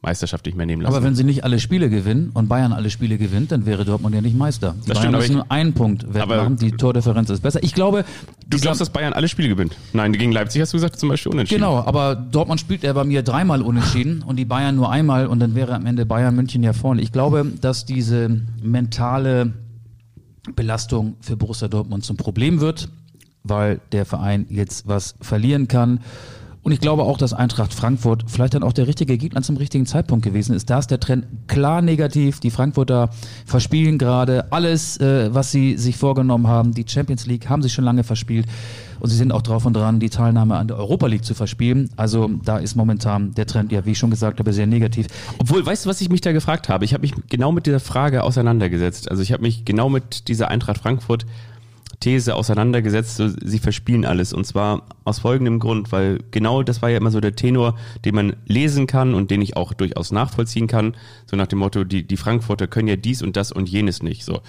Meisterschaft 0.03 0.45
nicht 0.45 0.55
mehr 0.55 0.67
nehmen 0.67 0.83
lassen. 0.83 0.95
Aber 0.95 1.03
wenn 1.03 1.14
sie 1.14 1.25
nicht 1.25 1.45
alle 1.45 1.59
Spiele 1.59 1.88
gewinnen 1.88 2.31
und 2.35 2.47
Bayern 2.47 2.75
alle 2.75 2.90
Spiele 2.90 3.17
gewinnt, 3.17 3.51
dann 3.53 3.64
wäre 3.64 3.87
Dortmund 3.87 4.14
ja 4.14 4.21
nicht 4.21 4.37
Meister. 4.37 4.75
Die 4.85 4.88
Das 4.88 4.99
Bayern 4.99 5.01
stimmt, 5.01 5.12
müssen 5.17 5.31
ich- 5.31 5.37
nur 5.37 5.51
einen 5.51 5.73
Punkt 5.73 6.12
wettmachen, 6.12 6.57
die 6.57 6.73
Tordifferenz 6.73 7.31
ist 7.31 7.40
besser. 7.40 7.62
Ich 7.62 7.73
glaube, 7.75 8.05
du 8.47 8.59
glaubst, 8.59 8.83
dass 8.83 8.90
Bayern 8.90 9.14
alle 9.14 9.29
Spiele 9.29 9.49
gewinnt? 9.49 9.75
Nein, 9.95 10.12
gegen 10.12 10.31
Leipzig 10.31 10.61
hast 10.61 10.75
du 10.75 10.77
gesagt, 10.77 10.99
zum 11.01 11.09
Beispiel 11.09 11.33
unentschieden. 11.33 11.62
Genau, 11.62 11.79
aber 11.79 12.17
Dortmund 12.17 12.61
spielt 12.61 12.83
ja 12.83 12.93
bei 12.93 13.05
mir 13.05 13.23
dreimal 13.23 13.62
unentschieden 13.62 14.23
und 14.23 14.37
die 14.37 14.45
Bayern 14.45 14.77
nur 14.77 14.90
einmal 14.90 15.27
und 15.27 15.40
dann 15.40 15.55
wäre 15.55 15.73
am 15.75 15.87
Ende 15.87 16.05
Bayern 16.05 16.37
München 16.37 16.62
ja 16.62 16.75
vorne. 16.75 17.01
Ich 17.01 17.11
glaube, 17.11 17.47
dass 17.62 17.87
diese 17.87 18.43
mentale 18.62 19.55
Belastung 20.55 21.14
für 21.21 21.37
Borussia 21.38 21.69
Dortmund 21.69 22.05
zum 22.05 22.19
Problem 22.19 22.61
wird, 22.61 22.88
weil 23.43 23.81
der 23.93 24.05
Verein 24.05 24.45
jetzt 24.51 24.87
was 24.87 25.14
verlieren 25.23 25.67
kann. 25.69 26.01
Und 26.64 26.72
ich 26.72 26.81
glaube 26.81 27.03
auch, 27.03 27.18
dass 27.18 27.35
Eintracht 27.35 27.74
Frankfurt 27.74 28.24
vielleicht 28.27 28.55
dann 28.55 28.62
auch 28.62 28.72
der 28.72 28.87
richtige 28.87 29.18
Gegner 29.18 29.42
zum 29.42 29.59
richtigen 29.59 29.85
Zeitpunkt 29.85 30.24
gewesen 30.24 30.55
ist. 30.57 30.70
Da 30.70 30.79
ist 30.79 30.90
der 30.90 30.98
Trend 30.98 31.27
klar 31.46 31.83
negativ. 31.83 32.40
Die 32.40 32.50
Frankfurter 32.50 33.11
verspielen 33.44 33.98
gerade 33.98 34.50
alles, 34.50 34.96
äh, 34.96 35.33
was 35.33 35.53
sie 35.53 35.77
sich 35.77 35.98
vorgenommen 35.98 36.48
haben. 36.48 36.72
Die 36.72 36.87
Champions 36.88 37.27
League 37.27 37.50
haben 37.50 37.62
sie 37.62 37.68
schon 37.68 37.85
lange 37.85 38.03
verspielt. 38.03 38.46
Und 38.98 39.11
sie 39.11 39.16
sind 39.16 39.31
auch 39.31 39.42
drauf 39.42 39.66
und 39.66 39.74
dran, 39.77 40.00
die 40.00 40.09
Teilnahme 40.09 40.57
an 40.57 40.68
der 40.68 40.79
Europa 40.79 41.07
League 41.07 41.27
zu 41.27 41.35
verspielen. 41.35 41.90
Also 41.96 42.31
da 42.42 42.57
ist 42.57 42.77
momentan 42.77 43.35
der 43.35 43.46
Trend, 43.46 43.70
ja, 43.70 43.85
wie 43.85 43.90
ich 43.90 43.98
schon 43.98 44.09
gesagt 44.09 44.38
habe, 44.38 44.50
sehr 44.55 44.66
negativ. 44.66 45.09
Obwohl, 45.37 45.66
weißt 45.66 45.85
du, 45.85 45.90
was 45.90 46.00
ich 46.00 46.09
mich 46.09 46.22
da 46.22 46.33
gefragt 46.33 46.70
habe? 46.70 46.87
Ich 46.87 46.94
habe 46.94 47.03
mich 47.03 47.12
genau 47.29 47.53
mit 47.53 47.66
dieser 47.66 47.81
Frage 47.81 48.22
auseinandergesetzt. 48.22 49.11
Also 49.11 49.22
ich 49.22 49.33
habe 49.33 49.42
mich 49.42 49.66
genau 49.66 49.90
mit 49.90 50.29
dieser 50.29 50.48
Eintracht 50.48 50.79
Frankfurt 50.79 51.27
These 52.05 52.35
auseinandergesetzt, 52.35 53.17
so, 53.17 53.29
sie 53.29 53.59
verspielen 53.59 54.05
alles. 54.05 54.35
Und 54.35 54.47
zwar 54.47 54.83
aus 55.05 55.21
folgendem 55.21 55.59
Grund, 55.59 55.90
weil 55.90 56.19
genau 56.31 56.62
das 56.62 56.83
war 56.83 56.90
ja 56.90 56.99
immer 56.99 57.11
so 57.11 57.19
der 57.19 57.35
Tenor, 57.35 57.77
den 58.05 58.14
man 58.14 58.37
lesen 58.47 58.87
kann 58.87 59.14
und 59.14 59.31
den 59.31 59.40
ich 59.40 59.57
auch 59.57 59.73
durchaus 59.73 60.12
nachvollziehen 60.12 60.67
kann. 60.67 60.95
So 61.25 61.37
nach 61.38 61.47
dem 61.47 61.61
Motto, 61.61 61.83
die, 61.83 62.07
die 62.07 62.19
Frankfurter 62.19 62.67
können 62.67 62.88
ja 62.88 62.97
dies 62.97 63.23
und 63.23 63.37
das 63.37 63.53
und 63.53 63.71
jenes 63.71 64.03
nicht. 64.03 64.25
So. 64.25 64.43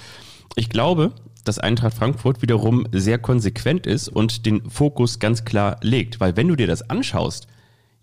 Ich 0.57 0.67
glaube, 0.69 1.13
dass 1.45 1.57
Eintracht 1.57 1.95
Frankfurt 1.95 2.41
wiederum 2.41 2.87
sehr 2.91 3.19
konsequent 3.19 3.87
ist 3.87 4.09
und 4.09 4.45
den 4.45 4.69
Fokus 4.69 5.19
ganz 5.19 5.45
klar 5.45 5.77
legt. 5.81 6.19
Weil 6.19 6.35
wenn 6.35 6.49
du 6.49 6.57
dir 6.57 6.67
das 6.67 6.89
anschaust, 6.89 7.47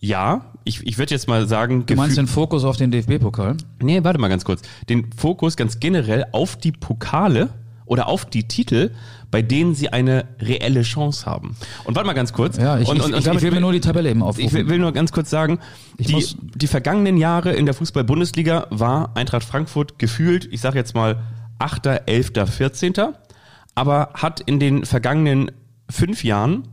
ja, 0.00 0.52
ich, 0.64 0.84
ich 0.86 0.96
würde 0.96 1.14
jetzt 1.14 1.28
mal 1.28 1.46
sagen, 1.46 1.84
Du 1.84 1.94
meinst 1.94 2.16
den 2.16 2.26
Fokus 2.26 2.64
auf 2.64 2.78
den 2.78 2.90
DFB-Pokal? 2.90 3.58
Nee, 3.82 4.02
warte 4.02 4.18
mal 4.18 4.28
ganz 4.28 4.46
kurz. 4.46 4.62
Den 4.88 5.12
Fokus 5.12 5.56
ganz 5.56 5.78
generell 5.78 6.24
auf 6.32 6.56
die 6.56 6.72
Pokale 6.72 7.50
oder 7.84 8.08
auf 8.08 8.24
die 8.24 8.48
Titel, 8.48 8.90
bei 9.30 9.42
denen 9.42 9.74
sie 9.74 9.88
eine 9.88 10.26
reelle 10.40 10.82
Chance 10.82 11.26
haben. 11.26 11.56
Und 11.84 11.94
warte 11.94 12.06
mal 12.06 12.12
ganz 12.12 12.32
kurz. 12.32 12.56
Ja, 12.56 12.78
ich, 12.78 12.88
und, 12.88 12.96
ich, 12.96 13.04
und, 13.04 13.12
und 13.12 13.18
ich, 13.18 13.24
damit 13.24 13.38
ich 13.38 13.44
will 13.44 13.52
mir 13.52 13.60
nur 13.60 13.72
die 13.72 13.80
Tabelle 13.80 14.10
eben 14.10 14.22
aufrufen. 14.22 14.46
ich 14.46 14.52
will, 14.52 14.68
will 14.68 14.78
nur 14.78 14.92
ganz 14.92 15.12
kurz 15.12 15.30
sagen, 15.30 15.58
Ich 15.96 16.06
die, 16.06 16.36
die 16.54 16.66
vergangenen 16.66 17.16
Jahre 17.16 17.52
in 17.52 17.64
der 17.64 17.74
Fußball-Bundesliga 17.74 18.66
war 18.70 19.16
Eintracht 19.16 19.44
Frankfurt 19.44 19.98
gefühlt, 19.98 20.48
ich 20.52 20.60
sage 20.60 20.78
jetzt 20.78 20.94
mal 20.94 21.22
8., 21.58 21.86
11., 22.06 22.32
14., 22.46 22.94
aber 23.74 24.10
hat 24.14 24.40
in 24.40 24.60
den 24.60 24.84
vergangenen 24.84 25.50
fünf 25.88 26.24
Jahren 26.24 26.68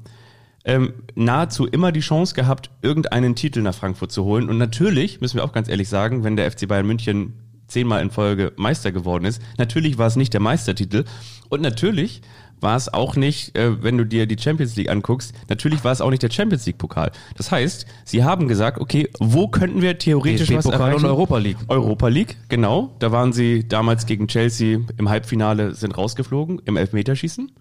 ähm, 0.65 0.93
nahezu 1.15 1.65
immer 1.65 1.91
die 1.91 2.01
Chance 2.01 2.35
gehabt, 2.35 2.69
irgendeinen 2.81 3.35
Titel 3.35 3.61
nach 3.61 3.73
Frankfurt 3.73 4.11
zu 4.11 4.25
holen. 4.25 4.49
Und 4.49 4.57
natürlich, 4.57 5.21
müssen 5.21 5.37
wir 5.37 5.43
auch 5.43 5.53
ganz 5.53 5.69
ehrlich 5.69 5.89
sagen, 5.89 6.23
wenn 6.23 6.35
der 6.35 6.51
FC 6.51 6.67
Bayern 6.67 6.85
München 6.85 7.33
zehnmal 7.69 8.01
in 8.01 8.11
Folge 8.11 8.53
Meister 8.57 8.91
geworden 8.91 9.25
ist, 9.25 9.41
natürlich 9.57 9.97
war 9.97 10.07
es 10.07 10.15
nicht 10.15 10.33
der 10.33 10.41
Meistertitel. 10.41 11.05
Und 11.49 11.61
natürlich 11.61 12.21
war 12.61 12.75
es 12.75 12.93
auch 12.93 13.15
nicht, 13.15 13.57
äh, 13.57 13.81
wenn 13.83 13.97
du 13.97 14.05
dir 14.05 14.25
die 14.25 14.37
Champions 14.37 14.75
League 14.75 14.89
anguckst, 14.89 15.33
natürlich 15.47 15.83
war 15.83 15.91
es 15.91 16.01
auch 16.01 16.09
nicht 16.09 16.23
der 16.23 16.29
Champions 16.29 16.65
League 16.65 16.77
Pokal. 16.77 17.11
Das 17.37 17.51
heißt, 17.51 17.85
sie 18.05 18.23
haben 18.23 18.47
gesagt, 18.47 18.79
okay, 18.79 19.09
wo 19.19 19.47
könnten 19.47 19.81
wir 19.81 19.97
theoretisch 19.97 20.51
was 20.51 20.65
DFB-Pokal 20.65 20.89
erreichen? 20.89 21.05
und 21.05 21.11
Europa 21.11 21.37
League. 21.37 21.57
Europa 21.67 22.07
League, 22.07 22.37
genau. 22.49 22.95
Da 22.99 23.11
waren 23.11 23.33
sie 23.33 23.67
damals 23.67 24.05
gegen 24.05 24.27
Chelsea 24.27 24.79
im 24.97 25.09
Halbfinale, 25.09 25.73
sind 25.73 25.97
rausgeflogen 25.97 26.61
im 26.65 26.77
Elfmeterschießen. 26.77 27.51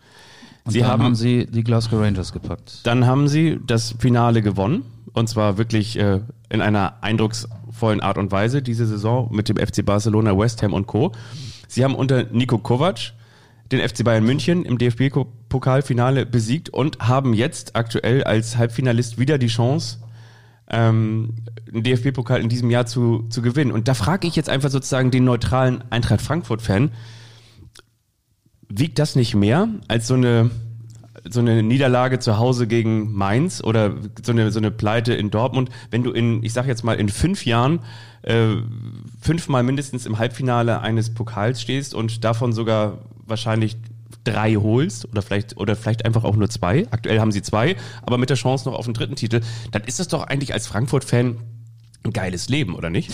Und 0.64 0.73
sie 0.73 0.81
dann 0.81 0.88
haben, 0.88 1.03
haben 1.03 1.14
sie 1.14 1.47
die 1.47 1.64
Glasgow 1.64 2.01
Rangers 2.01 2.33
gepackt. 2.33 2.81
dann 2.85 3.07
haben 3.07 3.29
sie 3.29 3.59
das 3.66 3.94
Finale 3.99 4.42
gewonnen. 4.42 4.85
Und 5.12 5.29
zwar 5.29 5.59
wirklich 5.59 5.99
äh, 5.99 6.21
in 6.49 6.61
einer 6.61 7.03
eindrucksvollen 7.78 8.00
Art 8.00 8.18
und 8.18 8.32
Weise 8.32 8.62
diese 8.62 8.86
Saison 8.86 9.28
mit 9.32 9.48
dem 9.48 9.56
FC 9.56 9.84
Barcelona, 9.84 10.36
West 10.36 10.62
Ham 10.62 10.72
und 10.72 10.86
Co. 10.86 11.12
Sie 11.68 11.84
haben 11.84 11.94
unter 11.94 12.24
Nico 12.24 12.58
Kovac 12.58 13.12
den 13.70 13.86
FC 13.86 14.02
Bayern 14.02 14.24
München 14.24 14.64
im 14.64 14.78
DFB-Pokalfinale 14.78 16.24
besiegt 16.24 16.70
und 16.70 16.98
haben 17.00 17.34
jetzt 17.34 17.76
aktuell 17.76 18.24
als 18.24 18.56
Halbfinalist 18.56 19.18
wieder 19.18 19.36
die 19.36 19.48
Chance, 19.48 19.98
ähm, 20.70 21.34
den 21.70 21.82
DFB-Pokal 21.82 22.40
in 22.40 22.48
diesem 22.48 22.70
Jahr 22.70 22.86
zu, 22.86 23.26
zu 23.28 23.42
gewinnen. 23.42 23.72
Und 23.72 23.86
da 23.86 23.94
frage 23.94 24.26
ich 24.26 24.36
jetzt 24.36 24.48
einfach 24.48 24.70
sozusagen 24.70 25.10
den 25.10 25.24
neutralen 25.24 25.84
Eintracht 25.90 26.22
Frankfurt-Fan, 26.22 26.92
wiegt 28.70 28.98
das 28.98 29.16
nicht 29.16 29.34
mehr 29.34 29.68
als 29.86 30.06
so 30.06 30.14
eine 30.14 30.50
so 31.30 31.40
eine 31.40 31.62
Niederlage 31.62 32.18
zu 32.18 32.38
Hause 32.38 32.66
gegen 32.66 33.12
Mainz 33.12 33.62
oder 33.62 33.94
so 34.24 34.32
eine 34.32 34.50
so 34.50 34.58
eine 34.58 34.70
Pleite 34.70 35.14
in 35.14 35.30
Dortmund, 35.30 35.70
wenn 35.90 36.02
du 36.02 36.10
in 36.10 36.42
ich 36.42 36.52
sag 36.52 36.66
jetzt 36.66 36.84
mal 36.84 36.94
in 36.94 37.08
fünf 37.08 37.44
Jahren 37.44 37.80
äh, 38.22 38.56
fünfmal 39.20 39.62
mindestens 39.62 40.06
im 40.06 40.18
Halbfinale 40.18 40.80
eines 40.80 41.14
Pokals 41.14 41.60
stehst 41.60 41.94
und 41.94 42.24
davon 42.24 42.52
sogar 42.52 42.98
wahrscheinlich 43.26 43.76
drei 44.24 44.54
holst 44.54 45.08
oder 45.08 45.22
vielleicht 45.22 45.56
oder 45.56 45.76
vielleicht 45.76 46.04
einfach 46.04 46.24
auch 46.24 46.36
nur 46.36 46.48
zwei. 46.50 46.86
Aktuell 46.90 47.20
haben 47.20 47.32
sie 47.32 47.42
zwei, 47.42 47.76
aber 48.02 48.18
mit 48.18 48.30
der 48.30 48.36
Chance 48.36 48.68
noch 48.68 48.76
auf 48.76 48.84
den 48.84 48.94
dritten 48.94 49.16
Titel, 49.16 49.40
dann 49.70 49.82
ist 49.84 50.00
das 50.00 50.08
doch 50.08 50.24
eigentlich 50.24 50.52
als 50.52 50.66
Frankfurt-Fan 50.66 51.36
ein 52.04 52.12
geiles 52.12 52.48
Leben, 52.48 52.74
oder 52.74 52.90
nicht? 52.90 53.12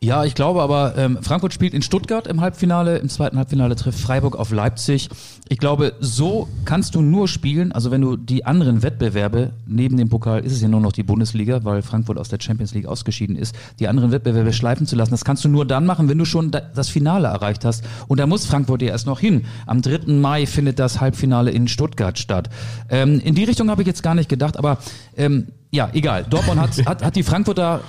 Ja, 0.00 0.24
ich 0.24 0.36
glaube 0.36 0.62
aber, 0.62 0.96
ähm, 0.96 1.18
Frankfurt 1.22 1.52
spielt 1.52 1.74
in 1.74 1.82
Stuttgart 1.82 2.28
im 2.28 2.40
Halbfinale, 2.40 2.98
im 2.98 3.08
zweiten 3.08 3.36
Halbfinale 3.36 3.74
trifft 3.74 3.98
Freiburg 3.98 4.36
auf 4.36 4.52
Leipzig. 4.52 5.08
Ich 5.48 5.58
glaube, 5.58 5.94
so 5.98 6.46
kannst 6.64 6.94
du 6.94 7.00
nur 7.00 7.26
spielen, 7.26 7.72
also 7.72 7.90
wenn 7.90 8.02
du 8.02 8.16
die 8.16 8.46
anderen 8.46 8.84
Wettbewerbe, 8.84 9.50
neben 9.66 9.96
dem 9.96 10.08
Pokal 10.08 10.44
ist 10.44 10.52
es 10.52 10.60
ja 10.60 10.68
nur 10.68 10.80
noch 10.80 10.92
die 10.92 11.02
Bundesliga, 11.02 11.64
weil 11.64 11.82
Frankfurt 11.82 12.16
aus 12.16 12.28
der 12.28 12.38
Champions 12.40 12.74
League 12.74 12.86
ausgeschieden 12.86 13.34
ist, 13.34 13.56
die 13.80 13.88
anderen 13.88 14.12
Wettbewerbe 14.12 14.52
schleifen 14.52 14.86
zu 14.86 14.94
lassen, 14.94 15.10
das 15.10 15.24
kannst 15.24 15.44
du 15.44 15.48
nur 15.48 15.66
dann 15.66 15.84
machen, 15.84 16.08
wenn 16.08 16.18
du 16.18 16.24
schon 16.24 16.52
da, 16.52 16.60
das 16.60 16.88
Finale 16.88 17.26
erreicht 17.26 17.64
hast. 17.64 17.82
Und 18.06 18.20
da 18.20 18.26
muss 18.28 18.46
Frankfurt 18.46 18.82
ja 18.82 18.90
erst 18.90 19.06
noch 19.06 19.18
hin. 19.18 19.46
Am 19.66 19.82
3. 19.82 20.12
Mai 20.12 20.46
findet 20.46 20.78
das 20.78 21.00
Halbfinale 21.00 21.50
in 21.50 21.66
Stuttgart 21.66 22.20
statt. 22.20 22.50
Ähm, 22.88 23.18
in 23.18 23.34
die 23.34 23.42
Richtung 23.42 23.68
habe 23.68 23.82
ich 23.82 23.88
jetzt 23.88 24.04
gar 24.04 24.14
nicht 24.14 24.28
gedacht, 24.28 24.56
aber 24.56 24.78
ähm, 25.16 25.48
ja, 25.72 25.90
egal. 25.92 26.24
Dortmund 26.30 26.60
hat, 26.60 26.86
hat, 26.86 27.04
hat 27.04 27.16
die 27.16 27.24
Frankfurter 27.24 27.80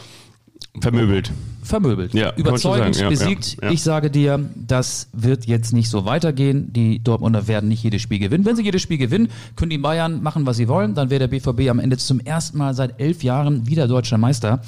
Vermöbelt. 0.81 1.31
vermöbelt. 1.63 2.13
Ja, 2.13 2.33
Überzeugend. 2.35 2.97
Ja, 2.97 3.09
besiegt. 3.09 3.57
ja, 3.61 3.67
ja. 3.67 3.71
Ich 3.71 3.81
sage 3.83 4.09
dir, 4.11 4.39
das 4.55 5.09
wird 5.13 5.45
jetzt 5.45 5.73
nicht 5.73 5.89
so 5.89 6.05
weitergehen. 6.05 6.71
Die 6.71 7.03
Dortmunder 7.03 7.47
werden 7.47 7.67
nicht 7.69 7.83
jedes 7.83 8.01
Spiel 8.01 8.19
gewinnen. 8.19 8.45
Wenn 8.45 8.55
sie 8.55 8.63
jedes 8.63 8.81
Spiel 8.81 8.97
gewinnen, 8.97 9.29
können 9.55 9.71
die 9.71 9.77
Bayern 9.77 10.21
machen, 10.21 10.45
was 10.45 10.57
sie 10.57 10.67
wollen. 10.67 10.93
Dann 10.93 11.09
wäre 11.09 11.27
der 11.27 11.27
BVB 11.27 11.69
am 11.69 11.79
Ende 11.79 11.97
zum 11.97 12.19
ersten 12.19 12.57
Mal 12.57 12.73
seit 12.75 12.99
elf 12.99 13.23
Jahren 13.23 13.67
wieder 13.67 13.87
deutscher 13.87 14.17
Meister. 14.17 14.61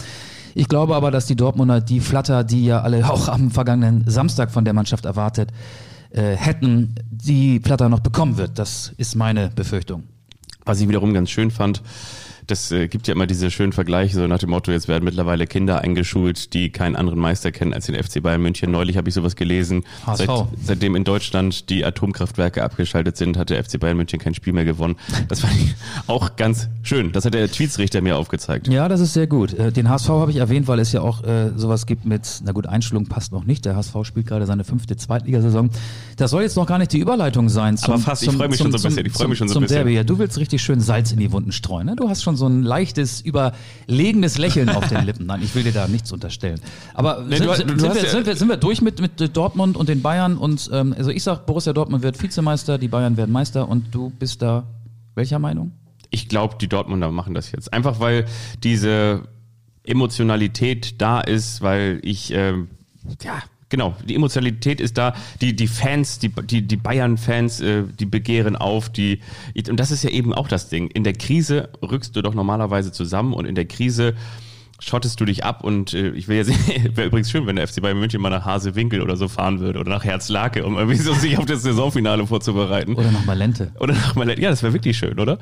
Ich 0.54 0.68
glaube 0.68 0.96
aber, 0.96 1.12
dass 1.12 1.28
die 1.28 1.36
Dortmunder 1.36 1.80
die 1.80 2.00
Flatter, 2.00 2.44
die 2.44 2.66
ja 2.66 2.82
alle 2.82 3.10
auch 3.10 3.28
am 3.28 3.52
vergangenen 3.52 4.04
Samstag 4.08 4.52
von 4.52 4.66
der 4.66 4.74
Mannschaft 4.74 5.06
erwartet 5.06 5.50
äh, 6.12 6.36
hätten, 6.36 6.96
die 7.10 7.60
Flatter 7.60 7.90
noch 7.90 8.00
bekommen 8.00 8.38
wird. 8.38 8.60
Das 8.60 8.94
ist 8.98 9.16
meine 9.16 9.50
Befürchtung. 9.50 10.04
Was 10.66 10.82
ich 10.82 10.88
wiederum 10.88 11.14
ganz 11.14 11.30
schön 11.30 11.52
fand, 11.52 11.82
das 12.52 12.72
äh, 12.72 12.88
gibt 12.88 13.08
ja 13.08 13.14
immer 13.14 13.28
diese 13.28 13.50
schönen 13.50 13.72
Vergleiche, 13.72 14.16
so 14.16 14.28
nach 14.28 14.40
dem 14.40 14.50
Motto, 14.50 14.72
jetzt 14.72 14.88
werden 14.88 15.06
mittlerweile 15.06 15.48
Kinder 15.48 15.82
eingeschult, 15.82 16.54
die 16.54 16.70
keinen 16.70 16.98
anderen 16.98 17.20
Meister 17.20 17.52
kennen 17.52 17.74
als 17.74 17.86
den 17.86 17.96
FC 17.96 18.22
Bayern 18.22 18.42
München. 18.42 18.72
Neulich 18.72 18.98
habe 18.98 19.08
ich 19.08 19.16
sowas 19.16 19.36
gelesen. 19.38 19.84
Seit, 20.14 20.30
seitdem 20.62 20.96
in 20.96 21.06
Deutschland 21.06 21.70
die 21.70 21.86
Atomkraftwerke 21.86 22.64
abgeschaltet 22.64 23.16
sind, 23.16 23.38
hat 23.38 23.50
der 23.50 23.64
FC 23.64 23.80
Bayern 23.80 23.98
München 23.98 24.20
kein 24.20 24.34
Spiel 24.34 24.52
mehr 24.52 24.66
gewonnen. 24.66 24.98
Das 25.30 25.40
fand 25.40 25.54
ich 25.56 25.76
auch 26.08 26.36
ganz 26.36 26.68
schön. 26.84 27.14
Das 27.14 27.24
hat 27.24 27.34
der 27.34 27.50
Tweetsrichter 27.50 28.02
mir 28.02 28.18
aufgezeigt. 28.18 28.68
Ja, 28.68 28.90
das 28.90 29.00
ist 29.00 29.14
sehr 29.14 29.28
gut. 29.28 29.54
Äh, 29.54 29.72
Den 29.72 29.90
HSV 29.90 30.10
habe 30.10 30.32
ich 30.32 30.38
erwähnt, 30.38 30.68
weil 30.68 30.80
es 30.80 30.92
ja 30.92 31.02
auch 31.02 31.24
äh, 31.24 31.52
sowas 31.56 31.86
gibt 31.86 32.06
mit, 32.06 32.42
na 32.44 32.52
gut, 32.52 32.68
Einstellung 32.68 33.06
passt 33.06 33.32
noch 33.32 33.46
nicht. 33.46 33.64
Der 33.64 33.78
HSV 33.78 33.96
spielt 34.04 34.28
gerade 34.28 34.46
seine 34.46 34.66
fünfte 34.66 34.98
Zweitligasaison. 34.98 35.70
Das 36.18 36.32
soll 36.32 36.42
jetzt 36.42 36.58
noch 36.58 36.68
gar 36.68 36.78
nicht 36.78 36.92
die 36.92 37.00
Überleitung 37.00 37.48
sein. 37.48 37.78
Zum, 37.78 37.94
Aber 37.94 38.04
fast, 38.04 38.24
ich 38.24 38.30
zum, 38.30 38.38
freu 38.38 38.50
mich 38.50 38.58
schon 38.58 38.72
so 38.72 38.78
ein 38.78 38.82
bisschen, 38.84 39.06
ich 39.06 39.14
freu 39.14 39.24
zum, 39.24 39.30
mich 39.30 39.40
schon 39.40 39.48
so 39.48 39.60
ein 39.60 39.62
bisschen. 39.62 39.78
Derby. 39.78 39.96
Ja, 39.96 40.04
du 40.04 40.20
willst 40.20 40.38
richtig 40.38 40.62
schön 40.62 40.82
Salz 40.82 41.14
in 41.14 41.20
die 41.20 41.32
Wunden 41.32 41.54
streuen. 41.54 41.86
Ne? 41.86 41.96
Du 41.96 42.10
hast 42.10 42.24
schon 42.24 42.36
so 42.36 42.41
ein 42.48 42.64
leichtes, 42.64 43.22
überlegenes 43.22 44.38
Lächeln 44.38 44.70
auf 44.70 44.88
den 44.88 45.06
Lippen. 45.06 45.26
Nein, 45.26 45.42
ich 45.44 45.54
will 45.56 45.64
dir 45.64 45.72
da 45.72 45.88
nichts 45.88 46.12
unterstellen. 46.12 46.60
Aber 46.94 47.24
Nee, 47.28 47.38
sind, 47.38 47.48
du- 47.48 47.54
sind, 47.56 47.70
du 47.72 47.80
sind, 47.80 47.90
hast 47.90 47.96
wir, 47.96 48.04
ja- 48.04 48.10
sind, 48.10 48.26
wir, 48.26 48.36
sind 48.36 48.48
wir 48.50 48.58
durch 48.58 48.82
mit, 48.82 49.00
mit 49.02 49.36
Dortmund 49.38 49.78
und 49.78 49.90
den 49.90 50.02
Bayern? 50.02 50.38
Und 50.38 50.70
ähm, 50.74 50.94
also 50.98 51.10
ich 51.12 51.24
sag, 51.24 51.46
Borussia 51.46 51.74
Dortmund 51.74 52.04
wird 52.04 52.22
Vizemeister, 52.22 52.78
die 52.78 52.88
Bayern 52.88 53.18
werden 53.18 53.32
Meister 53.32 53.68
und 53.68 53.94
du 53.94 54.10
bist 54.12 54.42
da 54.42 54.64
welcher 55.16 55.40
Meinung? 55.40 55.72
Ich 56.10 56.28
glaube, 56.30 56.56
die 56.60 56.68
Dortmunder 56.68 57.12
machen 57.12 57.34
das 57.34 57.52
jetzt. 57.52 57.72
Einfach 57.74 58.00
weil 58.00 58.26
diese 58.64 59.24
Emotionalität 59.84 61.02
da 61.02 61.22
ist, 61.22 61.62
weil 61.62 62.00
ich, 62.04 62.32
ähm, 62.34 62.70
ja, 63.24 63.42
genau, 63.72 63.96
die 64.06 64.14
Emotionalität 64.14 64.80
ist 64.80 65.00
da. 65.00 65.16
Die, 65.42 65.56
die 65.56 65.68
Fans, 65.68 66.20
die, 66.20 66.30
die, 66.30 66.62
die 66.62 66.78
Bayern-Fans, 66.78 67.62
äh, 67.62 67.84
die 68.00 68.06
begehren 68.06 68.56
auf, 68.56 68.90
die, 68.90 69.22
und 69.68 69.80
das 69.80 69.90
ist 69.90 70.04
ja 70.04 70.12
eben 70.12 70.32
auch 70.34 70.48
das 70.48 70.70
Ding. 70.70 70.92
In 70.92 71.04
der 71.04 71.14
Krise 71.14 71.70
rückst 71.82 72.16
du 72.16 72.22
doch 72.22 72.36
normalerweise 72.36 72.92
zusammen 72.92 73.34
und 73.34 73.46
in 73.46 73.56
der 73.56 73.66
Krise 73.66 74.14
schottest 74.82 75.20
du 75.22 75.26
dich 75.26 75.46
ab 75.46 75.64
und 75.64 75.94
äh, 75.94 76.10
ich 76.10 76.28
will 76.28 76.38
jetzt, 76.38 76.50
wäre 76.96 77.08
übrigens 77.08 77.32
schön, 77.32 77.46
wenn 77.48 77.56
der 77.56 77.68
FC 77.68 77.82
Bayern 77.82 78.00
München 78.00 78.20
mal 78.20 78.30
nach 78.30 78.46
Hasewinkel 78.46 79.02
oder 79.02 79.16
so 79.16 79.28
fahren 79.28 79.60
würde 79.60 79.80
oder 79.80 79.90
nach 79.90 80.04
Herzlake, 80.04 80.66
um 80.66 80.76
irgendwie 80.76 80.98
so 80.98 81.14
sich 81.14 81.38
auf 81.38 81.46
das 81.46 81.62
Saisonfinale 81.62 82.26
vorzubereiten. 82.26 82.96
Oder 82.96 83.12
nach 83.12 83.26
Malente. 83.26 83.72
Oder 83.80 83.94
nach 83.94 84.16
Malente. 84.16 84.42
Ja, 84.42 84.50
das 84.50 84.64
wäre 84.64 84.74
wirklich 84.74 84.98
schön, 84.98 85.20
oder? 85.20 85.38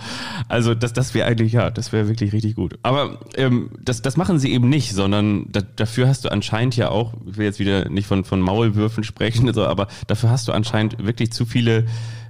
Also 0.50 0.76
das, 0.76 0.94
das 0.94 1.14
wäre 1.14 1.28
eigentlich, 1.28 1.54
ja, 1.54 1.72
das 1.72 1.92
wäre 1.94 2.08
wirklich 2.08 2.34
richtig 2.34 2.56
gut. 2.56 2.78
Aber 2.84 3.20
ähm, 3.36 3.72
das, 3.82 4.02
das 4.02 4.18
machen 4.18 4.40
sie 4.40 4.52
eben 4.52 4.68
nicht, 4.68 4.94
sondern 4.94 5.46
da, 5.52 5.62
dafür 5.62 6.08
hast 6.08 6.26
du 6.26 6.30
anscheinend 6.30 6.76
ja 6.76 6.90
auch, 6.90 7.14
ich 7.26 7.38
will 7.38 7.46
jetzt 7.46 7.60
wieder 7.60 7.90
nicht 7.90 8.08
von, 8.08 8.26
von 8.26 8.42
Maulwürfen 8.42 9.04
sprechen, 9.04 9.52
so, 9.54 9.66
aber 9.66 9.88
dafür 10.08 10.30
hast 10.30 10.48
du 10.48 10.52
anscheinend 10.52 11.04
wirklich 11.06 11.32
zu 11.32 11.46
viele 11.46 11.86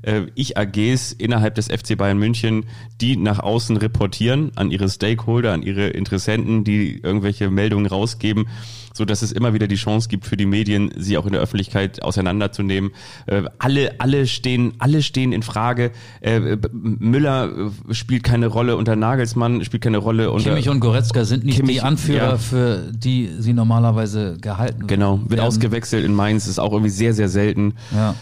äh, 0.10 0.26
Ich-AGs 0.36 1.12
innerhalb 1.14 1.56
des 1.56 1.68
FC 1.68 1.98
Bayern 1.98 2.18
München, 2.18 2.66
die 3.00 3.16
nach 3.16 3.40
außen 3.40 3.78
reportieren 3.78 4.52
an 4.56 4.72
ihre 4.72 4.90
Stakeholder, 4.90 5.54
an 5.54 5.62
ihre 5.62 5.88
Interessenten, 5.88 6.64
die 6.64 7.00
irgendwelche 7.02 7.50
Meldungen 7.50 7.86
rausgeben, 7.86 8.48
so 8.94 9.06
dass 9.06 9.22
es 9.22 9.32
immer 9.32 9.54
wieder 9.54 9.68
die 9.68 9.76
Chance 9.76 10.10
gibt 10.10 10.26
für 10.26 10.36
die 10.36 10.46
Medien, 10.46 10.92
sie 10.98 11.18
auch 11.18 11.26
in 11.26 11.32
der 11.34 11.42
Öffentlichkeit 11.42 12.02
auseinanderzunehmen. 12.02 12.92
Äh, 13.28 13.44
alle, 13.60 14.00
alle 14.00 14.26
stehen, 14.28 14.74
alle 14.80 15.04
stehen 15.04 15.32
in 15.32 15.44
Frage. 15.44 15.92
Äh, 16.22 16.58
Müller 16.72 17.72
äh, 17.90 17.94
spielt 17.94 18.24
keine 18.24 18.48
Rolle 18.48 18.76
unter 18.78 18.96
Nagelsmann, 18.96 19.64
spielt 19.64 19.84
keine 19.84 20.00
Rolle 20.00 20.32
unter. 20.32 20.50
Kimmich 20.50 20.70
und 20.70 20.80
Goretzka 20.80 21.24
sind 21.24 21.46
nicht 21.46 21.58
Kimmich, 21.58 21.78
die 21.78 21.82
Anführer, 21.82 22.32
ja. 22.32 22.38
für 22.38 22.92
die 22.92 23.30
sie 23.38 23.54
normalerweise 23.54 24.38
gehalten 24.42 24.88
Genau, 24.88 25.20
wird 25.20 25.32
werden. 25.32 25.42
ausgewechselt 25.42 26.04
in 26.04 26.14
Mainz, 26.14 26.48
ist 26.48 26.60
auch 26.60 26.72
irgendwie 26.72 26.90
sehr, 26.92 27.14
sehr 27.14 27.30
selten. 27.30 27.76
Ja. 27.94 28.16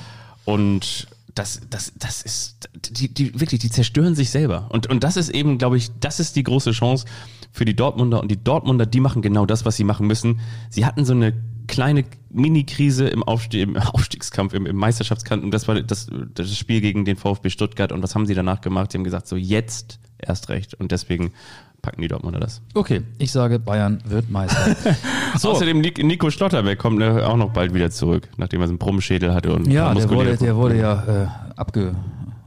Und 0.45 1.07
das, 1.37 1.61
das, 1.69 1.93
das 1.97 2.21
ist, 2.21 2.69
die, 2.89 3.13
die, 3.13 3.39
wirklich, 3.39 3.59
die 3.59 3.69
zerstören 3.69 4.15
sich 4.15 4.29
selber. 4.29 4.67
Und, 4.69 4.87
und 4.87 5.03
das 5.03 5.17
ist 5.17 5.29
eben, 5.29 5.57
glaube 5.57 5.77
ich, 5.77 5.91
das 5.99 6.19
ist 6.19 6.35
die 6.35 6.43
große 6.43 6.71
Chance 6.71 7.05
für 7.51 7.65
die 7.65 7.75
Dortmunder. 7.75 8.21
Und 8.21 8.29
die 8.29 8.43
Dortmunder, 8.43 8.85
die 8.85 8.99
machen 8.99 9.21
genau 9.21 9.45
das, 9.45 9.65
was 9.65 9.75
sie 9.75 9.83
machen 9.83 10.07
müssen. 10.07 10.39
Sie 10.69 10.85
hatten 10.85 11.05
so 11.05 11.13
eine 11.13 11.33
kleine 11.67 12.05
Mini-Krise 12.29 13.07
im, 13.07 13.23
Aufstieg, 13.23 13.63
im 13.63 13.77
Aufstiegskampf, 13.77 14.53
im, 14.53 14.65
im 14.65 14.75
Meisterschaftskampf. 14.75 15.43
Und 15.43 15.51
das 15.51 15.67
war 15.67 15.81
das, 15.81 16.07
das 16.33 16.57
Spiel 16.57 16.81
gegen 16.81 17.05
den 17.05 17.17
VfB 17.17 17.49
Stuttgart. 17.49 17.91
Und 17.91 18.01
was 18.01 18.15
haben 18.15 18.25
sie 18.25 18.35
danach 18.35 18.61
gemacht? 18.61 18.91
Sie 18.91 18.97
haben 18.97 19.03
gesagt, 19.03 19.27
so 19.27 19.35
jetzt 19.35 19.99
erst 20.17 20.49
recht. 20.49 20.73
Und 20.73 20.91
deswegen 20.91 21.33
packen 21.81 22.01
die 22.01 22.07
Dortmunder 22.07 22.39
das. 22.39 22.61
Okay, 22.73 23.01
ich 23.17 23.31
sage, 23.31 23.59
Bayern 23.59 23.99
wird 24.05 24.29
Meister. 24.29 24.75
So. 25.37 25.51
Außerdem 25.51 25.81
Nic- 25.81 26.03
Nico 26.03 26.31
Schlotterbeck 26.31 26.79
kommt 26.79 26.97
ne, 26.99 27.27
auch 27.27 27.35
noch 27.37 27.51
bald 27.51 27.73
wieder 27.73 27.91
zurück, 27.91 28.27
nachdem 28.37 28.61
er 28.61 28.67
so 28.67 28.71
einen 28.71 28.79
Brummschädel 28.79 29.33
hatte 29.33 29.53
und 29.53 29.67
Ja, 29.67 29.93
der 29.93 30.09
wurde, 30.09 30.35
der 30.37 30.55
wurde 30.55 30.77
ja 30.79 31.23
äh, 31.23 31.27
abge, 31.57 31.95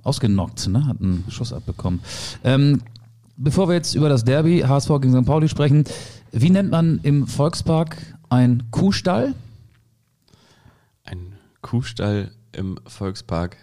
ausgenockt, 0.03 0.67
ne? 0.69 0.87
hat 0.87 1.01
einen 1.01 1.25
Schuss 1.29 1.53
abbekommen. 1.53 2.01
Ähm, 2.43 2.81
bevor 3.37 3.69
wir 3.69 3.75
jetzt 3.75 3.95
über 3.95 4.09
das 4.09 4.25
Derby 4.25 4.61
HSV 4.67 4.89
gegen 5.01 5.13
St. 5.13 5.27
Pauli 5.27 5.49
sprechen, 5.49 5.85
wie 6.33 6.51
nennt 6.51 6.71
man 6.71 6.99
im 7.03 7.27
Volkspark 7.29 7.97
ein 8.31 8.65
Kuhstall? 8.71 9.35
Ein 11.05 11.35
Kuhstall 11.63 12.33
im 12.53 12.79
Volkspark. 12.87 13.57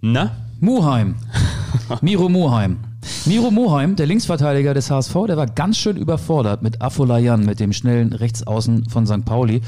Na? 0.00 0.30
Muheim. 0.60 1.16
Miro 2.00 2.28
Muheim. 2.28 2.78
Miro 3.26 3.50
Muheim, 3.50 3.96
der 3.96 4.06
Linksverteidiger 4.06 4.74
des 4.74 4.90
HSV, 4.90 5.14
der 5.26 5.36
war 5.36 5.46
ganz 5.46 5.76
schön 5.78 5.96
überfordert 5.96 6.62
mit 6.62 6.80
Afolayan, 6.82 7.44
mit 7.44 7.60
dem 7.60 7.72
schnellen 7.72 8.12
Rechtsaußen 8.12 8.88
von 8.88 9.06
St. 9.06 9.24
Pauli. 9.24 9.60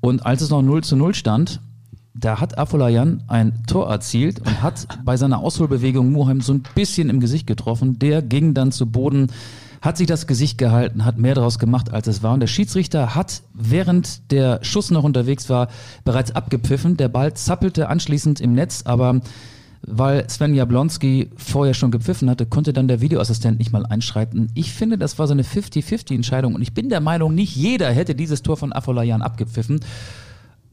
Und 0.00 0.24
als 0.24 0.42
es 0.42 0.50
noch 0.50 0.62
0 0.62 0.84
zu 0.84 0.96
0 0.96 1.14
stand, 1.14 1.60
da 2.14 2.40
hat 2.40 2.58
Afolayan 2.58 3.22
ein 3.28 3.62
Tor 3.66 3.88
erzielt 3.88 4.40
und 4.40 4.62
hat 4.62 4.86
bei 5.04 5.16
seiner 5.16 5.38
Ausholbewegung 5.38 6.10
Muheim 6.12 6.40
so 6.40 6.52
ein 6.52 6.62
bisschen 6.74 7.10
im 7.10 7.20
Gesicht 7.20 7.46
getroffen. 7.46 7.98
Der 7.98 8.22
ging 8.22 8.54
dann 8.54 8.72
zu 8.72 8.86
Boden, 8.86 9.28
hat 9.80 9.96
sich 9.96 10.06
das 10.06 10.26
Gesicht 10.26 10.58
gehalten, 10.58 11.04
hat 11.04 11.18
mehr 11.18 11.34
daraus 11.34 11.58
gemacht, 11.58 11.92
als 11.92 12.08
es 12.08 12.22
war. 12.22 12.34
Und 12.34 12.40
der 12.40 12.48
Schiedsrichter 12.48 13.14
hat, 13.14 13.42
während 13.54 14.32
der 14.32 14.58
Schuss 14.62 14.90
noch 14.90 15.04
unterwegs 15.04 15.48
war, 15.48 15.68
bereits 16.04 16.34
abgepfiffen. 16.34 16.96
Der 16.96 17.08
Ball 17.08 17.34
zappelte 17.34 17.88
anschließend 17.88 18.40
im 18.40 18.52
Netz, 18.52 18.82
aber 18.84 19.20
weil 19.82 20.28
Sven 20.28 20.54
Jablonski 20.54 21.30
vorher 21.36 21.74
schon 21.74 21.90
gepfiffen 21.90 22.28
hatte, 22.28 22.46
konnte 22.46 22.72
dann 22.72 22.88
der 22.88 23.00
Videoassistent 23.00 23.58
nicht 23.58 23.72
mal 23.72 23.86
einschreiten. 23.86 24.50
Ich 24.54 24.72
finde, 24.72 24.98
das 24.98 25.18
war 25.18 25.26
so 25.26 25.32
eine 25.32 25.42
50-50-Entscheidung 25.42 26.54
und 26.54 26.62
ich 26.62 26.74
bin 26.74 26.88
der 26.88 27.00
Meinung, 27.00 27.34
nicht 27.34 27.54
jeder 27.54 27.90
hätte 27.90 28.14
dieses 28.14 28.42
Tor 28.42 28.56
von 28.56 28.72
Afolayan 28.72 29.22
abgepfiffen. 29.22 29.80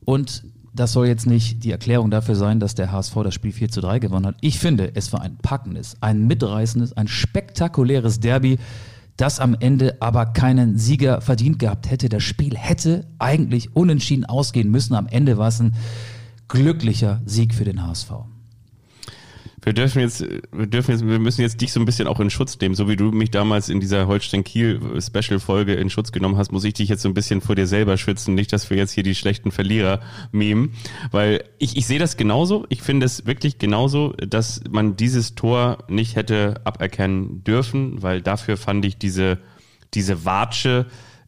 Und 0.04 0.44
das 0.74 0.92
soll 0.92 1.08
jetzt 1.08 1.26
nicht 1.26 1.64
die 1.64 1.72
Erklärung 1.72 2.12
dafür 2.12 2.36
sein, 2.36 2.60
dass 2.60 2.76
der 2.76 2.92
HSV 2.92 3.16
das 3.24 3.34
Spiel 3.34 3.54
4 3.54 3.70
zu 3.70 3.82
3 3.82 4.00
gewonnen 4.00 4.26
hat. 4.26 4.36
Ich 4.42 4.60
finde, 4.60 4.92
es 4.94 5.14
war 5.14 5.22
ein 5.22 5.38
packendes, 5.38 5.96
ein 6.02 6.28
mitreißendes, 6.28 6.98
ein 6.98 7.08
spektakuläres 7.08 8.20
Derby, 8.20 8.58
das 9.16 9.40
am 9.40 9.56
Ende 9.58 10.02
aber 10.02 10.26
keinen 10.26 10.78
Sieger 10.78 11.22
verdient 11.22 11.60
gehabt 11.60 11.90
hätte. 11.90 12.10
Das 12.10 12.24
Spiel 12.24 12.58
hätte 12.58 13.08
eigentlich 13.20 13.74
unentschieden 13.76 14.26
ausgehen 14.26 14.70
müssen. 14.70 14.94
Am 14.96 15.08
Ende 15.08 15.38
war 15.38 15.48
es 15.48 15.62
ein 15.62 15.74
glücklicher 16.50 17.22
Sieg 17.26 17.54
für 17.54 17.64
den 17.64 17.82
HSV. 17.82 18.12
Wir 19.66 19.74
dürfen 19.74 20.00
jetzt, 20.00 20.24
wir 20.52 20.68
dürfen 20.68 20.92
jetzt, 20.92 21.08
wir 21.08 21.18
müssen 21.18 21.42
jetzt 21.42 21.60
dich 21.60 21.74
so 21.74 21.80
ein 21.80 21.86
bisschen 21.86 22.08
auch 22.08 22.20
in 22.20 22.30
Schutz 22.30 22.60
nehmen. 22.60 22.76
So 22.76 22.88
wie 22.88 22.96
du 22.96 23.06
mich 23.06 23.32
damals 23.32 23.68
in 23.68 23.80
dieser 23.80 24.06
Holstein-Kiel-Special-Folge 24.08 25.74
in 25.74 25.90
Schutz 25.90 26.12
genommen 26.12 26.38
hast, 26.38 26.52
muss 26.52 26.64
ich 26.64 26.76
dich 26.76 26.88
jetzt 26.88 27.02
so 27.02 27.10
ein 27.10 27.16
bisschen 27.16 27.42
vor 27.42 27.56
dir 27.56 27.66
selber 27.66 27.98
schützen. 27.98 28.36
Nicht, 28.36 28.54
dass 28.54 28.70
wir 28.70 28.78
jetzt 28.78 28.92
hier 28.92 29.02
die 29.02 29.16
schlechten 29.16 29.52
Verlierer 29.52 30.02
memen. 30.32 30.76
Weil 31.10 31.44
ich, 31.58 31.78
ich 31.78 31.88
sehe 31.88 31.98
das 31.98 32.16
genauso. 32.16 32.68
Ich 32.70 32.84
finde 32.84 33.08
es 33.08 33.26
wirklich 33.26 33.58
genauso, 33.58 34.14
dass 34.14 34.62
man 34.70 34.98
dieses 34.98 35.34
Tor 35.34 35.80
nicht 35.88 36.16
hätte 36.16 36.62
aberkennen 36.64 37.44
dürfen, 37.44 38.04
weil 38.04 38.22
dafür 38.22 38.58
fand 38.58 38.86
ich 38.86 39.00
diese, 39.00 39.40
diese 39.96 40.26
Watsche, 40.26 40.86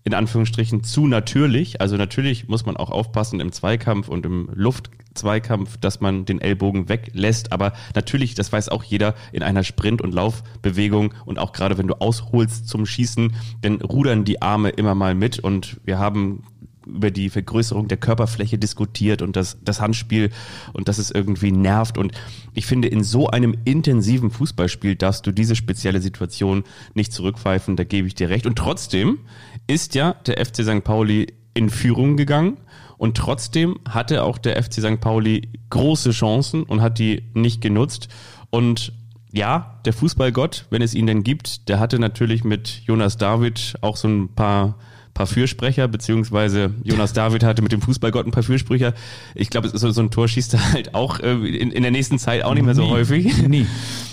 in 0.07 0.13
Anführungsstrichen 0.13 0.85
zu 0.85 1.05
natürlich. 1.05 1.81
Also 1.81 1.97
natürlich 1.97 2.47
muss 2.47 2.65
man 2.65 2.77
auch 2.77 2.91
aufpassen 2.91 3.41
im 3.41 3.51
Zweikampf 3.51 4.07
und 4.07 4.25
im 4.25 4.49
Luftzweikampf, 4.53 5.75
dass 5.75 5.99
man 5.99 6.23
den 6.23 6.39
Ellbogen 6.39 6.87
weglässt. 6.87 7.51
Aber 7.51 7.73
natürlich, 7.93 8.33
das 8.33 8.53
weiß 8.53 8.69
auch 8.69 8.85
jeder, 8.85 9.15
in 9.33 9.43
einer 9.43 9.65
Sprint- 9.65 10.01
und 10.01 10.13
Laufbewegung 10.13 11.13
und 11.25 11.39
auch 11.39 11.51
gerade 11.51 11.77
wenn 11.77 11.87
du 11.87 11.95
ausholst 11.95 12.69
zum 12.69 12.85
Schießen, 12.85 13.35
dann 13.63 13.81
rudern 13.81 14.23
die 14.23 14.41
Arme 14.41 14.69
immer 14.69 14.95
mal 14.95 15.13
mit 15.13 15.39
und 15.39 15.81
wir 15.83 15.99
haben 15.99 16.43
über 16.87 17.11
die 17.11 17.29
Vergrößerung 17.29 17.87
der 17.87 17.97
Körperfläche 17.97 18.57
diskutiert 18.57 19.21
und 19.21 19.35
das, 19.35 19.57
das 19.63 19.81
Handspiel 19.81 20.29
und 20.73 20.87
dass 20.87 20.97
es 20.97 21.11
irgendwie 21.11 21.51
nervt. 21.51 21.97
Und 21.97 22.13
ich 22.53 22.65
finde, 22.65 22.87
in 22.87 23.03
so 23.03 23.27
einem 23.27 23.55
intensiven 23.65 24.31
Fußballspiel 24.31 24.95
darfst 24.95 25.27
du 25.27 25.31
diese 25.31 25.55
spezielle 25.55 26.01
Situation 26.01 26.63
nicht 26.93 27.11
zurückpfeifen, 27.11 27.75
da 27.75 27.83
gebe 27.83 28.07
ich 28.07 28.15
dir 28.15 28.29
recht. 28.29 28.45
Und 28.45 28.57
trotzdem 28.57 29.19
ist 29.67 29.95
ja 29.95 30.13
der 30.25 30.43
FC 30.45 30.63
St. 30.63 30.83
Pauli 30.83 31.27
in 31.53 31.69
Führung 31.69 32.17
gegangen 32.17 32.57
und 32.97 33.17
trotzdem 33.17 33.79
hatte 33.87 34.23
auch 34.23 34.37
der 34.37 34.61
FC 34.61 34.73
St. 34.73 34.99
Pauli 34.99 35.49
große 35.69 36.11
Chancen 36.11 36.63
und 36.63 36.81
hat 36.81 36.99
die 36.99 37.23
nicht 37.33 37.61
genutzt. 37.61 38.07
Und 38.49 38.93
ja, 39.31 39.79
der 39.85 39.93
Fußballgott, 39.93 40.65
wenn 40.69 40.81
es 40.81 40.95
ihn 40.95 41.07
denn 41.07 41.23
gibt, 41.23 41.69
der 41.69 41.79
hatte 41.79 41.99
natürlich 41.99 42.43
mit 42.43 42.81
Jonas 42.85 43.17
David 43.17 43.75
auch 43.81 43.97
so 43.97 44.07
ein 44.07 44.33
paar 44.33 44.77
paar 45.17 45.25
Fürsprecher, 45.25 45.87
beziehungsweise 45.87 46.75
Jonas 46.83 47.11
David 47.11 47.43
hatte 47.43 47.63
mit 47.63 47.71
dem 47.71 47.81
Fußballgott 47.81 48.27
ein 48.27 48.31
paar 48.31 48.43
Fürsprecher. 48.43 48.93
Ich 49.33 49.49
glaube, 49.49 49.67
so, 49.69 49.89
so 49.89 50.01
ein 50.01 50.11
Tor 50.11 50.27
schießt 50.27 50.53
er 50.53 50.73
halt 50.73 50.93
auch 50.93 51.19
äh, 51.19 51.31
in, 51.33 51.71
in 51.71 51.81
der 51.81 51.91
nächsten 51.91 52.19
Zeit 52.19 52.43
auch 52.43 52.53
nicht 52.53 52.63
mehr 52.63 52.75
so 52.75 52.83
Nie. 52.83 52.91
häufig. 52.91 53.47
Nie. 53.47 53.65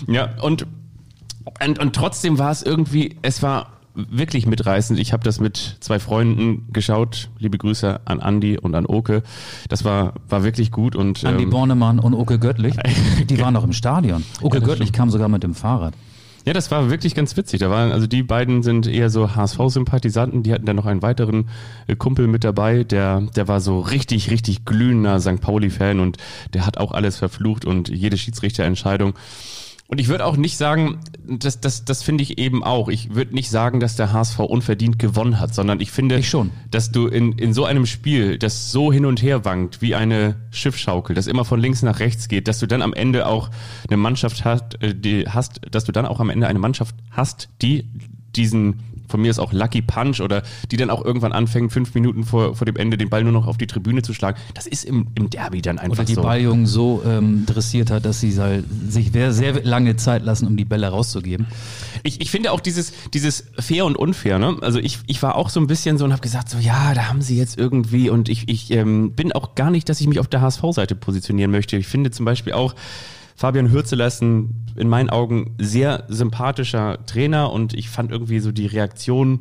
Ja, 0.08 0.30
und, 0.40 0.66
und, 1.62 1.78
und 1.78 1.94
trotzdem 1.94 2.38
war 2.38 2.50
es 2.50 2.62
irgendwie, 2.62 3.16
es 3.20 3.42
war 3.42 3.73
wirklich 3.94 4.46
mitreißend. 4.46 4.98
Ich 4.98 5.12
habe 5.12 5.22
das 5.22 5.40
mit 5.40 5.76
zwei 5.80 5.98
Freunden 5.98 6.68
geschaut. 6.72 7.30
Liebe 7.38 7.58
Grüße 7.58 8.00
an 8.04 8.20
Andi 8.20 8.58
und 8.58 8.74
an 8.74 8.86
Oke. 8.86 9.22
Das 9.68 9.84
war, 9.84 10.14
war 10.28 10.42
wirklich 10.42 10.70
gut. 10.70 10.96
Und, 10.96 11.24
Andi 11.24 11.44
ähm, 11.44 11.50
Bornemann 11.50 11.98
und 11.98 12.14
Oke 12.14 12.38
Göttlich, 12.38 12.74
die 13.28 13.40
waren 13.40 13.54
noch 13.54 13.64
im 13.64 13.72
Stadion. 13.72 14.24
Oke 14.42 14.60
Göttlich 14.60 14.92
kam 14.92 15.10
sogar 15.10 15.28
mit 15.28 15.42
dem 15.42 15.54
Fahrrad. 15.54 15.94
Ja, 16.46 16.52
das 16.52 16.70
war 16.70 16.90
wirklich 16.90 17.14
ganz 17.14 17.36
witzig. 17.38 17.60
Da 17.60 17.70
waren, 17.70 17.90
also 17.90 18.06
die 18.06 18.22
beiden 18.22 18.62
sind 18.62 18.86
eher 18.86 19.08
so 19.08 19.34
HSV-Sympathisanten. 19.34 20.42
Die 20.42 20.52
hatten 20.52 20.66
dann 20.66 20.76
noch 20.76 20.84
einen 20.84 21.00
weiteren 21.00 21.48
äh, 21.86 21.96
Kumpel 21.96 22.26
mit 22.26 22.44
dabei, 22.44 22.84
der, 22.84 23.22
der 23.34 23.48
war 23.48 23.60
so 23.60 23.80
richtig, 23.80 24.30
richtig 24.30 24.66
glühender 24.66 25.20
St. 25.20 25.40
Pauli-Fan 25.40 26.00
und 26.00 26.18
der 26.52 26.66
hat 26.66 26.76
auch 26.76 26.92
alles 26.92 27.16
verflucht 27.16 27.64
und 27.64 27.88
jede 27.88 28.18
Schiedsrichterentscheidung. 28.18 29.14
Und 29.86 30.00
ich 30.00 30.08
würde 30.08 30.24
auch 30.24 30.36
nicht 30.36 30.56
sagen, 30.56 31.00
das, 31.26 31.60
das, 31.60 31.84
das 31.84 32.02
finde 32.02 32.22
ich 32.22 32.38
eben 32.38 32.64
auch. 32.64 32.88
Ich 32.88 33.14
würde 33.14 33.34
nicht 33.34 33.50
sagen, 33.50 33.80
dass 33.80 33.96
der 33.96 34.12
HSV 34.12 34.38
unverdient 34.40 34.98
gewonnen 34.98 35.38
hat, 35.38 35.54
sondern 35.54 35.78
ich 35.80 35.90
finde, 35.90 36.18
Ich 36.18 36.28
schon. 36.30 36.50
dass 36.70 36.90
du 36.90 37.06
in, 37.06 37.32
in 37.32 37.52
so 37.52 37.66
einem 37.66 37.84
Spiel, 37.84 38.38
das 38.38 38.72
so 38.72 38.92
hin 38.92 39.04
und 39.04 39.22
her 39.22 39.44
wankt, 39.44 39.82
wie 39.82 39.94
eine 39.94 40.36
Schiffschaukel, 40.50 41.14
das 41.14 41.26
immer 41.26 41.44
von 41.44 41.60
links 41.60 41.82
nach 41.82 42.00
rechts 42.00 42.28
geht, 42.28 42.48
dass 42.48 42.60
du 42.60 42.66
dann 42.66 42.80
am 42.80 42.94
Ende 42.94 43.26
auch 43.26 43.50
eine 43.86 43.98
Mannschaft 43.98 44.44
hast, 44.44 44.82
äh, 44.82 44.94
die 44.94 45.28
hast, 45.28 45.60
dass 45.70 45.84
du 45.84 45.92
dann 45.92 46.06
auch 46.06 46.18
am 46.18 46.30
Ende 46.30 46.46
eine 46.46 46.58
Mannschaft 46.58 46.94
hast, 47.10 47.50
die 47.60 47.84
diesen 48.34 48.80
von 49.08 49.20
mir 49.20 49.30
ist 49.30 49.38
auch 49.38 49.52
Lucky 49.52 49.82
Punch 49.82 50.20
oder 50.20 50.42
die 50.70 50.76
dann 50.76 50.90
auch 50.90 51.04
irgendwann 51.04 51.32
anfängt, 51.32 51.72
fünf 51.72 51.94
Minuten 51.94 52.24
vor, 52.24 52.54
vor 52.54 52.64
dem 52.64 52.76
Ende 52.76 52.96
den 52.96 53.10
Ball 53.10 53.22
nur 53.22 53.32
noch 53.32 53.46
auf 53.46 53.58
die 53.58 53.66
Tribüne 53.66 54.02
zu 54.02 54.14
schlagen. 54.14 54.38
Das 54.54 54.66
ist 54.66 54.84
im, 54.84 55.08
im 55.14 55.30
Derby 55.30 55.62
dann 55.62 55.78
einfach 55.78 55.98
Oder 55.98 56.04
die 56.04 56.14
so. 56.14 56.22
Balljungen 56.22 56.66
so 56.66 57.02
ähm, 57.06 57.46
dressiert 57.46 57.90
hat, 57.90 58.04
dass 58.04 58.20
sie 58.20 58.38
halt 58.38 58.64
sich 58.88 59.12
sehr, 59.12 59.32
sehr 59.32 59.64
lange 59.64 59.96
Zeit 59.96 60.24
lassen, 60.24 60.46
um 60.46 60.56
die 60.56 60.64
Bälle 60.64 60.88
rauszugeben. 60.88 61.46
Ich, 62.02 62.20
ich 62.20 62.30
finde 62.30 62.52
auch 62.52 62.60
dieses, 62.60 62.92
dieses 63.12 63.44
fair 63.58 63.84
und 63.84 63.96
unfair, 63.96 64.38
ne? 64.38 64.56
Also 64.60 64.78
ich, 64.78 64.98
ich 65.06 65.22
war 65.22 65.36
auch 65.36 65.48
so 65.48 65.60
ein 65.60 65.66
bisschen 65.66 65.98
so 65.98 66.04
und 66.04 66.12
habe 66.12 66.22
gesagt, 66.22 66.48
so 66.48 66.58
ja, 66.58 66.94
da 66.94 67.08
haben 67.08 67.22
sie 67.22 67.38
jetzt 67.38 67.58
irgendwie 67.58 68.10
und 68.10 68.28
ich, 68.28 68.48
ich 68.48 68.70
ähm, 68.70 69.12
bin 69.12 69.32
auch 69.32 69.54
gar 69.54 69.70
nicht, 69.70 69.88
dass 69.88 70.00
ich 70.00 70.06
mich 70.06 70.18
auf 70.18 70.28
der 70.28 70.40
HSV-Seite 70.40 70.94
positionieren 70.94 71.50
möchte. 71.50 71.76
Ich 71.76 71.86
finde 71.86 72.10
zum 72.10 72.24
Beispiel 72.24 72.52
auch, 72.52 72.74
Fabian 73.36 73.70
Hürzeler 73.70 74.06
ist 74.06 74.22
ein 74.22 74.60
in 74.76 74.88
meinen 74.88 75.08
Augen 75.10 75.54
sehr 75.58 76.04
sympathischer 76.08 77.04
Trainer 77.06 77.52
und 77.52 77.74
ich 77.74 77.88
fand 77.88 78.10
irgendwie 78.10 78.40
so 78.40 78.50
die 78.52 78.66
Reaktion, 78.66 79.40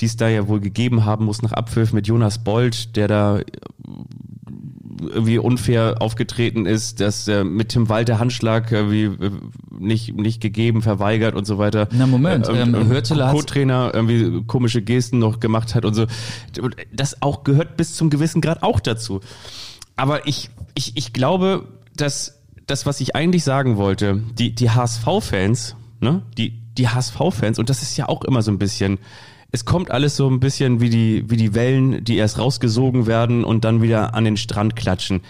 die 0.00 0.04
es 0.06 0.16
da 0.16 0.28
ja 0.28 0.48
wohl 0.48 0.60
gegeben 0.60 1.04
haben 1.06 1.24
muss 1.24 1.40
nach 1.42 1.52
Abpfiff 1.52 1.92
mit 1.94 2.06
Jonas 2.06 2.44
Bold, 2.44 2.94
der 2.96 3.08
da 3.08 3.40
irgendwie 5.02 5.38
unfair 5.38 5.96
aufgetreten 6.00 6.64
ist, 6.66 7.00
dass 7.00 7.28
äh, 7.28 7.44
mit 7.44 7.70
Tim 7.70 7.88
Walter 7.88 8.18
Handschlag 8.18 8.72
irgendwie 8.72 9.04
äh, 9.04 9.30
nicht, 9.78 10.14
nicht 10.16 10.40
gegeben, 10.40 10.80
verweigert 10.82 11.34
und 11.34 11.46
so 11.46 11.58
weiter. 11.58 11.88
Na 11.92 12.06
Moment, 12.06 12.48
Äh, 12.48 12.62
ähm, 12.62 12.74
ähm, 12.74 12.88
Hürzeler 12.88 13.26
hat's- 13.28 13.34
Co-Trainer 13.40 13.90
irgendwie 13.94 14.42
komische 14.46 14.80
Gesten 14.82 15.18
noch 15.18 15.38
gemacht 15.40 15.74
hat 15.74 15.84
und 15.84 15.94
so. 15.94 16.06
Das 16.92 17.20
auch 17.22 17.44
gehört 17.44 17.76
bis 17.76 17.94
zum 17.94 18.08
gewissen 18.08 18.40
Grad 18.40 18.62
auch 18.62 18.80
dazu. 18.80 19.20
Aber 19.96 20.26
ich, 20.26 20.48
ich, 20.74 20.96
ich 20.96 21.12
glaube, 21.12 21.68
dass 21.94 22.38
das, 22.66 22.86
was 22.86 23.00
ich 23.00 23.14
eigentlich 23.14 23.44
sagen 23.44 23.76
wollte, 23.76 24.22
die, 24.38 24.54
die 24.54 24.70
HSV-Fans, 24.70 25.76
ne, 26.00 26.22
die, 26.36 26.58
die 26.76 26.88
HSV-Fans, 26.88 27.58
und 27.58 27.70
das 27.70 27.82
ist 27.82 27.96
ja 27.96 28.08
auch 28.08 28.22
immer 28.24 28.42
so 28.42 28.50
ein 28.50 28.58
bisschen, 28.58 28.98
es 29.52 29.64
kommt 29.64 29.90
alles 29.90 30.16
so 30.16 30.28
ein 30.28 30.40
bisschen 30.40 30.80
wie 30.80 30.90
die, 30.90 31.24
wie 31.30 31.36
die 31.36 31.54
Wellen, 31.54 32.04
die 32.04 32.16
erst 32.16 32.38
rausgesogen 32.38 33.06
werden 33.06 33.44
und 33.44 33.64
dann 33.64 33.82
wieder 33.82 34.14
an 34.14 34.24
den 34.24 34.36
Strand 34.36 34.76
klatschen. 34.76 35.22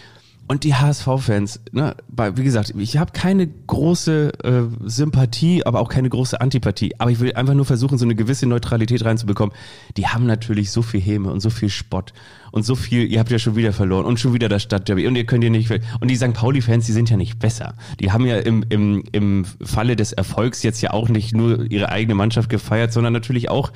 Und 0.49 0.62
die 0.62 0.74
HSV-Fans, 0.74 1.61
ne, 1.72 1.97
wie 2.09 2.45
gesagt, 2.45 2.72
ich 2.78 2.97
habe 2.99 3.11
keine 3.12 3.49
große 3.49 4.32
äh, 4.45 4.89
Sympathie, 4.89 5.66
aber 5.66 5.80
auch 5.80 5.89
keine 5.89 6.09
große 6.09 6.41
Antipathie. 6.41 6.95
Aber 6.99 7.11
ich 7.11 7.18
will 7.18 7.32
einfach 7.32 7.55
nur 7.55 7.64
versuchen, 7.64 7.99
so 7.99 8.05
eine 8.05 8.14
gewisse 8.14 8.47
Neutralität 8.47 9.05
reinzubekommen. 9.05 9.55
Die 9.97 10.07
haben 10.07 10.24
natürlich 10.24 10.70
so 10.70 10.82
viel 10.82 11.01
Häme 11.01 11.32
und 11.32 11.41
so 11.41 11.51
viel 11.51 11.68
Spott 11.68 12.12
und 12.53 12.64
so 12.64 12.74
viel, 12.74 13.11
ihr 13.11 13.18
habt 13.18 13.30
ja 13.30 13.38
schon 13.38 13.57
wieder 13.57 13.72
verloren 13.72 14.05
und 14.05 14.20
schon 14.20 14.32
wieder 14.32 14.49
das 14.49 14.62
Stadtderby 14.62 15.07
und 15.07 15.16
ihr 15.16 15.24
könnt 15.24 15.44
ihr 15.44 15.51
nicht. 15.51 15.70
Und 16.01 16.09
die 16.09 16.16
St. 16.16 16.32
Pauli-Fans, 16.32 16.86
die 16.86 16.92
sind 16.92 17.11
ja 17.11 17.16
nicht 17.16 17.38
besser. 17.38 17.74
Die 18.01 18.12
haben 18.12 18.26
ja 18.26 18.38
im, 18.38 18.64
im, 18.68 19.05
im 19.12 19.44
Falle 19.62 19.97
des 19.97 20.12
Erfolgs 20.12 20.62
jetzt 20.62 20.80
ja 20.80 20.92
auch 20.92 21.09
nicht 21.09 21.34
nur 21.34 21.70
ihre 21.70 21.90
eigene 21.90 22.14
Mannschaft 22.14 22.49
gefeiert, 22.49 22.92
sondern 22.92 23.12
natürlich 23.12 23.51
auch 23.51 23.72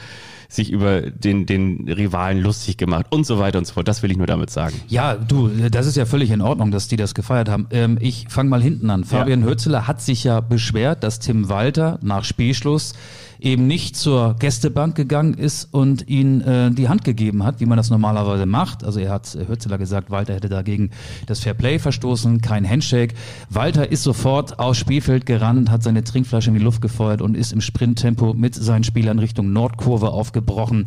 sich 0.51 0.71
über 0.71 1.03
den, 1.03 1.47
den 1.47 1.89
Rivalen 1.89 2.41
lustig 2.41 2.77
gemacht 2.77 3.07
und 3.11 3.25
so 3.25 3.39
weiter 3.39 3.59
und 3.59 3.67
so 3.67 3.75
fort. 3.75 3.87
Das 3.87 4.03
will 4.03 4.11
ich 4.11 4.17
nur 4.17 4.27
damit 4.27 4.51
sagen. 4.51 4.75
Ja, 4.89 5.15
du, 5.15 5.49
das 5.49 5.87
ist 5.87 5.97
ja 5.97 6.07
völlig 6.07 6.31
in 6.31 6.41
Ordnung, 6.41 6.73
dass 6.73 6.89
die 6.89 6.97
das 6.97 7.15
gefeiert 7.15 7.49
haben. 7.49 7.69
Ähm, 7.71 7.99
ich 8.01 8.27
fange 8.29 8.51
mal 8.51 8.61
hinten 8.61 8.91
an. 8.91 9.05
Fabian 9.05 9.45
Hürzeler 9.45 9.87
hat 9.87 10.03
sich 10.03 10.25
ja 10.25 10.41
beschwert, 10.41 11.05
dass 11.05 11.21
Tim 11.21 11.49
Walter 11.49 11.99
nach 12.03 12.25
Spielschluss 12.25 12.95
eben 13.43 13.67
nicht 13.67 13.97
zur 13.97 14.37
Gästebank 14.39 14.95
gegangen 14.95 15.35
ist 15.35 15.73
und 15.73 16.09
ihn 16.09 16.41
äh, 16.41 16.71
die 16.71 16.89
Hand 16.89 17.05
gegeben 17.05 17.45
hat, 17.45 17.61
wie 17.61 17.67
man 17.67 17.77
das 17.77 17.91
normalerweise 17.91 18.47
macht. 18.47 18.85
Also 18.85 19.01
er 19.01 19.11
hat 19.11 19.35
äh, 19.35 19.47
Hürzeler 19.47 19.79
gesagt, 19.79 20.11
Walter 20.11 20.35
hätte 20.35 20.49
dagegen 20.49 20.91
das 21.27 21.41
Fairplay 21.41 21.79
verstoßen, 21.79 22.41
kein 22.41 22.69
Handshake. 22.69 23.15
Walter 23.49 23.91
ist 23.91 24.03
sofort 24.03 24.59
aufs 24.59 24.79
Spielfeld 24.79 25.27
gerannt, 25.27 25.71
hat 25.71 25.83
seine 25.83 26.05
Trinkflasche 26.05 26.51
in 26.51 26.55
die 26.55 26.63
Luft 26.63 26.81
gefeuert 26.81 27.23
und 27.23 27.37
ist 27.37 27.53
im 27.53 27.61
Sprinttempo 27.61 28.35
mit 28.35 28.55
seinen 28.55 28.85
Spielern 28.85 29.19
Richtung 29.19 29.53
Nordkurve 29.53 30.11
aufgebrochen. 30.11 30.85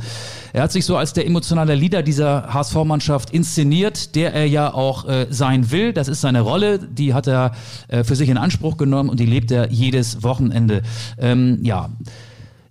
Er 0.53 0.63
hat 0.63 0.71
sich 0.71 0.85
so 0.85 0.97
als 0.97 1.13
der 1.13 1.25
emotionale 1.25 1.75
Leader 1.75 2.03
dieser 2.03 2.53
HSV-Mannschaft 2.53 3.31
inszeniert, 3.31 4.15
der 4.15 4.33
er 4.33 4.45
ja 4.45 4.73
auch 4.73 5.07
äh, 5.07 5.27
sein 5.29 5.71
will. 5.71 5.93
Das 5.93 6.07
ist 6.07 6.21
seine 6.21 6.41
Rolle, 6.41 6.79
die 6.79 7.13
hat 7.13 7.27
er 7.27 7.51
äh, 7.87 8.03
für 8.03 8.15
sich 8.15 8.29
in 8.29 8.37
Anspruch 8.37 8.77
genommen 8.77 9.09
und 9.09 9.19
die 9.19 9.25
lebt 9.25 9.51
er 9.51 9.71
jedes 9.71 10.23
Wochenende. 10.23 10.81
Ähm, 11.17 11.59
ja. 11.63 11.89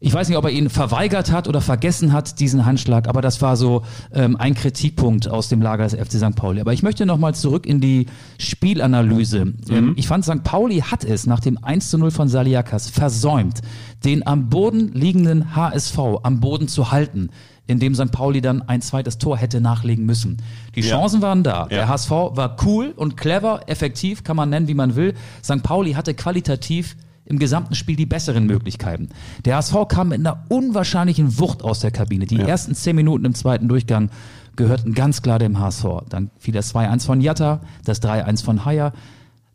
Ich 0.05 0.13
weiß 0.13 0.29
nicht, 0.29 0.37
ob 0.37 0.45
er 0.45 0.51
ihn 0.51 0.69
verweigert 0.69 1.31
hat 1.31 1.47
oder 1.47 1.61
vergessen 1.61 2.13
hat, 2.13 2.41
diesen 2.41 2.67
Handschlag, 2.67 3.07
aber 3.07 3.23
das 3.23 3.41
war 3.41 3.57
so 3.57 3.83
ähm, 4.13 4.35
ein 4.37 4.55
Kritikpunkt 4.55 5.29
aus 5.29 5.49
dem 5.49 5.63
Lager 5.63 5.85
des 5.85 5.95
FC 5.95 6.15
St. 6.19 6.35
Pauli. 6.35 6.61
Aber 6.61 6.73
ich 6.73 6.83
möchte 6.83 7.07
nochmal 7.07 7.37
zurück 7.37 7.67
in 7.67 7.81
die 7.81 8.07
Spielanalyse. 8.39 9.53
Ähm, 9.71 9.93
ich 9.97 10.09
fand, 10.09 10.25
St. 10.25 10.43
Pauli 10.43 10.81
hat 10.81 11.05
es 11.05 11.27
nach 11.27 11.39
dem 11.41 11.57
1 11.63 11.91
zu 11.91 11.99
0 11.99 12.11
von 12.11 12.27
Saliakas 12.29 12.91
versäumt, 12.91 13.61
den 14.05 14.27
am 14.27 14.49
Boden 14.49 14.93
liegenden 14.93 15.55
HSV 15.55 15.99
am 16.25 16.41
Boden 16.41 16.67
zu 16.67 16.91
halten, 16.91 17.31
indem 17.69 17.95
St. 17.95 18.11
Pauli 18.11 18.41
dann 18.41 18.63
ein 18.63 18.83
zweites 18.83 19.19
Tor 19.19 19.37
hätte 19.37 19.61
nachlegen 19.61 20.05
müssen. 20.05 20.39
Die 20.75 20.81
Ja. 20.81 20.97
Chancen 20.97 21.23
waren 21.23 21.45
da. 21.45 21.67
Der 21.67 21.83
Ja. 21.83 21.89
HSV 21.89 22.11
war 22.11 22.57
cool 22.65 22.93
und 22.97 23.17
clever, 23.17 23.61
effektiv, 23.69 24.25
kann 24.25 24.37
man 24.37 24.51
nennen, 24.51 24.67
wie 24.67 24.75
man 24.75 24.97
will. 24.97 25.15
St. 25.45 25.63
Pauli 25.63 25.93
hatte 25.93 26.15
qualitativ 26.15 26.97
im 27.25 27.39
gesamten 27.39 27.75
Spiel 27.75 27.97
die 27.97 28.07
besseren 28.07 28.47
Möglichkeiten. 28.47 29.09
Der 29.45 29.57
HSV 29.57 29.75
kam 29.89 30.09
mit 30.09 30.21
einer 30.21 30.45
unwahrscheinlichen 30.49 31.39
Wucht 31.39 31.63
aus 31.63 31.81
der 31.81 31.91
Kabine. 31.91 32.27
Die 32.27 32.39
ersten 32.39 32.75
zehn 32.75 32.97
Minuten 32.97 33.25
im 33.25 33.35
zweiten 33.35 33.69
Durchgang 33.69 34.11
gehörten 34.57 34.93
ganz 34.95 35.23
klar 35.23 35.39
dem 35.39 35.59
HSV. 35.59 35.85
Dann 36.09 36.31
fiel 36.39 36.55
das 36.55 36.75
2-1 36.75 37.07
von 37.07 37.21
Jatta, 37.21 37.61
das 37.85 38.03
3-1 38.03 38.45
von 38.45 38.65
Haier. 38.65 38.93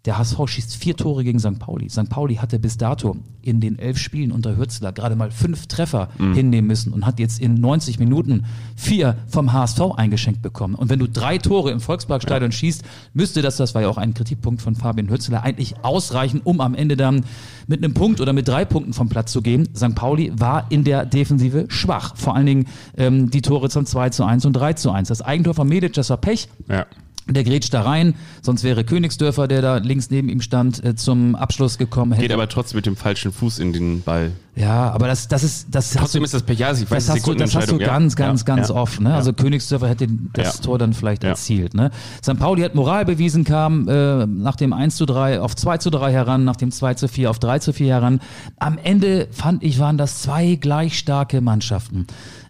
Der 0.07 0.17
HSV 0.17 0.37
schießt 0.47 0.75
vier 0.77 0.95
Tore 0.95 1.25
gegen 1.25 1.37
St. 1.37 1.59
Pauli. 1.59 1.89
St. 1.89 2.09
Pauli 2.09 2.35
hatte 2.35 2.59
bis 2.59 2.77
dato 2.77 3.17
in 3.41 3.59
den 3.59 3.77
elf 3.77 3.97
Spielen 3.97 4.31
unter 4.31 4.55
Hürzler 4.55 4.93
gerade 4.93 5.17
mal 5.17 5.31
fünf 5.31 5.67
Treffer 5.67 6.07
hinnehmen 6.33 6.65
müssen 6.65 6.93
und 6.93 7.05
hat 7.05 7.19
jetzt 7.19 7.41
in 7.41 7.55
90 7.55 7.99
Minuten 7.99 8.45
vier 8.77 9.17
vom 9.27 9.51
HSV 9.51 9.81
eingeschenkt 9.97 10.41
bekommen. 10.41 10.75
Und 10.75 10.89
wenn 10.89 10.99
du 10.99 11.09
drei 11.09 11.37
Tore 11.37 11.71
im 11.71 11.81
Volksparkstadion 11.81 12.53
schießt, 12.53 12.83
müsste 13.13 13.41
das, 13.41 13.57
das 13.57 13.75
war 13.75 13.81
ja 13.81 13.89
auch 13.89 13.97
ein 13.97 14.13
Kritikpunkt 14.13 14.61
von 14.61 14.75
Fabian 14.75 15.09
Hürzler, 15.09 15.43
eigentlich 15.43 15.83
ausreichen, 15.83 16.39
um 16.41 16.61
am 16.61 16.73
Ende 16.73 16.95
dann 16.95 17.25
mit 17.67 17.83
einem 17.83 17.93
Punkt 17.93 18.21
oder 18.21 18.31
mit 18.31 18.47
drei 18.47 18.63
Punkten 18.63 18.93
vom 18.93 19.09
Platz 19.09 19.33
zu 19.33 19.41
gehen. 19.41 19.67
St. 19.75 19.93
Pauli 19.93 20.31
war 20.37 20.71
in 20.71 20.85
der 20.85 21.05
Defensive 21.05 21.65
schwach. 21.67 22.15
Vor 22.15 22.33
allen 22.33 22.45
Dingen 22.45 22.65
ähm, 22.95 23.29
die 23.29 23.41
Tore 23.41 23.69
zum 23.69 23.85
2 23.85 24.11
zu 24.11 24.23
1 24.23 24.45
und 24.45 24.53
3 24.53 24.71
zu 24.73 24.89
1. 24.89 25.09
Das 25.09 25.21
Eigentor 25.21 25.53
von 25.53 25.67
Medic, 25.67 25.91
das 25.91 26.09
war 26.09 26.17
Pech. 26.17 26.47
Ja. 26.69 26.85
Der 27.29 27.43
grätscht 27.43 27.73
da 27.73 27.81
rein, 27.81 28.15
sonst 28.41 28.63
wäre 28.63 28.83
Königsdörfer, 28.83 29.47
der 29.47 29.61
da 29.61 29.77
links 29.77 30.09
neben 30.09 30.29
ihm 30.29 30.41
stand, 30.41 30.83
äh, 30.83 30.95
zum 30.95 31.35
Abschluss 31.35 31.77
gekommen. 31.77 32.13
Hätte, 32.13 32.23
Geht 32.23 32.31
aber 32.31 32.47
trotzdem 32.47 32.77
mit 32.77 32.85
dem 32.85 32.95
falschen 32.95 33.31
Fuß 33.31 33.59
in 33.59 33.73
den 33.73 34.01
Ball. 34.01 34.31
ja, 34.55 34.91
aber 34.91 35.07
das, 35.07 35.27
das 35.27 35.43
ist, 35.43 35.67
das 35.71 35.93
hast 35.95 35.99
Trotzdem 35.99 36.21
du, 36.21 36.25
ist 36.25 36.33
das 36.33 36.43
ich 36.47 36.59
weiß, 36.59 37.05
das 37.05 37.09
hast 37.15 37.27
du, 37.27 37.33
das 37.33 37.55
hast 37.55 37.71
du 37.71 37.77
ganz, 37.77 38.15
ganz, 38.15 38.41
Ja, 38.41 38.45
ganz 38.45 38.69
ja, 38.69 38.75
oft. 38.75 39.01
Ne? 39.01 39.09
ja. 39.09 39.15
Also 39.15 39.33
Königsdörfer 39.33 39.89
hätte 39.89 40.07
das. 40.33 40.61
Tor 40.61 40.77
dann 40.77 40.93
vielleicht 40.93 41.23
erzielt. 41.23 41.73
Ne? 41.73 41.91
St. 42.23 42.39
Pauli 42.39 42.61
hat 42.61 42.75
Moral 42.75 43.05
bewiesen, 43.05 43.43
kam 43.43 43.87
äh, 43.87 44.25
nach 44.25 44.55
dem 44.55 44.73
1 44.73 44.95
zu 44.95 45.05
3 45.05 45.41
auf 45.41 45.55
2 45.55 45.77
zu 45.77 45.89
3 45.89 46.11
heran, 46.11 46.43
nach 46.43 46.55
dem 46.55 46.71
2 46.71 46.93
zu 46.95 47.07
4 47.07 47.29
auf 47.29 47.39
3 47.39 47.59
zu 47.59 47.73
4 47.73 47.93
heran. 47.93 48.19
Am 48.57 48.77
Ende 48.77 49.27
fand 49.31 49.63
ich, 49.63 49.79
waren 49.79 49.97
das 49.97 50.21
zwei 50.21 50.55
gleich 50.55 50.97
starke 50.97 51.41
Mannschaften. 51.41 52.07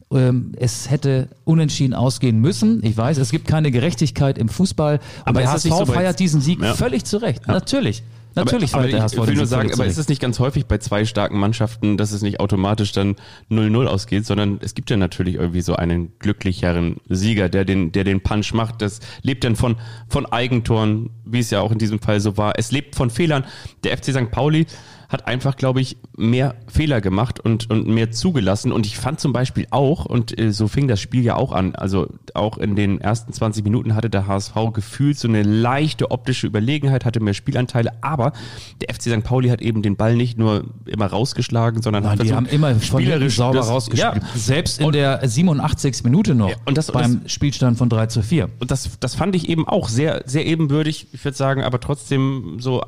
Ähm, 0.10 0.54
es 0.58 0.90
hätte 0.90 1.28
unentschieden 1.44 1.94
ausgehen 1.94 2.40
müssen. 2.40 2.82
Ich 2.84 2.96
weiß, 2.96 3.18
es 3.18 3.30
gibt 3.30 3.48
keine 3.48 3.72
Gerechtigkeit 3.72 4.38
im 4.38 4.48
Fußball. 4.48 4.96
Und 5.00 5.02
Aber 5.26 5.42
der 5.42 5.52
HSV 5.52 5.70
so 5.70 5.86
feiert 5.86 6.20
diesen 6.20 6.40
Sieg 6.40 6.62
Ja. 6.62 6.76
völlig 6.76 7.04
zurecht. 7.04 7.48
Natürlich. 7.48 8.04
Natürlich 8.36 8.74
aber, 8.74 8.84
feiert 8.84 8.94
der 8.94 9.00
aber 9.00 9.06
HSV 9.06 9.18
ich 9.18 9.28
will 9.28 9.36
nur 9.36 9.46
sagen, 9.48 9.74
aber 9.74 9.86
ist 9.86 9.98
es 9.98 10.08
nicht 10.08 10.22
ganz 10.22 10.40
häufig 10.40 10.66
bei 10.68 10.78
zwei 10.78 11.06
starken 11.06 11.40
Mannschaften, 11.40 11.98
dass 11.98 12.12
es 12.12 12.22
nicht 12.22 12.40
automatisch 12.40 12.92
dann 12.92 13.16
0-0 13.50 13.86
ausgeht, 13.88 14.26
sondern 14.26 14.60
es 14.62 14.76
gibt 14.76 14.90
ja 14.90 14.98
natürlich 14.98 15.36
irgendwie 15.36 15.62
so 15.62 15.76
einen 15.76 16.14
glücklicheren 16.20 16.98
Sieger, 17.10 17.50
der 17.50 17.66
den, 17.66 17.92
der 17.92 18.04
den 18.04 18.22
Punch 18.22 18.54
macht. 18.54 18.82
Das 18.82 19.00
lebt 19.24 19.44
dann 19.44 19.56
von, 19.56 19.76
von 20.08 20.26
Eigentoren, 20.28 21.10
wie 21.26 21.40
es 21.40 21.50
ja 21.50 21.62
auch 21.62 21.72
in 21.72 21.80
diesem 21.80 22.00
Fall 22.00 22.20
so 22.20 22.38
war. 22.38 22.54
Es 22.58 22.72
lebt 22.72 22.96
von 22.96 23.10
Fehlern. 23.10 23.44
Der 23.84 23.98
FC 23.98 24.12
St. 24.12 24.32
Pauli 24.32 24.68
hat 25.10 25.26
einfach, 25.26 25.56
glaube 25.56 25.80
ich, 25.80 25.98
mehr 26.18 26.56
Fehler 26.68 27.00
gemacht 27.00 27.40
und, 27.40 27.70
und 27.70 27.88
mehr 27.88 28.12
zugelassen. 28.12 28.72
Und 28.74 28.86
ich 28.86 28.98
fand 28.98 29.20
zum 29.22 29.32
Beispiel 29.32 29.66
auch, 29.70 30.06
und 30.06 30.38
äh, 30.38 30.52
so 30.52 30.68
fing 30.68 30.88
das 30.90 31.00
Spiel 31.00 31.24
ja 31.24 31.36
auch 31.36 31.54
an, 31.54 31.76
also 31.76 32.08
auch 32.34 32.58
in 32.58 32.76
den 32.76 33.00
ersten 33.00 33.32
20 33.32 33.64
Minuten 33.64 33.96
hatte 33.96 34.10
der 34.10 34.28
HSV 34.28 34.54
gefühlt 34.74 35.18
so 35.18 35.28
eine 35.30 35.44
leichte 35.44 36.12
optische 36.12 36.46
Überlegenheit, 36.48 37.06
hatte 37.06 37.22
mehr 37.22 37.34
Spielanteile, 37.34 37.92
aber 38.02 38.34
der 38.82 38.94
FC 38.94 39.04
St. 39.04 39.24
Pauli 39.24 39.48
hat 39.50 39.62
eben 39.62 39.82
den 39.82 39.96
Ball 39.96 40.16
nicht 40.18 40.38
nur 40.38 40.66
immer 40.86 41.06
rausgeschlagen, 41.08 41.82
sondern 41.82 42.04
Nein, 42.04 42.12
hat 42.14 42.20
die 42.20 42.28
versucht, 42.30 42.52
haben 42.52 42.54
immer 42.54 42.80
spielerisch 42.82 43.38
sauber 43.38 43.60
das- 43.60 43.70
rausgespielt. 43.70 44.16
Ja. 44.16 44.30
Selbst 44.36 44.82
in 44.82 44.92
der 44.92 45.22
87. 45.28 46.04
Minute 46.04 46.36
noch 46.36 46.50
Ja, 46.50 46.56
und 46.66 46.78
das- 46.78 46.92
beim 46.92 47.22
Spielstand 47.28 47.78
von 47.78 47.88
3 47.90 48.08
zu 48.08 48.22
4. 48.22 48.50
Und 48.60 48.72
das, 48.72 49.00
das 49.00 49.16
fand 49.16 49.36
ich 49.36 49.48
eben 49.48 49.68
auch 49.68 49.88
sehr, 49.88 50.24
sehr 50.26 50.46
ebenbürtig. 50.46 51.08
Ich 51.14 51.24
würde 51.24 51.38
sagen, 51.38 51.64
aber 51.64 51.80
trotzdem 51.80 52.58
so 52.60 52.82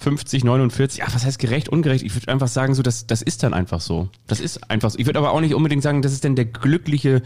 51, 0.00 0.44
49. 0.44 1.00
Ja, 1.00 1.06
was 1.12 1.24
heißt 1.24 1.38
gerecht, 1.38 1.68
ungerecht? 1.68 2.04
Ich 2.04 2.14
würde 2.14 2.28
einfach 2.28 2.48
sagen, 2.48 2.74
so, 2.74 2.82
das, 2.82 3.06
das 3.06 3.22
ist 3.22 3.42
dann 3.42 3.54
einfach 3.54 3.80
so. 3.80 4.08
Das 4.26 4.40
ist 4.40 4.70
einfach 4.70 4.90
so. 4.90 4.98
Ich 4.98 5.06
würde 5.06 5.18
aber 5.18 5.32
auch 5.32 5.40
nicht 5.40 5.54
unbedingt 5.54 5.82
sagen, 5.82 6.02
das 6.02 6.12
ist 6.12 6.24
denn 6.24 6.36
der 6.36 6.46
glückliche 6.46 7.22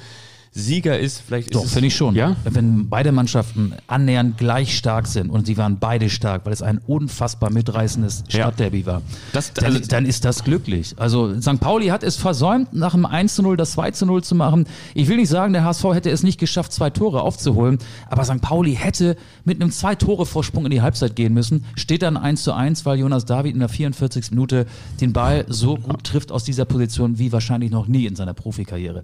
Sieger 0.57 0.99
ist. 0.99 1.21
Vielleicht 1.27 1.49
ist 1.49 1.55
Doch, 1.57 1.65
es- 1.65 1.73
finde 1.73 1.89
ich 1.89 1.97
schon. 1.97 2.15
Ja? 2.15 2.37
Wenn 2.45 2.89
beide 2.89 3.11
Mannschaften 3.11 3.75
annähernd 3.89 4.39
gleich 4.39 4.77
stark 4.79 5.09
sind 5.09 5.29
und 5.31 5.47
sie 5.47 5.57
waren 5.57 5.79
beide 5.81 6.09
stark, 6.09 6.47
weil 6.47 6.53
es 6.53 6.63
ein 6.63 6.79
unfassbar 6.87 7.51
mitreißendes 7.53 8.23
Ja. 8.29 8.43
Stadtderby 8.43 8.87
war, 8.87 9.03
Das- 9.33 9.53
dann, 9.53 9.65
also- 9.65 9.81
dann 9.89 10.07
ist 10.07 10.25
das 10.25 10.45
glücklich. 10.45 10.95
Also 10.97 11.41
St. 11.41 11.59
Pauli 11.59 11.89
hat 11.89 12.05
es 12.05 12.15
versäumt, 12.17 12.73
nach 12.73 12.93
dem 12.93 13.05
1 13.05 13.35
zu 13.35 13.43
0 13.43 13.57
das 13.57 13.73
2 13.73 13.91
zu 13.91 14.07
0 14.07 14.23
zu 14.23 14.37
machen. 14.37 14.67
Ich 14.95 15.09
will 15.09 15.17
nicht 15.17 15.29
sagen, 15.29 15.53
der 15.53 15.65
HSV 15.65 15.93
hätte 15.93 16.11
es 16.11 16.23
nicht 16.23 16.39
geschafft, 16.39 16.73
zwei 16.73 16.89
Tore 16.91 17.23
aufzuholen, 17.23 17.79
aber 18.09 18.25
St. 18.25 18.41
Pauli 18.41 18.77
hätte 18.77 19.17
mit 19.45 19.61
einem 19.61 19.73
Zwei-Tore-Vorsprung 19.73 20.65
in 20.67 20.71
die 20.71 20.83
Halbzeit 20.83 21.17
gehen 21.17 21.35
müssen. 21.35 21.65
Steht 21.75 22.03
dann 22.03 22.17
1 22.17 22.45
zu 22.45 22.53
1, 22.53 22.87
weil 22.87 22.99
Jonas 23.01 23.25
David 23.25 23.55
in 23.55 23.61
der 23.61 23.69
44. 23.69 24.31
Minute 24.31 24.67
den 25.01 25.13
Ball 25.13 25.45
so 25.49 25.77
gut 25.77 26.05
trifft 26.05 26.31
aus 26.31 26.45
dieser 26.45 26.65
Position 26.65 27.19
wie 27.19 27.33
wahrscheinlich 27.33 27.71
noch 27.73 27.89
nie 27.89 28.07
in 28.07 28.15
seiner 28.15 28.35
Profikarriere. 28.35 29.03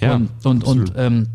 Ja, 0.00 0.14
und 0.16 0.28
und, 0.44 0.64
und 0.64 0.87
absolut. 0.90 1.12
ähm, 1.12 1.28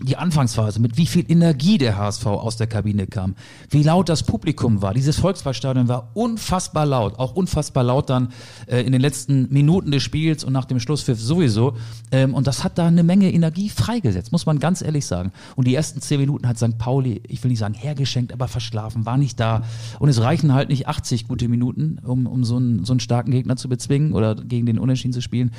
die 0.00 0.16
Anfangsphase, 0.16 0.80
mit 0.80 0.98
wie 0.98 1.06
viel 1.06 1.24
Energie 1.30 1.78
der 1.78 1.96
HSV 1.96 2.26
aus 2.26 2.56
der 2.56 2.66
Kabine 2.66 3.06
kam, 3.06 3.34
wie 3.70 3.82
laut 3.82 4.08
das 4.08 4.22
Publikum 4.24 4.82
war. 4.82 4.92
Dieses 4.92 5.18
Volkswahlstadion 5.18 5.88
war 5.88 6.10
unfassbar 6.14 6.84
laut, 6.84 7.18
auch 7.18 7.34
unfassbar 7.34 7.82
laut 7.82 8.10
dann 8.10 8.28
äh, 8.66 8.82
in 8.82 8.92
den 8.92 9.00
letzten 9.00 9.52
Minuten 9.52 9.90
des 9.90 10.02
Spiels 10.02 10.44
und 10.44 10.52
nach 10.52 10.66
dem 10.66 10.80
Schlusspfiff 10.80 11.18
sowieso. 11.18 11.76
Ähm, 12.12 12.34
und 12.34 12.46
das 12.46 12.62
hat 12.62 12.76
da 12.76 12.86
eine 12.86 13.02
Menge 13.04 13.32
Energie 13.32 13.70
freigesetzt, 13.70 14.32
muss 14.32 14.44
man 14.44 14.58
ganz 14.58 14.82
ehrlich 14.82 15.06
sagen. 15.06 15.32
Und 15.54 15.66
die 15.66 15.74
ersten 15.74 16.00
zehn 16.02 16.20
Minuten 16.20 16.46
hat 16.46 16.58
St. 16.58 16.76
Pauli, 16.76 17.22
ich 17.26 17.42
will 17.42 17.50
nicht 17.50 17.60
sagen 17.60 17.74
hergeschenkt, 17.74 18.34
aber 18.34 18.48
verschlafen, 18.48 19.06
war 19.06 19.16
nicht 19.16 19.40
da. 19.40 19.62
Und 19.98 20.10
es 20.10 20.20
reichen 20.20 20.52
halt 20.52 20.68
nicht 20.68 20.88
80 20.88 21.26
gute 21.26 21.48
Minuten, 21.48 21.98
um, 22.04 22.26
um 22.26 22.44
so, 22.44 22.56
einen, 22.56 22.84
so 22.84 22.92
einen 22.92 23.00
starken 23.00 23.30
Gegner 23.30 23.56
zu 23.56 23.68
bezwingen 23.68 24.12
oder 24.12 24.34
gegen 24.34 24.66
den 24.66 24.78
Unentschieden 24.78 25.14
zu 25.14 25.22
spielen. 25.22 25.52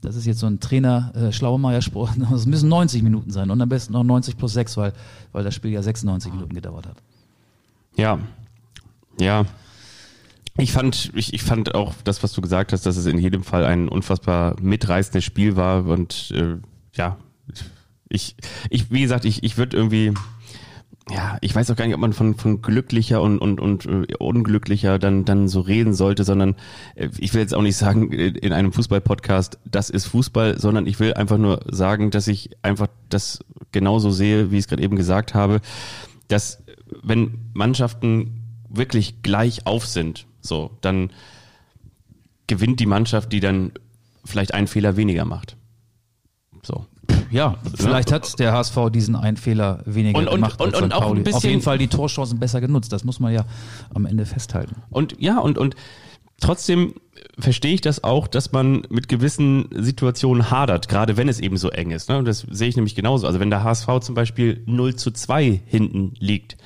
Das 0.00 0.16
ist 0.16 0.26
jetzt 0.26 0.40
so 0.40 0.46
ein 0.46 0.60
Trainer 0.60 1.12
äh, 1.14 1.32
Schlaumeier-Spruch. 1.32 2.10
Es 2.34 2.46
müssen 2.46 2.68
90 2.68 3.02
Minuten 3.02 3.30
sein 3.30 3.50
und 3.50 3.60
am 3.60 3.68
besten 3.68 3.92
noch 3.92 4.04
90 4.04 4.36
plus 4.36 4.52
6, 4.52 4.76
weil, 4.76 4.92
weil 5.32 5.44
das 5.44 5.54
Spiel 5.54 5.70
ja 5.70 5.82
96 5.82 6.32
Minuten 6.32 6.54
gedauert 6.54 6.86
hat. 6.86 6.96
Ja. 7.96 8.18
Ja. 9.20 9.46
Ich 10.56 10.72
fand, 10.72 11.10
ich, 11.14 11.34
ich 11.34 11.42
fand 11.42 11.74
auch 11.74 11.94
das, 12.04 12.22
was 12.22 12.32
du 12.32 12.40
gesagt 12.40 12.72
hast, 12.72 12.86
dass 12.86 12.96
es 12.96 13.06
in 13.06 13.18
jedem 13.18 13.42
Fall 13.42 13.64
ein 13.64 13.88
unfassbar 13.88 14.54
mitreißendes 14.60 15.24
Spiel 15.24 15.56
war 15.56 15.84
und 15.86 16.30
äh, 16.32 16.58
ja, 16.94 17.16
ich, 18.08 18.36
ich, 18.70 18.90
wie 18.90 19.00
gesagt, 19.00 19.24
ich, 19.24 19.42
ich 19.42 19.56
würde 19.56 19.76
irgendwie, 19.76 20.12
ja, 21.10 21.36
ich 21.42 21.54
weiß 21.54 21.70
auch 21.70 21.76
gar 21.76 21.84
nicht, 21.84 21.94
ob 21.94 22.00
man 22.00 22.14
von, 22.14 22.34
von 22.34 22.62
glücklicher 22.62 23.20
und, 23.20 23.38
und, 23.38 23.60
und 23.60 23.84
äh, 23.84 24.14
unglücklicher 24.18 24.98
dann, 24.98 25.26
dann 25.26 25.48
so 25.48 25.60
reden 25.60 25.92
sollte, 25.92 26.24
sondern 26.24 26.56
äh, 26.94 27.10
ich 27.18 27.34
will 27.34 27.42
jetzt 27.42 27.54
auch 27.54 27.62
nicht 27.62 27.76
sagen 27.76 28.10
äh, 28.10 28.28
in 28.28 28.54
einem 28.54 28.72
Fußball-Podcast, 28.72 29.58
das 29.66 29.90
ist 29.90 30.06
Fußball, 30.06 30.58
sondern 30.58 30.86
ich 30.86 31.00
will 31.00 31.12
einfach 31.12 31.36
nur 31.36 31.60
sagen, 31.70 32.10
dass 32.10 32.26
ich 32.26 32.50
einfach 32.62 32.88
das 33.10 33.44
genauso 33.70 34.10
sehe, 34.10 34.50
wie 34.50 34.56
ich 34.56 34.64
es 34.64 34.68
gerade 34.68 34.82
eben 34.82 34.96
gesagt 34.96 35.34
habe, 35.34 35.60
dass 36.28 36.64
wenn 37.02 37.50
Mannschaften 37.52 38.40
wirklich 38.70 39.22
gleich 39.22 39.66
auf 39.66 39.86
sind, 39.86 40.26
so, 40.40 40.70
dann 40.80 41.10
gewinnt 42.46 42.80
die 42.80 42.86
Mannschaft, 42.86 43.30
die 43.32 43.40
dann 43.40 43.72
vielleicht 44.24 44.54
einen 44.54 44.68
Fehler 44.68 44.96
weniger 44.96 45.26
macht. 45.26 45.56
So. 46.62 46.86
Ja, 47.30 47.56
vielleicht 47.74 48.12
hat 48.12 48.38
der 48.38 48.52
HSV 48.52 48.90
diesen 48.92 49.16
einen 49.16 49.36
Fehler 49.36 49.82
weniger 49.86 50.18
Und- 50.18 50.28
und- 50.28 50.34
gemacht 50.36 50.60
und- 50.60 50.74
als 50.74 50.82
und 50.82 50.92
auch 50.92 51.00
ein 51.02 51.06
Pauli. 51.08 51.20
Auf 51.20 51.24
bisschen- 51.24 51.50
jeden 51.50 51.62
Fall 51.62 51.78
die 51.78 51.88
Torchancen 51.88 52.38
besser 52.38 52.60
genutzt. 52.60 52.92
Das 52.92 53.04
muss 53.04 53.20
man 53.20 53.32
ja 53.32 53.44
am 53.92 54.06
Ende 54.06 54.26
festhalten. 54.26 54.76
Und 54.90 55.16
ja, 55.20 55.38
und, 55.38 55.58
und 55.58 55.74
trotzdem 56.40 56.94
verstehe 57.38 57.74
ich 57.74 57.80
das 57.80 58.04
auch, 58.04 58.28
dass 58.28 58.52
man 58.52 58.82
mit 58.90 59.08
gewissen 59.08 59.68
Situationen 59.72 60.50
hadert, 60.50 60.88
gerade 60.88 61.16
wenn 61.16 61.28
es 61.28 61.40
eben 61.40 61.56
so 61.56 61.70
eng 61.70 61.90
ist. 61.90 62.08
Ne? 62.08 62.18
Und 62.18 62.26
das 62.26 62.46
sehe 62.50 62.68
ich 62.68 62.76
nämlich 62.76 62.94
genauso. 62.94 63.26
Also 63.26 63.40
wenn 63.40 63.50
der 63.50 63.64
HSV 63.64 63.88
zum 64.00 64.14
Beispiel 64.14 64.62
0 64.66 64.94
zu 64.94 65.10
2 65.10 65.60
hinten 65.66 66.12
liegt, 66.18 66.56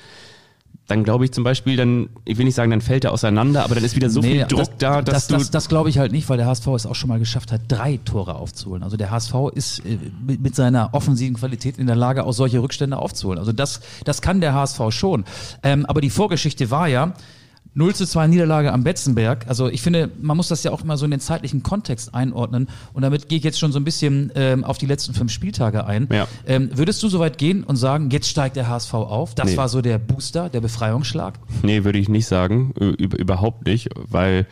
dann 0.89 1.03
glaube 1.03 1.23
ich 1.23 1.31
zum 1.31 1.43
Beispiel, 1.43 1.77
dann, 1.77 2.09
ich 2.25 2.37
will 2.37 2.45
nicht 2.45 2.55
sagen, 2.55 2.71
dann 2.71 2.81
fällt 2.81 3.05
er 3.05 3.11
auseinander, 3.11 3.63
aber 3.63 3.75
dann 3.75 3.83
ist 3.83 3.95
wieder 3.95 4.09
so 4.09 4.23
viel 4.23 4.43
Druck 4.45 4.77
da, 4.79 5.03
dass 5.03 5.13
das, 5.13 5.27
du. 5.27 5.33
das, 5.35 5.51
das 5.51 5.69
glaube 5.69 5.89
ich 5.89 5.99
halt 5.99 6.11
nicht, 6.11 6.27
weil 6.29 6.37
der 6.37 6.47
HSV 6.47 6.65
es 6.67 6.85
auch 6.87 6.95
schon 6.95 7.09
mal 7.09 7.19
geschafft 7.19 7.51
hat, 7.51 7.61
drei 7.67 7.97
Tore 7.97 8.35
aufzuholen. 8.35 8.81
Also 8.81 8.97
der 8.97 9.11
HSV 9.11 9.33
ist 9.53 9.85
äh, 9.85 9.99
mit, 10.25 10.41
mit 10.41 10.55
seiner 10.55 10.89
offensiven 10.93 11.35
Qualität 11.35 11.77
in 11.77 11.85
der 11.85 11.95
Lage, 11.95 12.23
auch 12.23 12.33
solche 12.33 12.59
Rückstände 12.59 12.97
aufzuholen. 12.97 13.37
Also 13.37 13.51
das, 13.51 13.81
das 14.03 14.21
kann 14.21 14.41
der 14.41 14.55
HSV 14.55 14.81
schon. 14.89 15.25
Ähm, 15.61 15.85
aber 15.85 16.01
die 16.01 16.09
Vorgeschichte 16.09 16.71
war 16.71 16.87
ja, 16.87 17.13
0 17.75 17.93
zu 17.95 18.05
2 18.05 18.27
Niederlage 18.27 18.73
am 18.73 18.83
Betzenberg. 18.83 19.45
Also 19.47 19.69
ich 19.69 19.81
finde, 19.81 20.09
man 20.21 20.35
muss 20.35 20.47
das 20.47 20.63
ja 20.63 20.71
auch 20.71 20.83
immer 20.83 20.97
so 20.97 21.05
in 21.05 21.11
den 21.11 21.19
zeitlichen 21.19 21.61
Kontext 21.63 22.13
einordnen. 22.15 22.67
Und 22.93 23.03
damit 23.03 23.29
gehe 23.29 23.37
ich 23.37 23.43
jetzt 23.43 23.59
schon 23.59 23.71
so 23.71 23.79
ein 23.79 23.83
bisschen 23.83 24.31
ähm, 24.35 24.63
auf 24.63 24.77
die 24.77 24.87
letzten 24.87 25.13
fünf 25.13 25.31
Spieltage 25.31 25.85
ein. 25.85 26.07
Ja. 26.11 26.27
Ähm, 26.47 26.69
würdest 26.73 27.01
du 27.03 27.09
so 27.09 27.19
weit 27.19 27.37
gehen 27.37 27.63
und 27.63 27.75
sagen, 27.75 28.09
jetzt 28.09 28.27
steigt 28.27 28.55
der 28.55 28.67
HSV 28.67 28.93
auf? 28.95 29.35
Das 29.35 29.51
Nee. 29.51 29.57
war 29.57 29.69
so 29.69 29.81
der 29.81 29.97
Booster, 29.99 30.49
der 30.49 30.61
Befreiungsschlag? 30.61 31.35
Nee, 31.61 31.83
würde 31.83 31.99
ich 31.99 32.09
nicht 32.09 32.25
sagen. 32.25 32.71
Überhaupt 32.73 33.65
nicht, 33.65 33.89
weil. 33.95 34.47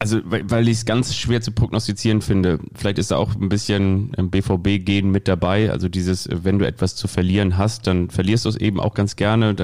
Also, 0.00 0.18
weil, 0.24 0.68
ich 0.68 0.78
es 0.78 0.84
ganz 0.84 1.14
schwer 1.14 1.40
zu 1.40 1.52
prognostizieren 1.52 2.20
finde. 2.20 2.58
Vielleicht 2.74 2.98
ist 2.98 3.10
da 3.10 3.16
auch 3.16 3.34
ein 3.36 3.48
bisschen 3.48 4.12
ähm, 4.18 4.28
BVB-Gehen 4.28 5.10
mit 5.10 5.28
dabei. 5.28 5.70
Also 5.70 5.88
dieses, 5.88 6.28
wenn 6.30 6.58
du 6.58 6.66
etwas 6.66 6.94
zu 6.94 7.08
verlieren 7.08 7.56
hast, 7.56 7.86
dann 7.86 8.10
verlierst 8.10 8.44
du 8.44 8.50
es 8.50 8.56
eben 8.56 8.80
auch 8.80 8.92
ganz 8.92 9.16
gerne. 9.16 9.54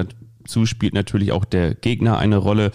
Dazu 0.43 0.65
spielt 0.65 0.93
natürlich 0.93 1.31
auch 1.31 1.45
der 1.45 1.75
Gegner 1.75 2.17
eine 2.17 2.37
Rolle. 2.37 2.71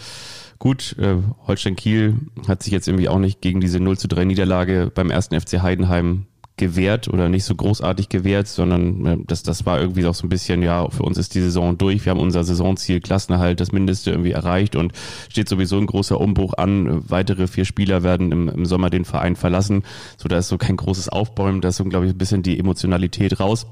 Gut, 0.59 0.95
äh, 0.97 1.17
Holstein 1.45 1.75
Kiel 1.75 2.15
hat 2.47 2.63
sich 2.63 2.73
jetzt 2.73 2.87
irgendwie 2.87 3.09
auch 3.09 3.19
nicht 3.19 3.41
gegen 3.41 3.61
diese 3.61 3.79
0 3.79 3.97
zu 3.97 4.07
3 4.07 4.25
Niederlage 4.25 4.91
beim 4.93 5.11
ersten 5.11 5.39
FC 5.39 5.61
Heidenheim 5.61 6.25
gewehrt 6.57 7.07
oder 7.07 7.29
nicht 7.29 7.45
so 7.45 7.55
großartig 7.55 8.09
gewehrt, 8.09 8.47
sondern 8.47 9.05
äh, 9.05 9.17
das, 9.25 9.43
das 9.43 9.65
war 9.65 9.79
irgendwie 9.79 10.05
auch 10.07 10.15
so 10.15 10.25
ein 10.25 10.29
bisschen, 10.29 10.63
ja, 10.63 10.89
für 10.89 11.03
uns 11.03 11.17
ist 11.17 11.35
die 11.35 11.41
Saison 11.41 11.77
durch, 11.77 12.03
wir 12.05 12.09
haben 12.09 12.19
unser 12.19 12.43
Saisonziel 12.43 12.99
Klassenerhalt, 12.99 13.59
das 13.59 13.71
Mindeste 13.71 14.09
irgendwie 14.09 14.31
erreicht 14.31 14.75
und 14.75 14.91
steht 15.29 15.47
sowieso 15.47 15.77
ein 15.77 15.85
großer 15.85 16.19
Umbruch 16.19 16.55
an. 16.55 17.07
Weitere 17.09 17.47
vier 17.47 17.65
Spieler 17.65 18.01
werden 18.01 18.31
im, 18.31 18.49
im 18.49 18.65
Sommer 18.65 18.89
den 18.89 19.05
Verein 19.05 19.35
verlassen, 19.35 19.83
so 20.17 20.27
da 20.27 20.39
ist 20.39 20.49
so 20.49 20.57
kein 20.57 20.77
großes 20.77 21.09
Aufbäumen, 21.09 21.61
da 21.61 21.69
ist 21.69 21.77
so, 21.77 21.85
glaube 21.85 22.07
ich, 22.07 22.13
ein 22.13 22.17
bisschen 22.17 22.41
die 22.41 22.57
Emotionalität 22.57 23.39
raus. 23.39 23.67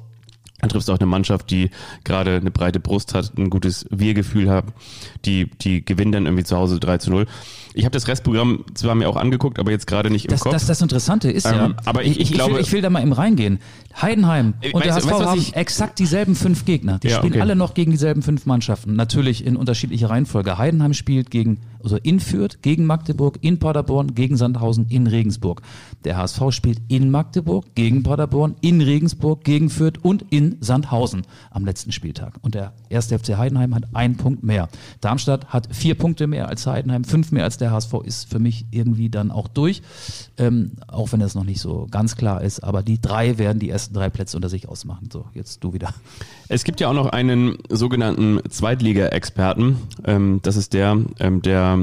Dann 0.65 0.69
triffst 0.71 0.89
du 0.89 0.93
auch 0.93 0.97
eine 0.99 1.05
Mannschaft, 1.05 1.51
die 1.51 1.69
gerade 2.05 2.37
eine 2.37 2.49
breite 2.49 2.79
Brust 2.79 3.13
hat, 3.13 3.37
ein 3.37 3.51
gutes 3.51 3.85
Wir-Gefühl 3.91 4.49
hat, 4.49 4.65
die, 5.25 5.45
die 5.61 5.85
gewinnen 5.85 6.11
dann 6.11 6.25
irgendwie 6.25 6.43
zu 6.43 6.57
Hause 6.57 6.79
3 6.79 6.97
zu 6.97 7.11
0. 7.11 7.27
Ich 7.75 7.85
habe 7.85 7.91
das 7.93 8.07
Restprogramm 8.07 8.65
zwar 8.73 8.95
mir 8.95 9.07
auch 9.07 9.15
angeguckt, 9.15 9.59
aber 9.59 9.69
jetzt 9.69 9.85
gerade 9.85 10.09
nicht 10.09 10.25
im 10.25 10.31
Das, 10.31 10.39
Kopf. 10.39 10.53
das, 10.53 10.65
das 10.65 10.81
Interessante 10.81 11.29
ist 11.29 11.45
ja, 11.45 11.65
Ähm, 11.67 11.75
aber 11.85 12.03
ich- 12.03 12.19
ich 12.19 12.29
will, 12.31 12.35
glaube- 12.37 12.59
ich 12.59 12.71
will 12.71 12.81
da 12.81 12.89
mal 12.89 13.03
eben 13.03 13.13
reingehen. 13.13 13.59
Heidenheim 14.01 14.55
und 14.73 14.83
der 14.83 14.95
weißt 14.95 15.05
du- 15.05 15.09
HSV 15.09 15.19
weißt 15.19 15.29
haben 15.29 15.39
ich- 15.39 15.55
exakt 15.55 15.99
dieselben 15.99 16.35
fünf 16.35 16.65
Gegner. 16.65 16.99
Die 16.99 17.07
Ja, 17.07 17.17
spielen 17.17 17.33
okay. 17.33 17.41
alle 17.41 17.55
noch 17.55 17.73
gegen 17.73 17.91
dieselben 17.91 18.21
fünf 18.21 18.45
Mannschaften. 18.45 18.95
Natürlich 18.95 19.45
in 19.45 19.55
unterschiedlicher 19.55 20.09
Reihenfolge. 20.09 20.57
Heidenheim 20.57 20.93
spielt 20.93 21.31
gegen, 21.31 21.59
also 21.81 21.95
in 21.97 22.19
Fürth, 22.19 22.61
gegen 22.61 22.85
Magdeburg, 22.85 23.37
in 23.41 23.57
Paderborn, 23.59 24.13
gegen 24.15 24.35
Sandhausen, 24.35 24.87
in 24.89 25.07
Regensburg. 25.07 25.61
Der 26.03 26.17
HSV 26.17 26.41
spielt 26.51 26.81
in 26.89 27.09
Magdeburg, 27.09 27.73
gegen 27.75 28.03
Paderborn, 28.03 28.55
in 28.61 28.81
Regensburg, 28.81 29.43
gegen 29.43 29.69
Fürth 29.69 29.99
und 30.03 30.25
in 30.29 30.57
Sandhausen 30.59 31.21
am 31.51 31.63
letzten 31.63 31.91
Spieltag. 31.93 32.33
Und 32.41 32.53
der 32.55 32.73
erste 32.89 33.17
FC 33.17 33.37
Heidenheim 33.37 33.73
hat 33.75 33.83
einen 33.95 34.17
Punkt 34.17 34.43
mehr. 34.43 34.67
Darmstadt 34.99 35.47
hat 35.47 35.69
vier 35.73 35.95
Punkte 35.95 36.27
mehr 36.27 36.49
als 36.49 36.67
Heidenheim, 36.67 37.03
fünf 37.05 37.31
mehr 37.31 37.43
als 37.45 37.57
der 37.57 37.71
HSV, 37.71 37.93
ist 38.03 38.29
für 38.29 38.39
mich 38.39 38.65
irgendwie 38.71 39.09
dann 39.09 39.31
auch 39.31 39.47
durch. 39.47 39.81
Ähm, 40.37 40.71
auch 40.87 41.11
wenn 41.13 41.21
das 41.21 41.33
noch 41.35 41.45
nicht 41.45 41.61
so 41.61 41.87
ganz 41.89 42.17
klar 42.17 42.41
ist. 42.41 42.59
Aber 42.61 42.83
die 42.83 42.99
drei 42.99 43.37
werden 43.37 43.59
die 43.59 43.69
ersten 43.69 43.84
drei 43.93 44.09
Plätze 44.09 44.37
unter 44.37 44.49
sich 44.49 44.67
ausmachen. 44.69 45.09
So, 45.11 45.25
jetzt 45.33 45.63
du 45.63 45.73
wieder. 45.73 45.93
Es 46.49 46.63
gibt 46.63 46.79
ja 46.79 46.89
auch 46.89 46.93
noch 46.93 47.07
einen 47.07 47.57
sogenannten 47.69 48.39
Zweitliga-Experten. 48.49 49.77
Ähm, 50.05 50.39
das 50.43 50.55
ist 50.55 50.73
der, 50.73 50.97
ähm, 51.19 51.41
der 51.41 51.79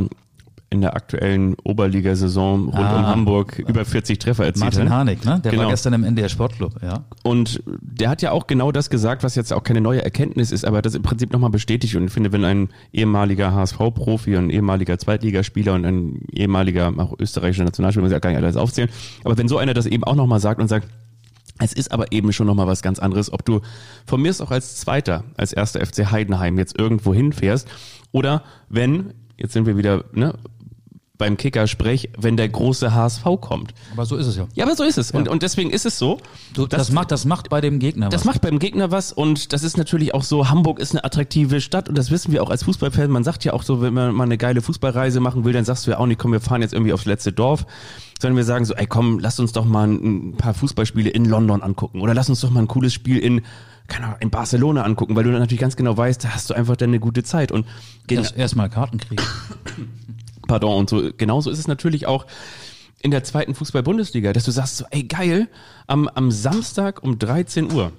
in 0.70 0.80
der 0.80 0.96
aktuellen 0.96 1.54
Oberligasaison 1.64 2.64
rund 2.70 2.74
Ah. 2.78 3.00
um 3.00 3.06
Hamburg 3.06 3.58
über 3.58 3.84
40 3.84 4.18
Treffer 4.18 4.46
erzielt 4.46 4.64
Martin 4.64 4.84
hat. 4.88 4.98
Harnik, 4.98 5.22
ne? 5.22 5.38
Der 5.44 5.50
Genau. 5.50 5.64
war 5.64 5.70
gestern 5.70 5.92
im 5.92 6.02
NDR 6.02 6.30
Sportclub, 6.30 6.82
ja. 6.82 7.04
Und 7.22 7.62
der 7.66 8.08
hat 8.08 8.22
ja 8.22 8.30
auch 8.30 8.46
genau 8.46 8.72
das 8.72 8.88
gesagt, 8.88 9.22
was 9.22 9.34
jetzt 9.34 9.52
auch 9.52 9.64
keine 9.64 9.82
neue 9.82 10.02
Erkenntnis 10.02 10.50
ist, 10.50 10.64
aber 10.64 10.80
das 10.80 10.94
im 10.94 11.02
Prinzip 11.02 11.30
nochmal 11.30 11.50
bestätigt. 11.50 11.94
Und 11.94 12.04
ich 12.06 12.10
finde, 12.10 12.32
wenn 12.32 12.42
ein 12.46 12.68
ehemaliger 12.90 13.52
HSV-Profi 13.52 14.34
und 14.36 14.44
ein 14.46 14.50
ehemaliger 14.50 14.98
Zweitligaspieler 14.98 15.74
und 15.74 15.84
ein 15.84 16.22
ehemaliger 16.32 16.90
auch 16.96 17.12
österreichischer 17.18 17.64
Nationalspieler, 17.64 18.04
muss 18.04 18.10
ich 18.10 18.16
ja 18.16 18.20
gar 18.20 18.30
nicht 18.30 18.38
alles 18.42 18.56
aufzählen, 18.56 18.88
aber 19.24 19.36
wenn 19.36 19.48
so 19.48 19.58
einer 19.58 19.74
das 19.74 19.84
eben 19.84 20.04
auch 20.04 20.14
nochmal 20.16 20.40
sagt 20.40 20.58
und 20.58 20.68
sagt, 20.68 20.88
es 21.62 21.72
ist 21.72 21.92
aber 21.92 22.12
eben 22.12 22.32
schon 22.32 22.46
nochmal 22.46 22.66
was 22.66 22.82
ganz 22.82 22.98
anderes, 22.98 23.32
ob 23.32 23.44
du 23.44 23.60
von 24.06 24.20
mir 24.20 24.30
ist 24.30 24.40
auch 24.40 24.50
als 24.50 24.76
Zweiter, 24.76 25.24
als 25.36 25.52
erster 25.52 25.84
FC 25.84 26.10
Heidenheim 26.10 26.58
jetzt 26.58 26.78
irgendwo 26.78 27.14
hinfährst 27.14 27.68
oder 28.10 28.42
wenn, 28.68 29.14
jetzt 29.36 29.52
sind 29.52 29.66
wir 29.66 29.76
wieder, 29.76 30.04
ne, 30.12 30.34
beim 31.22 31.36
Kicker 31.36 31.68
sprech, 31.68 32.10
wenn 32.18 32.36
der 32.36 32.48
große 32.48 32.92
HSV 32.92 33.22
kommt. 33.40 33.74
Aber 33.92 34.06
so 34.06 34.16
ist 34.16 34.26
es 34.26 34.36
ja. 34.36 34.48
Ja, 34.54 34.64
aber 34.64 34.74
so 34.74 34.82
ist 34.82 34.98
es. 34.98 35.12
Und, 35.12 35.28
und 35.28 35.44
deswegen 35.44 35.70
ist 35.70 35.86
es 35.86 35.96
so. 35.96 36.18
Du, 36.52 36.66
das, 36.66 36.90
macht, 36.90 37.12
das 37.12 37.24
macht 37.26 37.48
bei 37.48 37.60
dem 37.60 37.78
Gegner 37.78 38.08
Das 38.08 38.22
was. 38.22 38.24
macht 38.24 38.40
beim 38.40 38.58
Gegner 38.58 38.90
was 38.90 39.12
und 39.12 39.52
das 39.52 39.62
ist 39.62 39.76
natürlich 39.76 40.14
auch 40.14 40.24
so, 40.24 40.50
Hamburg 40.50 40.80
ist 40.80 40.90
eine 40.90 41.04
attraktive 41.04 41.60
Stadt 41.60 41.88
und 41.88 41.96
das 41.96 42.10
wissen 42.10 42.32
wir 42.32 42.42
auch 42.42 42.50
als 42.50 42.64
Fußballfan. 42.64 43.08
Man 43.08 43.22
sagt 43.22 43.44
ja 43.44 43.52
auch 43.52 43.62
so, 43.62 43.80
wenn 43.80 43.94
man 43.94 44.12
mal 44.12 44.24
eine 44.24 44.36
geile 44.36 44.62
Fußballreise 44.62 45.20
machen 45.20 45.44
will, 45.44 45.52
dann 45.52 45.64
sagst 45.64 45.86
du 45.86 45.92
ja 45.92 45.98
auch 45.98 46.06
nicht, 46.06 46.18
komm, 46.18 46.32
wir 46.32 46.40
fahren 46.40 46.60
jetzt 46.60 46.72
irgendwie 46.74 46.92
aufs 46.92 47.04
letzte 47.04 47.32
Dorf, 47.32 47.66
sondern 48.20 48.36
wir 48.36 48.44
sagen 48.44 48.64
so, 48.64 48.74
ey 48.74 48.88
komm, 48.88 49.20
lass 49.20 49.38
uns 49.38 49.52
doch 49.52 49.64
mal 49.64 49.86
ein, 49.86 50.34
paar 50.36 50.54
Fußballspiele 50.54 51.08
in 51.10 51.24
London 51.26 51.62
angucken 51.62 52.00
oder 52.00 52.14
lass 52.14 52.30
uns 52.30 52.40
doch 52.40 52.50
mal 52.50 52.62
ein 52.62 52.68
cooles 52.68 52.92
Spiel 52.92 53.18
in 53.18 53.42
keine 53.86 54.06
Ahnung, 54.06 54.18
in 54.20 54.30
Barcelona 54.30 54.82
angucken, 54.82 55.14
weil 55.14 55.22
du 55.22 55.30
dann 55.30 55.40
natürlich 55.40 55.60
ganz 55.60 55.76
genau 55.76 55.96
weißt, 55.96 56.24
da 56.24 56.30
hast 56.30 56.50
du 56.50 56.54
einfach 56.54 56.76
dann 56.76 56.90
eine 56.90 56.98
gute 56.98 57.22
Zeit 57.22 57.52
und 57.52 57.66
Erst, 58.08 58.36
erstmal 58.36 58.70
Karten 58.70 58.98
kriegen. 58.98 59.22
Pardon, 60.52 60.76
und 60.76 60.90
so 60.90 61.08
genauso 61.16 61.48
ist 61.48 61.58
es 61.58 61.66
natürlich 61.66 62.06
auch 62.06 62.26
in 63.00 63.10
der 63.10 63.24
zweiten 63.24 63.54
Fußball-Bundesliga, 63.54 64.34
dass 64.34 64.44
du 64.44 64.50
sagst 64.50 64.76
so, 64.76 64.84
ey 64.90 65.04
geil, 65.04 65.48
am, 65.86 66.08
am 66.08 66.30
Samstag 66.30 67.02
um 67.02 67.18
13 67.18 67.72
Uhr 67.72 67.90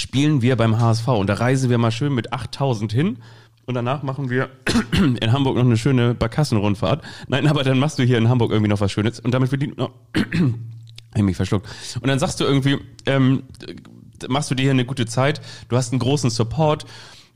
spielen 0.00 0.42
wir 0.42 0.54
beim 0.54 0.78
HSV 0.78 1.08
und 1.08 1.26
da 1.26 1.34
reisen 1.34 1.70
wir 1.70 1.78
mal 1.78 1.90
schön 1.90 2.14
mit 2.14 2.32
8000 2.32 2.92
hin 2.92 3.18
und 3.66 3.74
danach 3.74 4.04
machen 4.04 4.30
wir 4.30 4.50
in 4.92 5.32
Hamburg 5.32 5.56
noch 5.56 5.64
eine 5.64 5.76
schöne 5.76 6.14
Barkassenrundfahrt. 6.14 7.02
Nein, 7.26 7.48
aber 7.48 7.64
dann 7.64 7.80
machst 7.80 7.98
du 7.98 8.04
hier 8.04 8.18
in 8.18 8.28
Hamburg 8.28 8.52
irgendwie 8.52 8.70
noch 8.70 8.80
was 8.80 8.92
Schönes 8.92 9.18
und 9.18 9.34
damit 9.34 9.48
verdient 9.48 9.76
noch 9.76 9.90
ich 11.16 11.22
mich 11.22 11.34
verschluckt. 11.34 11.66
Und 12.00 12.06
dann 12.06 12.20
sagst 12.20 12.38
du 12.38 12.44
irgendwie, 12.44 12.78
ähm, 13.06 13.42
machst 14.28 14.52
du 14.52 14.54
dir 14.54 14.62
hier 14.62 14.70
eine 14.70 14.84
gute 14.84 15.06
Zeit, 15.06 15.40
du 15.68 15.76
hast 15.76 15.90
einen 15.90 15.98
großen 15.98 16.30
Support, 16.30 16.86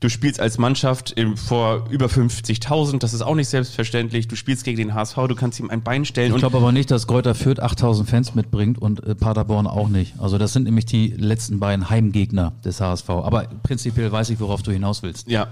du 0.01 0.09
spielst 0.09 0.41
als 0.41 0.59
Mannschaft 0.59 1.13
im, 1.13 1.37
vor 1.37 1.87
über 1.91 2.07
50.000, 2.07 2.99
das 2.99 3.15
ist 3.15 3.23
auch 3.23 3.35
nicht 3.35 3.49
selbstverständlich, 3.49 4.29
du 4.29 4.37
spielst 4.37 4.65
gegen 4.65 4.77
den 4.77 4.95
HSV, 4.95 5.17
du 5.29 5.35
kannst 5.35 5.59
ihm 5.59 5.71
ein 5.71 5.83
Bein 5.83 6.05
stellen 6.05 6.33
Ich 6.33 6.39
glaube 6.39 6.59
aber 6.59 6.73
nicht, 6.73 6.91
dass 6.91 7.07
Kräuter 7.07 7.35
Fürth 7.35 7.61
8000 7.61 8.09
Fans 8.09 8.35
mitbringt 8.35 8.79
und 8.81 9.03
äh, 9.05 9.15
Paderborn 9.15 9.67
auch 9.67 9.89
nicht. 9.89 10.15
Also 10.19 10.39
das 10.39 10.53
sind 10.53 10.65
nämlich 10.65 10.87
die 10.87 11.09
letzten 11.09 11.61
beiden 11.61 11.89
Heimgegner 11.89 12.53
des 12.65 12.81
HSV. 12.81 13.09
Aber 13.09 13.49
prinzipiell 13.63 14.13
weiß 14.13 14.31
ich, 14.31 14.41
worauf 14.41 14.63
du 14.63 14.71
hinaus 14.71 15.03
willst. 15.03 15.29
ja, 15.29 15.49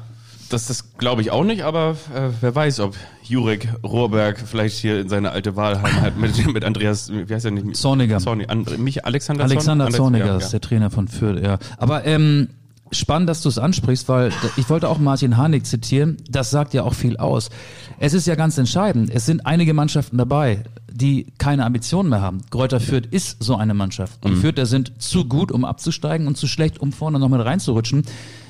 das, 0.50 0.66
das 0.66 0.96
glaube 0.98 1.22
ich 1.22 1.30
auch 1.30 1.42
nicht, 1.42 1.62
aber 1.62 1.96
äh, 2.14 2.28
wer 2.40 2.54
weiß, 2.54 2.80
ob 2.80 2.94
Jurek 3.22 3.68
Rohrberg 3.82 4.38
vielleicht 4.38 4.76
hier 4.76 5.00
in 5.00 5.08
seine 5.08 5.30
alte 5.30 5.56
Wahlheimat 5.56 6.18
mit, 6.18 6.46
mit 6.52 6.64
Andreas, 6.64 7.10
wie 7.10 7.32
heißt 7.32 7.46
er 7.46 7.50
nicht? 7.50 7.76
Zorniger. 7.76 8.18
Zorni, 8.18 8.46
And, 8.46 8.78
mich, 8.78 9.04
Alexander, 9.06 9.44
Alexander 9.44 9.86
Zorn? 9.86 9.94
Zorniger 9.94 10.26
ja, 10.26 10.36
ist 10.36 10.50
der 10.50 10.60
Trainer 10.60 10.90
von 10.90 11.08
Fürth, 11.08 11.42
ja. 11.42 11.58
Aber 11.78 12.04
ähm, 12.04 12.48
spannend, 12.90 13.28
dass 13.28 13.42
du 13.42 13.48
es 13.48 13.58
ansprichst, 13.58 14.08
weil 14.08 14.32
ich 14.56 14.68
wollte 14.68 14.88
auch 14.88 14.98
Martin 14.98 15.36
Harnik 15.36 15.66
zitieren. 15.66 16.16
Das 16.28 16.50
sagt 16.50 16.74
ja 16.74 16.82
auch 16.82 16.94
viel 16.94 17.16
aus. 17.16 17.50
Es 17.98 18.14
ist 18.14 18.26
ja 18.26 18.34
ganz 18.34 18.58
entscheidend. 18.58 19.10
Es 19.10 19.26
sind 19.26 19.46
einige 19.46 19.74
Mannschaften 19.74 20.18
dabei, 20.18 20.64
die 20.90 21.26
keine 21.38 21.64
Ambitionen 21.64 22.10
mehr 22.10 22.20
haben. 22.20 22.40
Kräuter 22.50 22.80
Fürth 22.80 23.06
ist 23.10 23.42
so 23.42 23.56
eine 23.56 23.74
Mannschaft. 23.74 24.24
Die 24.24 24.36
Fürther 24.36 24.66
sind 24.66 25.02
zu 25.02 25.24
gut, 25.24 25.50
um 25.50 25.64
abzusteigen 25.64 26.26
und 26.26 26.36
zu 26.36 26.46
schlecht, 26.46 26.80
um 26.80 26.92
vorne 26.92 27.18
noch 27.18 27.28
mit 27.28 27.44
reinzurutschen. 27.44 28.04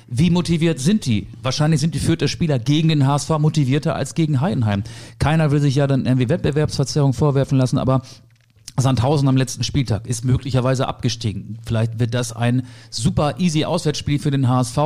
Wie 0.07 0.29
motiviert 0.29 0.79
sind 0.79 1.07
die? 1.07 1.27
Wahrscheinlich 1.43 1.81
sind 1.81 1.95
die 1.95 1.99
Fürther 1.99 2.29
Spieler 2.29 2.59
gegen 2.59 2.89
den 2.91 3.07
HSV 3.07 3.31
motivierter 3.39 3.97
als 3.97 4.15
gegen 4.15 4.43
Heidenheim. 4.43 4.85
Keiner 5.19 5.51
will 5.51 5.61
sich 5.61 5.77
ja 5.77 5.87
dann 5.87 6.05
irgendwie 6.05 6.29
Wettbewerbsverzerrung 6.29 7.15
vorwerfen 7.15 7.57
lassen, 7.57 7.79
aber 7.79 8.03
Sandhausen 8.77 9.29
am 9.29 9.37
letzten 9.37 9.63
Spieltag 9.63 10.09
ist 10.09 10.25
möglicherweise 10.25 10.89
abgestiegen. 10.89 11.59
Vielleicht 11.65 12.01
wird 12.01 12.13
das 12.13 12.33
ein 12.33 12.65
super 12.91 13.37
easy 13.39 13.65
Auswärtsspiel 13.65 14.19
für 14.19 14.33
den 14.33 14.49
HSV. 14.49 14.79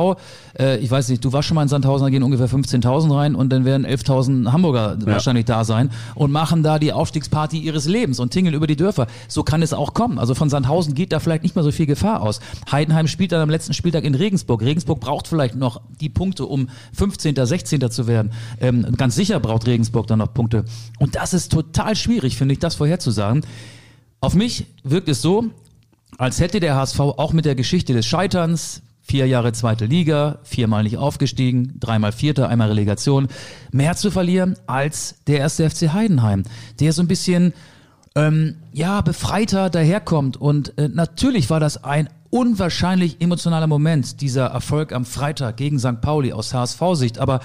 Äh, 0.59 0.77
ich 0.77 0.91
weiß 0.91 1.09
nicht, 1.09 1.25
du 1.25 1.33
warst 1.33 1.47
schon 1.47 1.55
mal 1.55 1.63
in 1.63 1.69
Sandhausen, 1.69 2.05
da 2.05 2.09
gehen 2.11 2.21
ungefähr 2.21 2.47
15.000 2.47 3.15
rein 3.15 3.33
und 3.33 3.49
dann 3.51 3.65
werden 3.65 3.87
11.000 3.87 4.51
Hamburger 4.51 4.97
wahrscheinlich 5.05 5.45
da 5.45 5.63
sein 5.65 5.89
und 6.13 6.31
machen 6.31 6.61
da 6.61 6.77
die 6.77 6.93
Aufstiegsparty 6.93 7.57
ihres 7.57 7.87
Lebens 7.87 8.19
und 8.19 8.29
tingeln 8.29 8.53
über 8.53 8.67
die 8.67 8.75
Dörfer. 8.75 9.07
So 9.27 9.41
kann 9.41 9.63
es 9.63 9.73
auch 9.73 9.95
kommen. 9.95 10.19
Also 10.19 10.35
von 10.35 10.51
Sandhausen 10.51 10.93
geht 10.93 11.11
da 11.11 11.19
vielleicht 11.19 11.41
nicht 11.41 11.55
mehr 11.55 11.63
so 11.63 11.71
viel 11.71 11.87
Gefahr 11.87 12.21
aus. 12.21 12.41
Heidenheim 12.71 13.07
spielt 13.07 13.31
dann 13.31 13.41
am 13.41 13.49
letzten 13.49 13.73
Spieltag 13.73 14.03
in 14.03 14.13
Regensburg. 14.13 14.61
Regensburg 14.61 14.99
braucht 14.99 15.27
vielleicht 15.27 15.55
noch 15.55 15.81
die 15.99 16.09
Punkte, 16.09 16.45
um 16.45 16.69
15., 16.93 17.35
16. 17.43 17.89
zu 17.89 18.05
werden. 18.05 18.33
Ähm, 18.61 18.85
ganz 18.97 19.15
sicher 19.15 19.39
braucht 19.39 19.65
Regensburg 19.65 20.05
dann 20.05 20.19
noch 20.19 20.31
Punkte. 20.31 20.65
Und 20.99 21.15
das 21.15 21.33
ist 21.33 21.51
total 21.51 21.95
schwierig, 21.95 22.37
finde 22.37 22.53
ich, 22.53 22.59
das 22.59 22.75
vorherzusagen. 22.75 23.41
Auf 24.21 24.35
mich 24.35 24.65
wirkt 24.83 25.09
es 25.09 25.21
so, 25.21 25.45
als 26.17 26.39
hätte 26.39 26.59
der 26.59 26.75
HSV 26.75 26.99
auch 26.99 27.31
mit 27.31 27.45
der 27.45 27.55
Geschichte 27.55 27.93
des 27.93 28.05
Scheiterns, 28.05 28.81
vier 29.01 29.25
Jahre 29.27 29.53
zweite 29.53 29.85
Liga, 29.85 30.39
viermal 30.43 30.83
nicht 30.83 30.97
aufgestiegen, 30.97 31.77
dreimal 31.79 32.11
Vierter, 32.11 32.49
einmal 32.49 32.67
Relegation, 32.67 33.27
mehr 33.71 33.95
zu 33.95 34.11
verlieren 34.11 34.55
als 34.67 35.15
der 35.27 35.39
erste 35.39 35.69
FC 35.69 35.93
Heidenheim, 35.93 36.43
der 36.79 36.93
so 36.93 37.01
ein 37.01 37.07
bisschen 37.07 37.53
ähm, 38.15 38.55
ja 38.73 39.01
befreiter 39.01 39.69
daherkommt. 39.69 40.37
Und 40.37 40.77
äh, 40.77 40.89
natürlich 40.89 41.49
war 41.49 41.59
das 41.59 41.83
ein 41.83 42.09
unwahrscheinlich 42.29 43.21
emotionaler 43.21 43.67
Moment, 43.67 44.21
dieser 44.21 44.47
Erfolg 44.47 44.93
am 44.93 45.05
Freitag 45.05 45.57
gegen 45.57 45.79
St. 45.79 46.01
Pauli 46.01 46.33
aus 46.33 46.53
HSV-Sicht. 46.53 47.19
Aber 47.19 47.39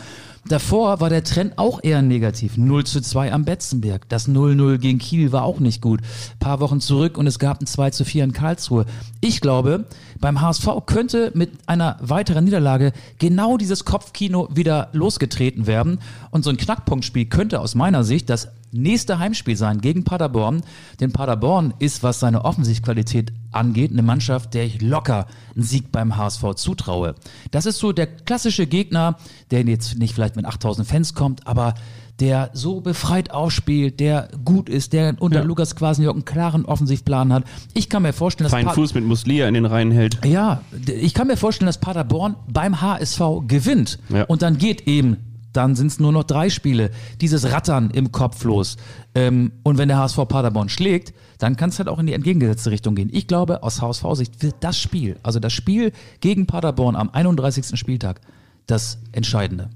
davor 0.48 1.00
war 1.00 1.10
der 1.10 1.24
Trend 1.24 1.58
auch 1.58 1.80
eher 1.82 2.02
negativ. 2.02 2.56
0 2.56 2.84
zu 2.84 3.00
2 3.00 3.32
am 3.32 3.44
Betzenberg. 3.44 4.08
Das 4.08 4.28
0-0 4.28 4.78
gegen 4.78 4.98
Kiel 4.98 5.32
war 5.32 5.44
auch 5.44 5.60
nicht 5.60 5.82
gut. 5.82 6.00
paar 6.40 6.60
Wochen 6.60 6.80
zurück 6.80 7.18
und 7.18 7.26
es 7.26 7.38
gab 7.38 7.60
ein 7.60 7.66
2 7.66 7.90
zu 7.90 8.04
4 8.04 8.24
in 8.24 8.32
Karlsruhe. 8.32 8.86
Ich 9.20 9.40
glaube, 9.40 9.86
beim 10.20 10.40
HSV 10.40 10.68
könnte 10.86 11.32
mit 11.34 11.50
einer 11.66 11.96
weiteren 12.00 12.44
Niederlage 12.44 12.92
genau 13.18 13.56
dieses 13.56 13.84
Kopfkino 13.84 14.48
wieder 14.52 14.88
losgetreten 14.92 15.66
werden. 15.66 15.98
Und 16.30 16.44
so 16.44 16.50
ein 16.50 16.56
Knackpunktspiel 16.56 17.26
könnte 17.26 17.60
aus 17.60 17.74
meiner 17.74 18.04
Sicht 18.04 18.30
das 18.30 18.48
nächste 18.74 19.18
Heimspiel 19.18 19.56
sein 19.56 19.80
gegen 19.80 20.04
Paderborn. 20.04 20.62
Denn 21.00 21.12
Paderborn 21.12 21.72
ist, 21.78 22.02
was 22.02 22.20
seine 22.20 22.44
Offensivqualität 22.44 23.32
angeht, 23.52 23.92
eine 23.92 24.02
Mannschaft, 24.02 24.54
der 24.54 24.64
ich 24.64 24.82
locker 24.82 25.26
einen 25.54 25.64
Sieg 25.64 25.90
beim 25.92 26.16
HSV 26.16 26.54
zutraue. 26.56 27.14
Das 27.50 27.66
ist 27.66 27.78
so 27.78 27.92
der 27.92 28.06
klassische 28.06 28.66
Gegner, 28.66 29.16
der 29.50 29.62
jetzt 29.64 29.98
nicht 29.98 30.14
vielleicht 30.14 30.36
mit 30.36 30.44
8000 30.44 30.86
Fans 30.86 31.14
kommt, 31.14 31.46
aber 31.46 31.74
der 32.20 32.50
so 32.52 32.80
befreit 32.80 33.32
ausspielt, 33.32 33.98
der 33.98 34.28
gut 34.44 34.68
ist, 34.68 34.92
der 34.92 35.16
unter 35.20 35.40
Ja. 35.40 35.44
Lukas 35.44 35.74
Kwasniok 35.74 36.14
einen 36.14 36.24
klaren 36.24 36.64
Offensivplan 36.64 37.32
hat. 37.32 37.42
Ich 37.74 37.88
kann 37.88 38.02
mir 38.02 38.12
vorstellen, 38.12 38.44
dass 38.44 38.52
feinen 38.52 38.68
Pa- 38.68 38.74
Fuß 38.74 38.94
mit 38.94 39.04
Muslia 39.04 39.48
in 39.48 39.54
den 39.54 39.64
Reihen 39.66 39.90
hält. 39.90 40.24
ja, 40.24 40.60
ich 40.86 41.12
kann 41.12 41.26
mir 41.26 41.36
vorstellen, 41.36 41.66
dass 41.66 41.78
Paderborn 41.78 42.36
beim 42.52 42.80
HSV 42.80 43.20
gewinnt. 43.48 43.98
Ja. 44.10 44.24
Und 44.26 44.42
dann 44.42 44.58
geht 44.58 44.86
eben, 44.86 45.16
dann 45.56 45.74
sind 45.74 45.86
es 45.88 46.00
nur 46.00 46.12
noch 46.12 46.24
drei 46.24 46.50
Spiele, 46.50 46.90
dieses 47.20 47.50
Rattern 47.50 47.90
im 47.90 48.12
Kopf 48.12 48.44
los. 48.44 48.76
Ähm, 49.14 49.52
und 49.62 49.78
wenn 49.78 49.88
der 49.88 49.98
HSV 49.98 50.28
Paderborn 50.28 50.68
schlägt, 50.68 51.14
dann 51.38 51.56
kann 51.56 51.70
es 51.70 51.78
halt 51.78 51.88
auch 51.88 51.98
in 51.98 52.06
die 52.06 52.12
entgegengesetzte 52.12 52.70
Richtung 52.70 52.94
gehen. 52.94 53.08
Ich 53.12 53.26
glaube, 53.26 53.62
aus 53.62 53.80
HSV-Sicht 53.80 54.42
wird 54.42 54.56
das 54.60 54.78
Spiel, 54.78 55.16
also 55.22 55.40
das 55.40 55.52
Spiel 55.52 55.92
gegen 56.20 56.46
Paderborn 56.46 56.96
am 56.96 57.10
31. 57.10 57.78
Spieltag, 57.78 58.20
das 58.66 58.98
Entscheidende. 59.12 59.70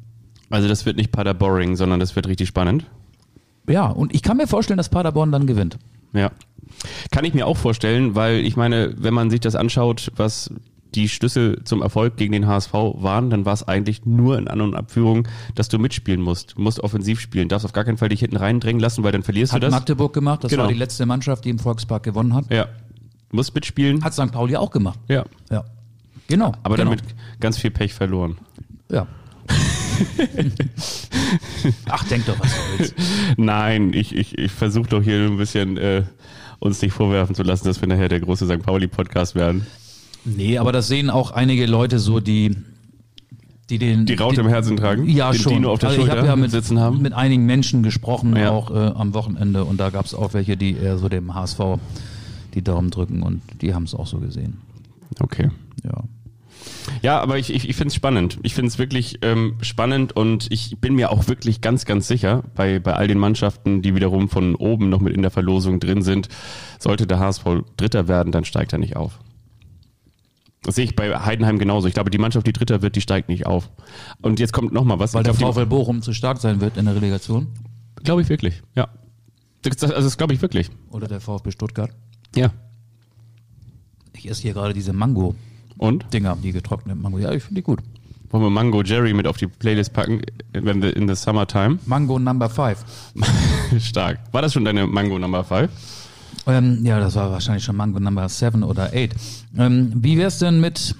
Also 0.50 0.68
das 0.68 0.86
wird 0.86 0.96
nicht 0.96 1.12
Paderboring, 1.12 1.76
sondern 1.76 2.00
das 2.00 2.16
wird 2.16 2.26
richtig 2.26 2.48
spannend. 2.48 2.86
Ja, 3.68 3.86
und 3.86 4.14
ich 4.14 4.22
kann 4.22 4.38
mir 4.38 4.46
vorstellen, 4.46 4.78
dass 4.78 4.88
Paderborn 4.88 5.30
dann 5.30 5.46
gewinnt. 5.46 5.78
Ja. 6.12 6.30
Kann 7.10 7.24
ich 7.24 7.34
mir 7.34 7.46
auch 7.46 7.56
vorstellen, 7.56 8.14
weil 8.14 8.38
ich 8.38 8.56
meine, 8.56 8.94
wenn 8.96 9.14
man 9.14 9.30
sich 9.30 9.40
das 9.40 9.54
anschaut, 9.54 10.12
was 10.16 10.50
die 10.94 11.08
Schlüssel 11.08 11.62
zum 11.64 11.82
Erfolg 11.82 12.16
gegen 12.16 12.32
den 12.32 12.46
HSV 12.46 12.72
waren, 12.72 13.30
dann 13.30 13.44
war 13.44 13.52
es 13.52 13.66
eigentlich 13.66 14.06
nur 14.06 14.38
in 14.38 14.48
An- 14.48 14.60
und 14.60 14.74
Abführung, 14.74 15.28
dass 15.54 15.68
du 15.68 15.78
mitspielen 15.78 16.20
musst. 16.20 16.54
Du 16.56 16.62
musst 16.62 16.80
offensiv 16.80 17.20
spielen, 17.20 17.48
darfst 17.48 17.66
auf 17.66 17.72
gar 17.72 17.84
keinen 17.84 17.98
Fall 17.98 18.08
dich 18.08 18.20
hinten 18.20 18.36
reindrängen 18.36 18.80
lassen, 18.80 19.02
weil 19.04 19.12
dann 19.12 19.22
verlierst 19.22 19.52
Hat 19.52 19.62
du 19.62 19.66
das. 19.66 19.72
Magdeburg 19.74 20.12
gemacht, 20.14 20.44
das 20.44 20.50
Genau. 20.50 20.62
war 20.64 20.68
die 20.72 20.78
letzte 20.78 21.04
Mannschaft, 21.06 21.44
die 21.44 21.50
im 21.50 21.58
Volkspark 21.58 22.02
gewonnen 22.02 22.34
hat. 22.34 22.50
ja. 22.52 22.66
Musst 23.30 23.54
mitspielen. 23.54 24.02
Hat 24.02 24.14
St. 24.14 24.32
Pauli 24.32 24.56
auch 24.56 24.70
gemacht. 24.70 24.98
ja. 25.08 25.24
Ja. 25.50 25.64
Genau. 26.28 26.52
Aber 26.62 26.76
genau. 26.76 26.90
damit 26.90 27.04
ganz 27.40 27.58
viel 27.58 27.70
Pech 27.70 27.92
verloren. 27.92 28.38
Ja. 28.90 29.06
Ach, 31.88 32.04
denk 32.08 32.26
doch, 32.26 32.38
was 32.40 32.52
du 32.54 32.58
willst. 32.78 32.94
Nein, 33.36 33.92
ich, 33.92 34.14
ich, 34.14 34.38
ich 34.38 34.52
versuche 34.52 34.88
doch 34.88 35.02
hier 35.02 35.16
ein 35.26 35.36
bisschen 35.36 35.76
äh, 35.76 36.04
uns 36.58 36.80
nicht 36.82 36.92
vorwerfen 36.92 37.34
zu 37.34 37.42
lassen, 37.42 37.66
dass 37.66 37.80
wir 37.80 37.88
nachher 37.88 38.08
der 38.08 38.20
große 38.20 38.46
St. 38.46 38.62
Pauli-Podcast 38.62 39.34
werden. 39.34 39.66
Nee, 40.24 40.58
aber 40.58 40.72
das 40.72 40.88
sehen 40.88 41.10
auch 41.10 41.30
einige 41.30 41.66
Leute 41.66 41.98
so, 41.98 42.20
die, 42.20 42.54
die 43.70 43.78
den. 43.78 44.06
Die 44.06 44.14
Raute 44.14 44.36
die, 44.36 44.40
im 44.42 44.48
Herzen 44.48 44.76
tragen, 44.76 45.08
Ja, 45.08 45.30
den 45.30 45.40
schon. 45.40 45.52
Dino 45.54 45.72
auf 45.72 45.78
der 45.78 45.90
also 45.90 46.00
ich 46.00 46.06
Schulter 46.06 46.18
habe 46.20 46.28
ja 46.28 46.36
mit, 46.36 46.50
sitzen 46.50 46.78
haben. 46.80 47.00
mit 47.02 47.12
einigen 47.12 47.46
Menschen 47.46 47.82
gesprochen, 47.82 48.36
Ja. 48.36 48.50
auch 48.50 48.70
äh, 48.70 48.74
am 48.94 49.14
Wochenende. 49.14 49.64
Und 49.64 49.78
da 49.78 49.90
gab 49.90 50.04
es 50.04 50.14
auch 50.14 50.34
welche, 50.34 50.56
die 50.56 50.76
eher 50.76 50.98
so 50.98 51.08
dem 51.08 51.34
HSV 51.34 51.60
die 52.54 52.62
Daumen 52.62 52.90
drücken. 52.90 53.22
Und 53.22 53.42
die 53.62 53.74
haben 53.74 53.84
es 53.84 53.94
auch 53.94 54.06
so 54.06 54.18
gesehen. 54.18 54.58
Okay. 55.20 55.50
Ja. 55.84 56.04
Ja, 57.02 57.20
aber 57.20 57.38
ich, 57.38 57.52
ich, 57.54 57.68
ich 57.68 57.76
finde 57.76 57.88
es 57.88 57.94
spannend. 57.94 58.38
Ich 58.42 58.54
finde 58.54 58.68
es 58.68 58.78
wirklich 58.78 59.18
ähm, 59.22 59.54
spannend 59.60 60.16
und 60.16 60.48
ich 60.50 60.78
bin 60.80 60.94
mir 60.94 61.12
auch 61.12 61.28
wirklich 61.28 61.60
ganz, 61.60 61.84
ganz 61.84 62.08
sicher, 62.08 62.42
bei, 62.54 62.78
bei 62.78 62.94
all 62.94 63.06
den 63.06 63.18
Mannschaften, 63.18 63.82
die 63.82 63.94
wiederum 63.94 64.28
von 64.28 64.54
oben 64.54 64.88
noch 64.88 65.00
mit 65.00 65.14
in 65.14 65.22
der 65.22 65.30
Verlosung 65.30 65.80
drin 65.80 66.02
sind, 66.02 66.28
sollte 66.78 67.06
der 67.06 67.18
HSV 67.20 67.44
Dritter 67.76 68.08
werden, 68.08 68.32
dann 68.32 68.44
steigt 68.44 68.72
er 68.72 68.78
nicht 68.78 68.96
auf. 68.96 69.18
Das 70.62 70.74
sehe 70.74 70.84
ich 70.84 70.96
bei 70.96 71.16
Heidenheim 71.18 71.58
genauso. 71.58 71.86
Ich 71.88 71.94
glaube, 71.94 72.10
die 72.10 72.18
Mannschaft, 72.18 72.46
die 72.46 72.52
Dritter 72.52 72.82
wird, 72.82 72.96
die 72.96 73.00
steigt 73.00 73.28
nicht 73.28 73.46
auf. 73.46 73.70
Und 74.20 74.40
jetzt 74.40 74.52
kommt 74.52 74.72
noch 74.72 74.84
mal 74.84 74.98
was. 74.98 75.14
Weil 75.14 75.22
der 75.22 75.34
VfL 75.34 75.66
Bochum 75.66 76.02
zu 76.02 76.12
stark 76.12 76.38
sein 76.38 76.60
wird 76.60 76.76
in 76.76 76.86
der 76.86 76.96
Relegation. 76.96 77.48
Glaube 78.02 78.22
ich 78.22 78.28
wirklich, 78.28 78.62
ja. 78.74 78.88
Das, 79.62 79.76
das, 79.76 79.90
also 79.90 80.06
das 80.06 80.18
glaube 80.18 80.34
ich 80.34 80.42
wirklich. 80.42 80.70
Oder 80.90 81.08
der 81.08 81.20
VfB 81.20 81.50
Stuttgart. 81.50 81.90
Ja. 82.34 82.50
Ich 84.12 84.28
esse 84.28 84.42
hier 84.42 84.52
gerade 84.52 84.74
diese 84.74 84.92
Mango-Dinger, 84.92 86.32
Und? 86.32 86.44
die 86.44 86.52
getrockneten 86.52 87.00
Mango. 87.00 87.18
Ja, 87.18 87.32
ich 87.32 87.42
finde 87.42 87.60
die 87.60 87.64
gut. 87.64 87.80
Wollen 88.30 88.42
wir 88.42 88.50
Mango 88.50 88.82
Jerry 88.82 89.14
mit 89.14 89.26
auf 89.26 89.38
die 89.38 89.46
Playlist 89.46 89.92
packen, 89.94 90.20
wenn 90.52 90.82
wir 90.82 90.94
in 90.94 91.08
the 91.08 91.14
summertime? 91.14 91.78
Mango 91.86 92.18
Number 92.18 92.50
5. 92.50 92.84
Stark. 93.80 94.20
War 94.32 94.42
das 94.42 94.52
schon 94.52 94.64
deine 94.64 94.86
Mango 94.86 95.18
Number 95.18 95.44
5? 95.44 95.70
Ähm, 96.48 96.84
ja, 96.84 96.98
das 96.98 97.14
war 97.14 97.30
wahrscheinlich 97.30 97.64
schon 97.64 97.76
Mango 97.76 98.00
Number 98.00 98.28
7 98.28 98.62
oder 98.62 98.90
8. 98.94 99.10
Ähm, 99.56 99.92
wie 99.94 100.18
wär's 100.18 100.38
denn 100.38 100.60
mit 100.60 100.94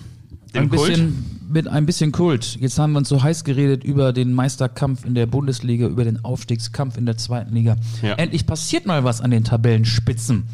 Dem 0.55 0.62
ein 0.64 0.68
Kult? 0.68 0.88
bisschen 0.88 1.38
mit 1.51 1.66
ein 1.66 1.86
bisschen 1.86 2.12
Kult? 2.12 2.57
Jetzt 2.61 2.78
haben 2.78 2.92
wir 2.92 2.99
uns 2.99 3.09
so 3.09 3.22
heiß 3.22 3.44
geredet 3.44 3.82
über 3.82 4.12
den 4.12 4.34
Meisterkampf 4.34 5.07
in 5.07 5.14
der 5.14 5.24
Bundesliga, 5.26 5.86
über 5.86 6.05
den 6.05 6.22
Aufstiegskampf 6.22 6.99
in 6.99 7.07
der 7.07 7.16
zweiten 7.16 7.55
Liga. 7.55 7.76
Ja. 8.03 8.14
Endlich 8.14 8.46
passiert 8.46 8.84
mal 8.84 9.05
was 9.05 9.22
an 9.22 9.30
den 9.30 9.44
Tabellenspitzen. 9.44 10.44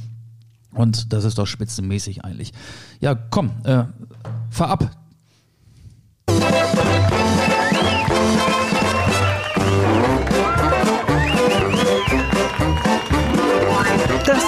Und 0.72 1.12
das 1.12 1.24
ist 1.24 1.38
doch 1.38 1.46
spitzenmäßig 1.46 2.24
eigentlich. 2.24 2.52
Ja, 3.00 3.14
komm, 3.14 3.50
äh, 3.64 3.84
fahr 4.50 4.68
ab. 4.68 4.90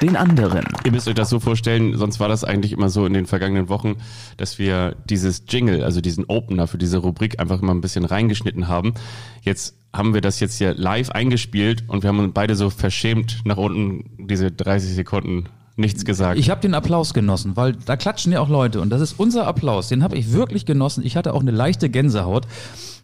den 0.00 0.16
anderen. 0.16 0.64
Ihr 0.84 0.92
müsst 0.92 1.08
euch 1.08 1.14
das 1.14 1.30
so 1.30 1.40
vorstellen, 1.40 1.96
sonst 1.96 2.20
war 2.20 2.28
das 2.28 2.44
eigentlich 2.44 2.72
immer 2.72 2.88
so 2.88 3.06
in 3.06 3.12
den 3.12 3.26
vergangenen 3.26 3.68
Wochen, 3.68 3.96
dass 4.36 4.58
wir 4.58 4.96
dieses 5.04 5.44
Jingle, 5.48 5.84
also 5.84 6.00
diesen 6.00 6.24
Opener 6.24 6.66
für 6.66 6.78
diese 6.78 6.98
Rubrik 6.98 7.38
einfach 7.40 7.60
immer 7.60 7.74
ein 7.74 7.80
bisschen 7.80 8.04
reingeschnitten 8.04 8.68
haben. 8.68 8.94
Jetzt 9.42 9.76
haben 9.92 10.14
wir 10.14 10.20
das 10.20 10.40
jetzt 10.40 10.58
hier 10.58 10.74
live 10.74 11.10
eingespielt 11.10 11.84
und 11.88 12.02
wir 12.02 12.08
haben 12.08 12.20
uns 12.20 12.32
beide 12.32 12.54
so 12.54 12.70
verschämt 12.70 13.40
nach 13.44 13.56
unten 13.56 14.26
diese 14.28 14.50
30 14.50 14.94
Sekunden 14.94 15.48
nichts 15.76 16.04
gesagt. 16.04 16.38
Ich 16.38 16.50
habe 16.50 16.60
den 16.60 16.74
Applaus 16.74 17.14
genossen, 17.14 17.56
weil 17.56 17.72
da 17.72 17.96
klatschen 17.96 18.32
ja 18.32 18.40
auch 18.40 18.48
Leute 18.48 18.80
und 18.80 18.90
das 18.90 19.00
ist 19.00 19.18
unser 19.18 19.46
Applaus. 19.46 19.88
Den 19.88 20.02
habe 20.02 20.16
ich 20.16 20.32
wirklich 20.32 20.66
genossen. 20.66 21.04
Ich 21.04 21.16
hatte 21.16 21.32
auch 21.34 21.40
eine 21.40 21.50
leichte 21.52 21.88
Gänsehaut, 21.88 22.46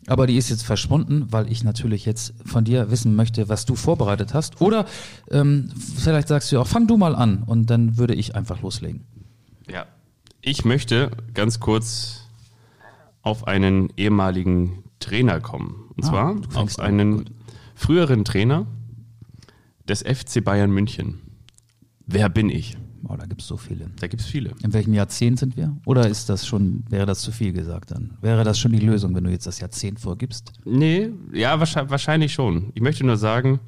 aber 0.07 0.27
die 0.27 0.37
ist 0.37 0.51
jetzt 0.51 0.63
verschwunden, 0.65 1.27
weil 1.31 1.51
ich 1.51 1.65
natürlich 1.65 2.05
jetzt 2.05 2.35
von 2.45 2.65
dir 2.65 2.91
wissen 2.91 3.17
möchte, 3.17 3.49
was 3.49 3.65
du 3.65 3.77
vorbereitet 3.77 4.35
hast. 4.35 4.61
Oder 4.61 4.87
ähm, 5.31 5.71
vielleicht 5.97 6.29
sagst 6.29 6.53
du 6.53 6.61
auch, 6.61 6.67
fang 6.67 6.87
du 6.87 6.97
mal 6.97 7.15
an 7.15 7.43
und 7.45 7.71
dann 7.71 7.97
würde 7.99 8.15
ich 8.15 8.35
einfach 8.37 8.61
loslegen. 8.63 9.03
Ja. 9.71 9.87
Ich 10.43 10.65
möchte 10.65 11.11
ganz 11.35 11.59
kurz 11.59 12.21
auf 13.23 13.49
einen 13.49 13.93
ehemaligen 13.97 14.85
Trainer 15.01 15.41
kommen. 15.41 15.91
Und 15.97 16.05
Ah, 16.05 16.09
zwar 16.09 16.37
auf 16.63 16.79
einen 16.79 17.31
früheren 17.75 18.25
Trainer 18.25 18.67
des 19.89 20.03
FC 20.03 20.45
Bayern 20.45 20.71
München. 20.71 21.21
Wer 22.07 22.29
bin 22.29 22.51
ich? 22.51 22.77
Oh, 23.09 23.17
da 23.17 23.27
gibt's 23.27 23.47
so 23.47 23.57
viele. 23.57 23.91
Da 24.01 24.07
gibt's 24.07 24.27
viele. 24.27 24.53
In 24.63 24.73
welchem 24.73 24.95
Jahrzehnt 24.95 25.39
sind 25.39 25.57
wir? 25.57 25.77
Oder 25.85 26.09
ist 26.09 26.29
das 26.29 26.47
schon, 26.47 26.85
wäre 26.89 27.07
das 27.07 27.21
zu 27.21 27.31
viel 27.31 27.53
gesagt 27.53 27.91
dann? 27.91 28.17
Wäre 28.21 28.43
das 28.43 28.59
schon 28.59 28.73
die 28.73 28.81
Lösung, 28.81 29.15
wenn 29.15 29.25
du 29.25 29.31
jetzt 29.31 29.47
das 29.47 29.61
Jahrzehnt 29.61 30.01
vorgibst? 30.01 30.53
Nee, 30.65 31.11
ja, 31.33 31.61
wahrscheinlich, 31.61 32.33
schon. 32.33 32.73
Ich 32.75 32.83
möchte 32.83 33.05
nur 33.05 33.17
sagen, 33.17 33.61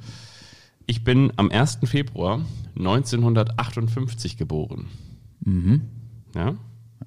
ich 0.87 1.05
bin 1.05 1.33
am 1.37 1.51
1. 1.51 1.79
Februar 1.85 2.45
1958 2.77 4.37
geboren. 4.37 4.87
Ja? 6.35 6.57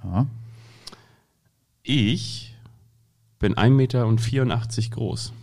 Ja. 0.03 0.27
Ich 1.83 2.55
bin 3.39 3.55
1,84 3.55 3.69
Meter 3.71 4.15
groß. 4.91 5.33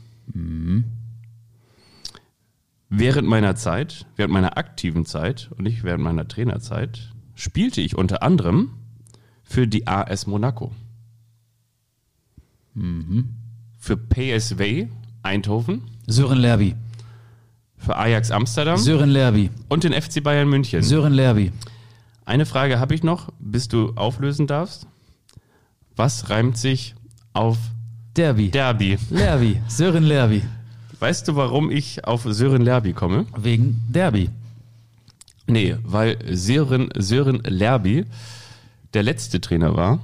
Während 2.91 3.29
meiner 3.29 3.55
Zeit, 3.55 4.07
während 4.17 4.33
meiner 4.33 4.57
aktiven 4.57 5.05
Zeit 5.05 5.51
und 5.53 5.65
nicht 5.65 5.85
während 5.85 6.03
meiner 6.03 6.27
Trainerzeit, 6.27 7.13
spielte 7.35 7.81
ich 7.81 7.97
unter 7.97 8.23
anderem 8.23 8.71
für 9.43 9.67
die 9.67 9.87
AS 9.87 10.27
Monaco. 10.27 10.73
Für 13.79 13.97
PSV 13.97 14.87
Eindhoven, 15.23 15.83
Sören 16.07 16.39
Lerby. 16.39 16.75
für 17.77 17.97
Ajax 17.97 18.31
Amsterdam 18.31 18.77
Sören 18.79 19.11
Lerby. 19.11 19.51
und 19.69 19.85
den 19.85 19.93
FC 19.93 20.23
Bayern 20.23 20.49
München. 20.49 20.83
Sören 20.83 21.13
Lerby. 21.13 21.53
Eine 22.25 22.47
Frage 22.47 22.79
habe 22.79 22.95
ich 22.95 23.03
noch, 23.03 23.31
bis 23.41 23.69
du 23.69 23.93
auflösen 23.97 24.47
darfst. 24.47 24.87
Was 25.97 26.31
reimt 26.31 26.57
sich 26.57 26.95
auf 27.33 27.59
Derby. 28.17 28.51
Derby? 28.51 28.99
Lerby. 29.11 29.61
Sören 29.67 30.05
Lerby. 30.05 30.43
Weißt 31.01 31.29
du, 31.29 31.37
warum 31.37 31.71
ich 31.71 32.05
auf 32.05 32.23
Sören 32.25 32.63
Lerby 32.63 32.93
komme? 32.93 33.27
Wegen 33.37 33.81
Derby. 33.89 34.31
Nee, 35.47 35.77
weil 35.85 36.19
Sören, 36.37 36.91
Sören 36.97 37.41
Lerby 37.45 38.05
der 38.95 39.03
letzte 39.03 39.41
Trainer 39.41 39.77
war, 39.77 40.01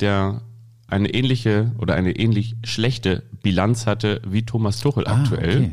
der 0.00 0.40
eine 0.88 1.12
ähnliche 1.12 1.72
oder 1.78 1.94
eine 1.94 2.12
ähnlich 2.16 2.56
schlechte 2.64 3.24
Bilanz 3.42 3.86
hatte 3.86 4.20
wie 4.26 4.42
Thomas 4.44 4.80
Tuchel 4.80 5.06
Ah, 5.06 5.20
aktuell, 5.20 5.56
okay, 5.56 5.70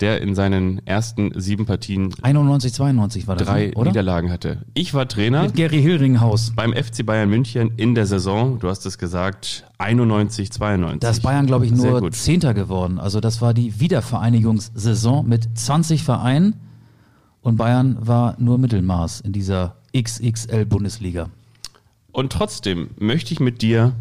der 0.00 0.20
in 0.20 0.34
seinen 0.34 0.84
ersten 0.86 1.32
sieben 1.40 1.64
Partien 1.66 2.12
91, 2.22 2.72
92 2.72 3.28
war 3.28 3.36
das, 3.36 3.46
drei 3.46 3.66
ne, 3.66 3.74
oder? 3.74 3.90
Niederlagen 3.90 4.30
hatte. 4.30 4.62
Ich 4.74 4.94
war 4.94 5.08
Trainer 5.08 5.42
Mit 5.42 5.54
Gary 5.54 5.80
Hilringhaus. 5.80 6.52
beim 6.56 6.72
FC 6.72 7.06
Bayern 7.06 7.30
München 7.30 7.72
in 7.76 7.94
der 7.94 8.06
Saison, 8.06 8.58
du 8.58 8.68
hast 8.68 8.84
es 8.86 8.98
gesagt, 8.98 9.64
91, 9.78 10.50
92. 10.50 11.00
Da 11.00 11.10
ist 11.10 11.22
Bayern, 11.22 11.46
glaube 11.46 11.66
ich, 11.66 11.72
nur. 11.72 12.10
Zehnter 12.10 12.54
geworden. 12.54 12.98
Also 12.98 13.20
das 13.20 13.40
war 13.40 13.54
die 13.54 13.78
Wiedervereinigungssaison 13.80 15.26
mit 15.28 15.48
20 15.56 16.02
Vereinen 16.02 16.54
und 17.42 17.56
Bayern 17.56 17.96
war 18.00 18.34
nur 18.38 18.58
Mittelmaß 18.58 19.20
in 19.20 19.32
dieser 19.32 19.76
XXL-Bundesliga. 19.96 21.28
Und 22.12 22.32
trotzdem 22.32 22.90
möchte 22.98 23.32
ich 23.32 23.40
mit 23.40 23.62
dir 23.62 23.92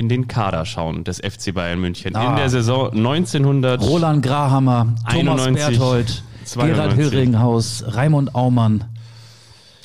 in 0.00 0.08
den 0.08 0.28
Kader 0.28 0.64
schauen 0.64 1.04
des 1.04 1.18
FC 1.18 1.52
Bayern 1.52 1.78
München. 1.78 2.16
Ah. 2.16 2.30
In 2.30 2.36
der 2.36 2.48
Saison 2.48 2.90
1900. 2.90 3.82
Roland 3.82 4.24
Grahammer, 4.24 4.94
Thomas 5.10 5.42
91, 5.46 5.54
Berthold, 5.78 6.22
92. 6.44 6.74
Gerald 6.74 6.92
Hilringhaus, 6.94 7.84
Raimund 7.86 8.34
Aumann, 8.34 8.84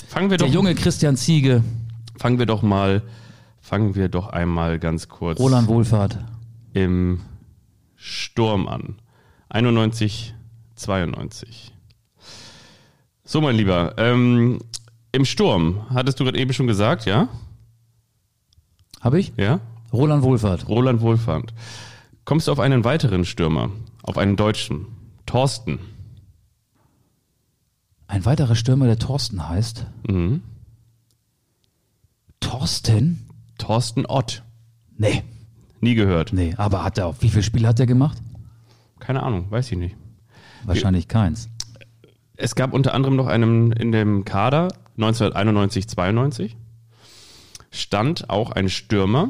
Fangen 0.08 0.30
wir 0.32 0.38
der 0.38 0.48
doch, 0.48 0.54
junge 0.54 0.74
Christian 0.74 1.18
Ziege, 1.18 1.66
fangen 2.18 2.40
wir 2.40 2.46
doch 2.46 2.62
mal, 2.62 3.02
fangen 3.60 3.96
wir 3.96 4.08
doch 4.08 4.30
einmal 4.30 4.80
ganz 4.80 5.10
kurz 5.10 5.38
Roland 5.38 5.68
Wohlfahrt. 5.68 6.18
im 6.74 7.20
Sturm 7.98 8.70
an. 8.70 8.96
91, 9.50 10.34
92. 10.76 11.74
So, 13.26 13.42
mein 13.42 13.58
Lieber, 13.58 13.96
ähm, 13.98 14.60
im 15.12 15.26
Sturm, 15.26 15.82
hattest 15.94 16.22
du 16.22 16.24
gerade 16.24 16.40
eben 16.40 16.54
schon 16.54 16.68
gesagt, 16.68 17.06
ja? 17.06 17.28
Habe 19.02 19.20
ich? 19.20 19.34
Ja? 19.36 19.60
Roland 19.96 20.24
Wohlfahrt. 20.24 20.68
Roland 20.68 21.02
Wohlfahrt. 21.02 21.54
Kommst 22.26 22.48
du 22.48 22.52
auf 22.52 22.60
einen 22.60 22.84
weiteren 22.84 23.26
Stürmer, 23.26 23.70
auf 24.04 24.18
einen 24.18 24.36
Deutschen, 24.36 24.88
Thorsten. 25.26 25.80
Ein 28.08 28.26
weiterer 28.26 28.56
Stürmer, 28.56 28.86
der 28.86 29.00
Thorsten 29.00 29.48
heißt. 29.50 29.86
Mhm. 30.08 30.42
Thorsten? 32.40 33.28
Thorsten 33.58 34.06
Ott. 34.06 34.44
Nee, 34.98 35.24
Nie 35.82 35.96
gehört. 35.96 36.34
nee, 36.34 36.54
aber 36.58 36.84
hat 36.84 36.98
er, 36.98 37.16
wie 37.22 37.30
viele 37.30 37.44
Spiele 37.44 37.68
hat 37.68 37.80
er 37.80 37.86
gemacht? 37.86 38.18
Keine 39.00 39.24
Ahnung, 39.24 39.50
weiß 39.50 39.72
ich 39.72 39.78
nicht. 39.78 39.96
Wahrscheinlich 40.64 41.08
keins. 41.08 41.50
Es 42.38 42.56
gab 42.56 42.74
unter 42.74 42.94
anderem 42.94 43.16
noch 43.16 43.28
einen 43.28 43.72
in 43.72 43.92
dem 43.92 44.26
Kader 44.26 44.70
1991, 44.98 45.88
92 45.88 46.58
stand 47.72 48.30
auch 48.30 48.52
ein 48.52 48.70
Stürmer, 48.70 49.30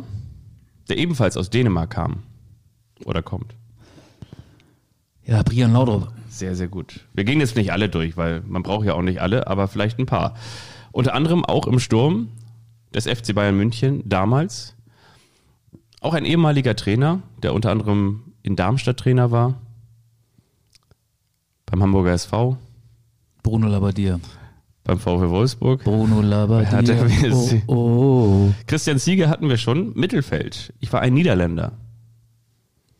der 0.89 0.97
ebenfalls 0.97 1.37
aus 1.37 1.49
Dänemark 1.49 1.91
kam 1.91 2.23
oder 3.05 3.21
kommt. 3.21 3.55
Ja, 5.25 5.41
Brian 5.43 5.73
Laudrup. 5.73 6.11
Sehr, 6.29 6.55
sehr 6.55 6.67
gut. 6.67 7.05
Wir 7.13 7.23
gehen 7.23 7.39
jetzt 7.39 7.55
nicht 7.55 7.71
alle 7.71 7.89
durch, 7.89 8.17
weil 8.17 8.41
man 8.41 8.61
braucht 8.61 8.85
ja 8.85 8.93
auch 8.93 9.01
nicht 9.01 9.21
alle, 9.21 9.47
aber 9.47 9.67
vielleicht 9.67 9.97
ein 9.99 10.05
paar. 10.05 10.35
Unter 10.91 11.13
anderem 11.13 11.43
auch 11.43 11.67
im 11.67 11.79
Sturm 11.79 12.29
des 12.93 13.07
FC 13.07 13.33
Bayern 13.33 13.57
München 13.57 14.03
damals. 14.07 14.75
Auch 16.01 16.13
ein 16.13 16.25
ehemaliger 16.25 16.75
Trainer, 16.75 17.21
der 17.41 17.53
unter 17.53 17.71
anderem 17.71 18.33
in 18.43 18.55
Darmstadt 18.55 18.97
Trainer 18.97 19.31
war. 19.31 19.55
Beim 21.65 21.81
Hamburger 21.81 22.13
SV. 22.13 22.57
Bruno 23.41 23.67
Labbadia. 23.67 24.19
Beim 24.85 24.99
VfL 24.99 25.29
Wolfsburg. 25.29 25.83
Bruno 25.83 26.21
Labbadia. 26.21 27.05
Oh, 27.67 27.73
oh. 27.73 28.53
Christian 28.67 28.99
Ziege 28.99 29.27
hatten 29.27 29.49
wir 29.49 29.57
schon. 29.57 29.93
Mittelfeld. 29.95 30.73
Ich 30.79 30.93
war 30.93 31.01
ein 31.01 31.13
Niederländer. 31.13 31.73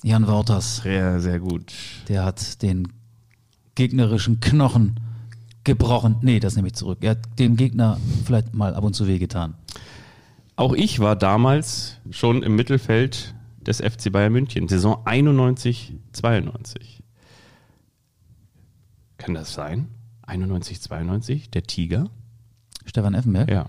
Jan 0.04 0.28
Wouters, 0.28 0.78
Sehr, 0.78 1.20
sehr 1.20 1.40
gut. 1.40 1.74
der 2.10 2.26
hat 2.26 2.62
den 2.62 2.90
gegnerischen 3.76 4.40
Knochen 4.40 5.00
gebrochen. 5.64 6.18
Nee, 6.22 6.40
das 6.40 6.56
nehme 6.56 6.68
ich 6.68 6.76
zurück. 6.76 7.00
Er 7.02 7.12
hat 7.12 7.40
dem 7.40 7.56
Gegner 7.56 7.98
vielleicht 8.26 8.54
mal 8.54 8.76
ab 8.76 8.84
und 8.84 8.94
zu 8.94 9.08
wehgetan. 9.08 9.56
Auch 10.58 10.74
ich 10.74 11.00
war 11.00 11.16
damals 11.16 11.98
schon 12.12 12.44
im 12.44 12.56
Mittelfeld 12.56 13.34
des 13.60 13.78
FC 13.82 14.12
Bayern 14.12 14.32
München. 14.32 14.68
Saison 14.68 15.02
91, 15.06 15.94
92. 16.14 17.04
Kann 19.18 19.34
das 19.34 19.54
sein? 19.54 19.88
91, 20.28 20.82
92? 20.82 21.50
Der 21.52 21.64
Tiger? 21.64 22.06
Stefan 22.86 23.14
Effenberg, 23.16 23.50
Ja, 23.50 23.68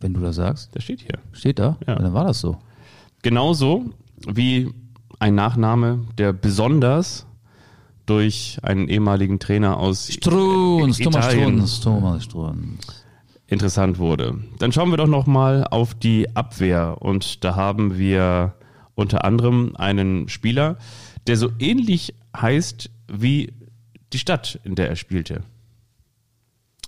wenn 0.00 0.14
du 0.14 0.20
das 0.20 0.36
sagst, 0.36 0.74
der 0.74 0.80
steht 0.80 1.00
hier. 1.00 1.18
steht 1.32 1.58
da. 1.58 1.76
Ja. 1.86 1.96
Dann 1.96 2.12
war 2.14 2.24
das 2.24 2.40
so. 2.40 2.56
Genauso 3.22 3.86
wie 4.26 4.72
ein 5.18 5.34
Nachname, 5.34 6.04
der 6.16 6.32
besonders 6.32 7.26
durch 8.06 8.58
einen 8.62 8.88
ehemaligen 8.88 9.38
Trainer 9.38 9.76
aus 9.78 10.10
Strunz, 10.12 10.98
Thomas 10.98 11.30
Strunz, 11.32 11.80
Thomas 11.80 12.24
Strunz. 12.24 13.04
interessant 13.48 13.98
wurde. 13.98 14.38
Dann 14.58 14.72
schauen 14.72 14.90
wir 14.90 14.96
doch 14.96 15.08
noch 15.08 15.26
mal 15.26 15.64
auf 15.64 15.94
die 15.94 16.34
Abwehr 16.36 16.96
und 17.00 17.44
da 17.44 17.56
haben 17.56 17.98
wir 17.98 18.54
unter 18.94 19.24
anderem 19.24 19.74
einen 19.76 20.28
Spieler, 20.28 20.78
der 21.26 21.36
so 21.36 21.50
ähnlich 21.58 22.14
heißt 22.36 22.90
wie 23.12 23.52
die 24.12 24.18
Stadt, 24.18 24.58
in 24.64 24.74
der 24.74 24.88
er 24.88 24.96
spielte. 24.96 25.42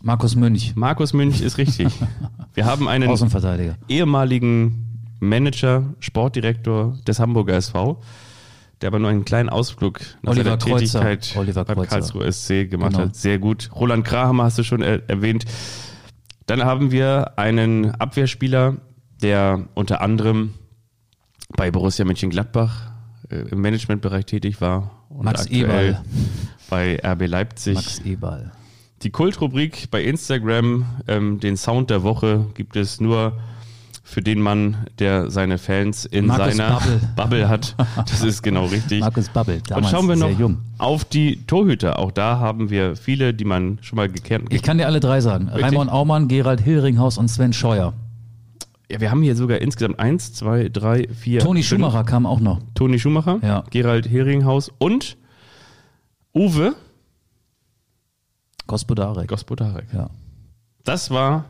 Markus 0.02 0.34
Münch, 0.34 0.74
Markus 0.76 1.12
Münch 1.12 1.40
ist 1.42 1.58
richtig. 1.58 1.88
Wir 2.54 2.64
haben 2.64 2.88
einen 2.88 3.08
Außenverteidiger. 3.08 3.76
ehemaligen 3.88 4.86
Manager, 5.20 5.84
Sportdirektor 6.00 6.96
des 7.06 7.20
Hamburger 7.20 7.54
SV, 7.54 8.00
der 8.80 8.88
aber 8.88 8.98
nur 8.98 9.10
einen 9.10 9.24
kleinen 9.26 9.50
Ausflug 9.50 10.00
nach 10.22 10.32
Oliver 10.32 10.44
seiner 10.44 10.56
Kreuzer. 10.58 11.00
Tätigkeit 11.00 11.36
Oliver 11.36 11.64
beim 11.64 11.76
Kreuzer. 11.76 11.90
Karlsruher 11.90 12.32
SC 12.32 12.70
gemacht 12.70 12.92
Genau. 12.92 13.04
hat. 13.04 13.16
Sehr 13.16 13.38
gut. 13.38 13.70
Roland 13.74 14.04
Krahammer 14.06 14.44
hast 14.44 14.58
du 14.58 14.62
schon 14.64 14.80
er 14.82 15.08
erwähnt. 15.10 15.44
Dann 16.46 16.64
haben 16.64 16.90
wir 16.90 17.38
einen 17.38 17.90
Abwehrspieler, 17.90 18.78
der 19.22 19.68
unter 19.74 20.00
anderem 20.00 20.54
bei 21.56 21.70
Borussia 21.70 22.04
Mönchengladbach 22.06 22.90
äh, 23.28 23.36
im 23.50 23.60
Managementbereich 23.60 24.24
tätig 24.24 24.60
war. 24.62 25.04
Und 25.10 25.24
Max 25.26 25.46
Eberl. 25.46 26.00
bei 26.70 26.98
RB 27.04 27.26
Leipzig. 27.26 27.74
Max 27.74 27.98
Eberl. 28.00 28.52
Die 29.02 29.10
Kultrubrik 29.10 29.90
bei 29.90 30.02
Instagram, 30.04 30.84
ähm, 31.08 31.40
den 31.40 31.56
Sound 31.56 31.88
der 31.88 32.02
Woche, 32.02 32.46
gibt 32.54 32.76
es 32.76 33.00
nur 33.00 33.32
für 34.02 34.20
den 34.20 34.40
Mann, 34.40 34.76
der 34.98 35.30
seine 35.30 35.56
Fans 35.56 36.04
in 36.04 36.26
Markus 36.26 36.56
seiner 36.56 36.70
Babbel. 36.74 37.00
Bubble 37.16 37.48
hat. 37.48 37.76
Das 37.96 38.22
ist 38.22 38.42
genau 38.42 38.66
richtig. 38.66 39.00
Markus 39.00 39.28
Und 39.28 39.70
damals 39.70 39.90
schauen 39.90 40.08
wir 40.08 40.16
noch 40.16 40.36
jung. 40.38 40.58
auf 40.78 41.04
die 41.04 41.46
Torhüter. 41.46 41.98
Auch 41.98 42.10
da 42.10 42.38
haben 42.40 42.68
wir 42.70 42.96
viele, 42.96 43.32
die 43.32 43.44
man 43.44 43.78
schon 43.80 43.96
mal 43.96 44.08
gekannt 44.10 44.48
Ich 44.50 44.62
kann 44.62 44.76
dir 44.78 44.86
alle 44.86 45.00
drei 45.00 45.20
sagen. 45.20 45.48
Raimund 45.48 45.90
Aumann, 45.90 46.28
Gerald 46.28 46.60
Hillringhaus 46.60 47.16
und 47.18 47.28
Sven 47.28 47.52
Scheuer. 47.52 47.94
ja, 48.90 49.00
Wir 49.00 49.10
haben 49.10 49.22
hier 49.22 49.36
sogar 49.36 49.58
insgesamt 49.62 49.98
eins, 50.00 50.34
zwei, 50.34 50.68
drei, 50.68 51.06
vier. 51.08 51.40
Toni. 51.40 51.62
Schumacher 51.62 52.04
kam 52.04 52.26
auch 52.26 52.40
noch. 52.40 52.58
Toni 52.74 52.98
Schumacher, 52.98 53.38
Ja. 53.42 53.64
Gerald 53.70 54.10
Heringhaus 54.10 54.70
und 54.78 55.16
Uwe 56.34 56.74
Gospodarek. 58.70 59.26
Gospodarek. 59.26 59.86
Ja. 59.92 60.10
Das 60.84 61.10
war 61.10 61.46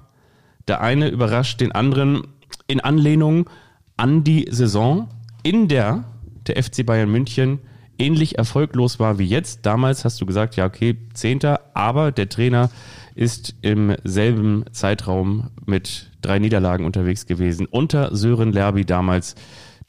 der 0.69 0.81
eine 0.81 1.09
überrascht 1.09 1.61
den 1.61 1.73
anderen 1.73 2.23
in 2.67 2.81
Anlehnung 2.81 3.51
an 3.99 4.25
die 4.25 4.49
Saison, 4.51 5.09
in 5.43 5.69
der 5.69 6.05
der 6.47 6.63
FC 6.63 6.87
Bayern 6.87 7.11
München 7.11 7.59
ähnlich 7.99 8.39
erfolglos 8.39 8.99
war 8.99 9.19
wie 9.19 9.27
jetzt. 9.27 9.67
Damals 9.67 10.07
hast 10.07 10.19
du 10.23 10.25
gesagt, 10.25 10.57
ja, 10.57 10.65
okay, 10.65 10.97
Zehnter, 11.13 11.61
aber 11.75 12.11
der 12.11 12.31
Trainer 12.31 12.71
ist 13.15 13.55
im 13.61 13.95
selben 14.03 14.65
Zeitraum 14.73 15.51
mit 15.67 16.11
drei 16.23 16.39
Niederlagen 16.39 16.87
unterwegs 16.87 17.27
gewesen. 17.27 17.67
Unter 17.67 18.17
Sören 18.17 18.53
Lerby 18.53 18.87
damals 18.87 19.35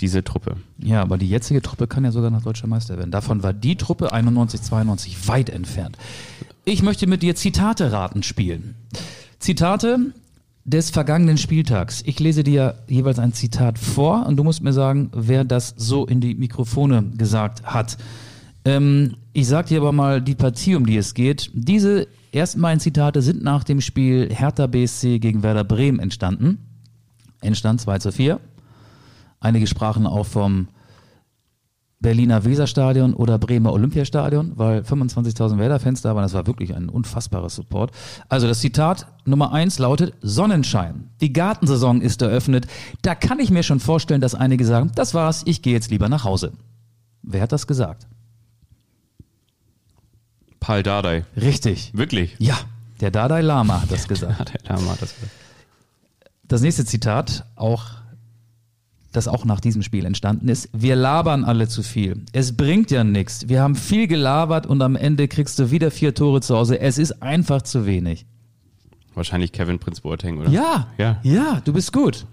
diese 0.01 0.23
Truppe. 0.23 0.57
Ja, 0.79 1.01
aber 1.01 1.17
die 1.17 1.29
jetzige 1.29 1.61
Truppe 1.61 1.87
kann 1.87 2.03
ja 2.03 2.11
sogar 2.11 2.31
noch 2.31 2.41
deutscher 2.41 2.67
Meister 2.67 2.97
werden. 2.97 3.11
Davon 3.11 3.43
war 3.43 3.53
die 3.53 3.77
Truppe 3.77 4.11
91, 4.11 4.61
92 4.61 5.27
weit 5.29 5.49
entfernt. 5.49 5.97
Ich 6.63 6.83
möchte 6.83 7.07
mit 7.07 7.23
dir 7.23 7.35
Zitate 7.35 7.91
raten 7.91 8.21
spielen. 8.21 8.75
Zitate 9.39 10.13
des 10.63 10.91
vergangenen 10.91 11.39
Spieltags. 11.39 12.03
Ich 12.05 12.19
lese 12.19 12.43
dir 12.43 12.75
jeweils 12.87 13.17
ein 13.17 13.33
Zitat 13.33 13.79
vor 13.79 14.27
und 14.27 14.37
du 14.37 14.43
musst 14.43 14.61
mir 14.61 14.73
sagen, 14.73 15.09
wer 15.11 15.43
das 15.43 15.73
so 15.75 16.05
in 16.05 16.21
die 16.21 16.35
Mikrofone 16.35 17.03
gesagt 17.17 17.63
hat. 17.65 17.97
Ähm, 18.63 19.15
ich 19.33 19.47
sag 19.47 19.65
dir 19.67 19.79
aber 19.79 19.91
mal 19.91 20.21
die 20.21 20.35
Partie, 20.35 20.75
um 20.75 20.85
die 20.85 20.97
es 20.97 21.15
geht. 21.15 21.49
Diese 21.55 22.07
ersten 22.31 22.61
beiden 22.61 22.79
Zitate 22.79 23.23
sind 23.23 23.43
nach 23.43 23.63
dem 23.63 23.81
Spiel 23.81 24.29
Hertha 24.31 24.67
BSC 24.67 25.17
gegen 25.17 25.41
Werder 25.41 25.63
Bremen 25.63 25.99
entstanden. 25.99 26.59
Endstand 27.41 27.81
2 27.81 27.97
zu 27.97 28.11
4. 28.11 28.39
Einige 29.39 29.65
sprachen 29.65 30.05
auch 30.05 30.27
vom 30.27 30.67
Berliner 32.01 32.43
Weserstadion 32.43 33.13
oder 33.13 33.37
Bremer 33.37 33.71
Olympiastadion, 33.73 34.53
weil 34.55 34.81
25.000 34.81 35.59
Werder-Fans 35.59 36.01
da 36.01 36.15
waren. 36.15 36.23
Das 36.23 36.33
war 36.33 36.47
wirklich 36.47 36.75
ein 36.75 36.89
unfassbares 36.89 37.55
Support. 37.55 37.91
Also 38.27 38.47
das 38.47 38.59
Zitat 38.59 39.05
Nummer 39.25 39.53
eins 39.53 39.77
lautet 39.77 40.15
Sonnenschein. 40.21 41.09
Die 41.21 41.31
Gartensaison 41.31 42.01
ist 42.01 42.21
eröffnet. 42.21 42.65
Da 43.03 43.13
kann 43.13 43.39
ich 43.39 43.51
mir 43.51 43.61
schon 43.63 43.79
vorstellen, 43.79 44.19
dass 44.19 44.33
einige 44.33 44.65
sagen, 44.65 44.91
das 44.95 45.13
war's, 45.13 45.43
ich 45.45 45.61
gehe 45.61 45.73
jetzt 45.73 45.91
lieber 45.91 46.09
nach 46.09 46.23
Hause. 46.23 46.53
Wer 47.21 47.43
hat 47.43 47.51
das 47.51 47.67
gesagt? 47.67 48.07
Paul 50.59 50.81
Dardai. 50.83 51.25
Richtig. 51.35 51.91
Wirklich. 51.93 52.35
Ja, 52.39 52.57
der 52.99 53.11
Dalai 53.11 53.41
Lama 53.41 53.81
hat 53.81 53.91
das 53.91 54.07
gesagt. 54.07 54.39
Hat 54.39 54.53
der 54.53 54.61
Lama 54.75 54.95
das 54.99 55.13
gesagt. 55.13 55.31
Das 56.47 56.61
nächste 56.61 56.83
Zitat, 56.83 57.45
auch 57.55 58.00
das 59.11 59.27
auch 59.27 59.45
nach 59.45 59.59
diesem 59.59 59.81
Spiel 59.83 60.05
entstanden 60.05 60.47
ist. 60.47 60.69
Wir 60.73 60.95
labern 60.95 61.43
alle 61.43 61.67
zu 61.67 61.83
viel. 61.83 62.23
Es 62.31 62.55
bringt 62.55 62.91
ja 62.91 63.03
nichts. 63.03 63.49
Wir 63.49 63.61
haben 63.61 63.75
viel 63.75 64.07
gelabert 64.07 64.65
und 64.65 64.81
am 64.81 64.95
Ende 64.95 65.27
kriegst 65.27 65.59
du 65.59 65.71
wieder 65.71 65.91
vier 65.91 66.13
Tore 66.15 66.41
zu 66.41 66.55
Hause. 66.55 66.79
Es 66.79 66.97
ist 66.97 67.21
einfach 67.21 67.61
zu 67.61 67.85
wenig. 67.85 68.25
Wahrscheinlich 69.13 69.51
Kevin 69.51 69.79
Prinz 69.79 70.01
Boateng, 70.01 70.37
oder? 70.37 70.49
Ja, 70.49 70.87
Ja. 70.97 71.19
ja, 71.23 71.61
du 71.65 71.73
bist 71.73 71.91
gut. 71.91 72.25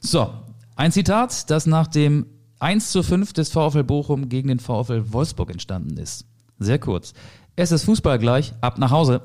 So, 0.00 0.30
ein 0.76 0.92
Zitat, 0.92 1.50
das 1.50 1.66
nach 1.66 1.88
dem 1.88 2.26
1 2.60 2.90
zu 2.92 3.02
5 3.02 3.32
des 3.32 3.50
VfL 3.50 3.82
Bochum 3.82 4.28
gegen 4.28 4.48
den 4.48 4.60
VfL 4.60 5.12
Wolfsburg 5.12 5.50
entstanden 5.50 5.96
ist. 5.96 6.24
Sehr 6.58 6.78
kurz. 6.78 7.12
Es 7.56 7.72
ist 7.72 7.84
Fußball 7.84 8.18
gleich, 8.18 8.54
ab 8.60 8.78
nach 8.78 8.90
Hause. 8.90 9.22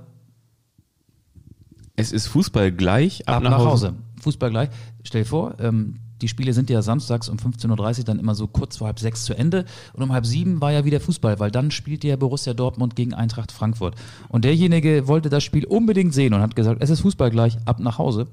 Es 1.95 2.11
ist 2.11 2.27
Fußball 2.27 2.71
gleich. 2.71 3.27
Ab, 3.27 3.43
nach, 3.43 3.57
Hause. 3.57 3.93
Fußball 4.21 4.49
gleich. 4.49 4.69
Stell 5.03 5.23
dir 5.23 5.27
vor, 5.27 5.59
ähm, 5.59 5.99
die 6.21 6.27
Spiele 6.27 6.53
sind 6.53 6.69
ja 6.69 6.81
samstags 6.81 7.29
um 7.29 7.37
15.30 7.37 7.99
Uhr 7.99 8.05
dann 8.05 8.19
immer 8.19 8.35
so 8.35 8.47
kurz 8.47 8.77
vor 8.77 8.87
halb 8.87 8.99
sechs 8.99 9.25
zu 9.25 9.33
Ende. 9.33 9.65
Und 9.93 10.03
um 10.03 10.11
halb 10.11 10.25
sieben 10.25 10.61
war 10.61 10.71
ja 10.71 10.85
wieder 10.85 10.99
Fußball, 10.99 11.39
weil 11.39 11.51
dann 11.51 11.71
spielte 11.71 12.07
ja 12.07 12.15
Borussia 12.15 12.53
Dortmund 12.53 12.95
gegen 12.95 13.13
Eintracht 13.13 13.51
Frankfurt. 13.51 13.95
Und 14.27 14.45
derjenige 14.45 15.07
wollte 15.07 15.29
das 15.29 15.43
Spiel 15.43 15.65
unbedingt 15.65 16.13
sehen 16.13 16.33
und 16.33 16.41
hat 16.41 16.55
gesagt, 16.55 16.81
es 16.83 16.89
ist 16.89 17.01
Fußball 17.01 17.31
gleich, 17.31 17.57
ab 17.65 17.79
nach 17.79 17.97
Hause. 17.97 18.27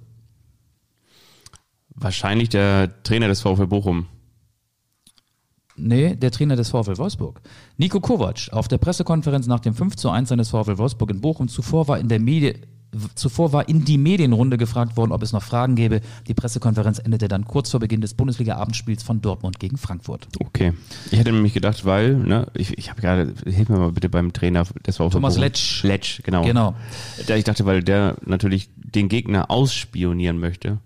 Wahrscheinlich 1.94 2.50
der 2.50 3.02
Trainer 3.02 3.28
des 3.28 3.40
VfL 3.40 3.66
Bochum. 3.66 4.06
Nee, 5.76 6.16
der 6.16 6.30
Trainer 6.30 6.56
des 6.56 6.70
VfL 6.70 6.96
Wolfsburg. 6.96 7.40
Nico 7.76 8.00
Kovac 8.00 8.48
auf 8.52 8.66
der 8.66 8.78
Pressekonferenz 8.78 9.46
nach 9.46 9.60
dem 9.60 9.74
5 9.74 9.96
zu 9.96 10.10
1 10.10 10.30
seines 10.30 10.50
VfL 10.50 10.78
Wolfsburg 10.78 11.10
in 11.10 11.20
Bochum. 11.20 11.48
Zuvor 11.48 11.86
war 11.88 11.98
in 11.98 12.08
der 12.08 12.18
Medie, 12.18 12.54
zuvor 13.14 13.52
war 13.52 13.68
in 13.68 13.84
die 13.84 13.98
Medienrunde 13.98 14.56
gefragt 14.56 14.96
worden, 14.96 15.12
ob 15.12 15.22
es 15.22 15.32
noch 15.32 15.42
Fragen 15.42 15.76
gäbe. 15.76 16.00
Die 16.28 16.34
Pressekonferenz 16.34 16.98
endete 16.98 17.28
dann 17.28 17.44
kurz 17.44 17.70
vor 17.70 17.80
Beginn 17.80 18.00
des 18.00 18.14
Bundesliga-Abendspiels 18.14 19.02
von 19.02 19.20
Dortmund 19.20 19.58
gegen 19.58 19.76
Frankfurt. 19.76 20.28
Okay. 20.40 20.72
Ich 21.10 21.18
hätte 21.18 21.32
nämlich 21.32 21.54
gedacht, 21.54 21.84
weil, 21.84 22.16
ne, 22.16 22.46
ich, 22.54 22.76
ich 22.78 22.90
habe 22.90 23.00
gerade, 23.00 23.34
hilf 23.44 23.68
mir 23.68 23.78
mal 23.78 23.92
bitte 23.92 24.08
beim 24.08 24.32
Trainer 24.32 24.64
des 24.86 24.96
VfL 24.96 25.10
Thomas 25.10 25.34
Bochum. 25.34 25.42
Letsch. 25.42 25.82
Letsch, 25.82 26.22
genau. 26.22 26.44
Genau. 26.44 26.74
Ich 27.18 27.44
dachte, 27.44 27.66
weil 27.66 27.82
der 27.82 28.16
natürlich 28.24 28.68
den 28.76 29.08
Gegner 29.08 29.50
ausspionieren 29.50 30.38
möchte, 30.38 30.78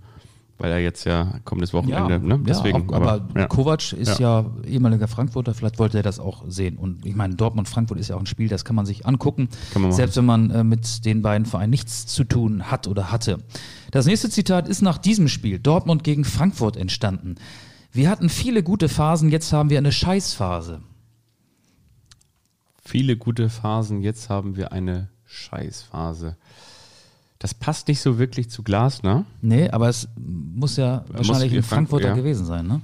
weil 0.60 0.70
er 0.72 0.78
jetzt 0.78 1.04
ja 1.04 1.40
kommendes 1.44 1.72
Wochenende, 1.72 2.20
ne? 2.20 2.38
Deswegen. 2.46 2.80
ja, 2.80 2.84
auch, 2.88 2.92
aber, 2.92 3.28
ja. 3.34 3.46
Kovac 3.46 3.92
ist 3.94 4.20
ja. 4.20 4.44
ehemaliger 4.66 5.08
Frankfurter, 5.08 5.54
vielleicht 5.54 5.78
wollte 5.78 5.96
er 5.96 6.02
das 6.02 6.20
auch 6.20 6.44
sehen. 6.48 6.76
Und 6.76 7.06
ich 7.06 7.16
meine, 7.16 7.34
Dortmund-Frankfurt 7.34 7.98
ist 7.98 8.08
ja 8.08 8.16
auch 8.16 8.20
ein 8.20 8.26
Spiel, 8.26 8.48
das 8.48 8.64
kann 8.64 8.76
man 8.76 8.84
sich 8.84 9.06
angucken, 9.06 9.48
man 9.74 9.90
selbst 9.90 10.18
wenn 10.18 10.26
man 10.26 10.50
äh, 10.50 10.62
mit 10.62 11.06
den 11.06 11.22
beiden 11.22 11.46
Vereinen 11.46 11.70
nichts 11.70 12.06
zu 12.06 12.24
tun 12.24 12.70
hat 12.70 12.86
oder 12.86 13.10
hatte. 13.10 13.38
Das 13.90 14.04
nächste 14.04 14.28
Zitat 14.28 14.68
ist 14.68 14.82
nach 14.82 14.98
diesem 14.98 15.28
Spiel, 15.28 15.58
Dortmund 15.58 16.04
gegen 16.04 16.24
Frankfurt, 16.24 16.76
entstanden. 16.76 17.36
Wir 17.90 18.10
hatten 18.10 18.28
viele 18.28 18.62
gute 18.62 18.88
Phasen, 18.88 19.30
jetzt 19.30 19.52
haben 19.52 19.70
wir 19.70 19.78
eine 19.78 19.92
Scheißphase. 19.92 20.82
Viele 22.84 23.16
gute 23.16 23.48
Phasen, 23.48 24.02
jetzt 24.02 24.28
haben 24.28 24.56
wir 24.56 24.72
eine 24.72 25.08
Scheißphase. 25.24 26.36
Das 27.40 27.54
passt 27.54 27.88
nicht 27.88 28.00
so 28.00 28.18
wirklich 28.18 28.50
zu 28.50 28.62
Glasner. 28.62 29.24
Nee, 29.40 29.68
aber 29.70 29.88
es 29.88 30.08
muss 30.16 30.76
ja 30.76 31.04
wahrscheinlich 31.08 31.52
in 31.52 31.58
ein 31.58 31.62
Frank- 31.62 31.88
Frankfurter 31.88 32.08
ja. 32.08 32.14
gewesen 32.14 32.44
sein, 32.46 32.66
ne? 32.66 32.80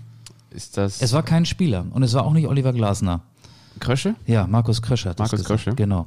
Ist 0.51 0.79
das 0.79 1.03
Es 1.03 1.13
war 1.13 1.23
kein 1.23 1.45
Spieler 1.45 1.85
und 1.91 2.03
es 2.03 2.15
war 2.15 2.25
auch 2.25 2.33
nicht 2.33 2.49
Oliver 2.49 2.73
Glasner. 2.73 3.21
Krösche? 3.81 4.15
Ja, 4.27 4.47
Markus 4.47 4.81
Kröscher 4.81 5.11
hat 5.11 5.21
das 5.21 5.31
Markus 5.31 5.45
gesagt. 5.47 5.65
Krösche. 5.65 5.77
Genau. 5.77 6.07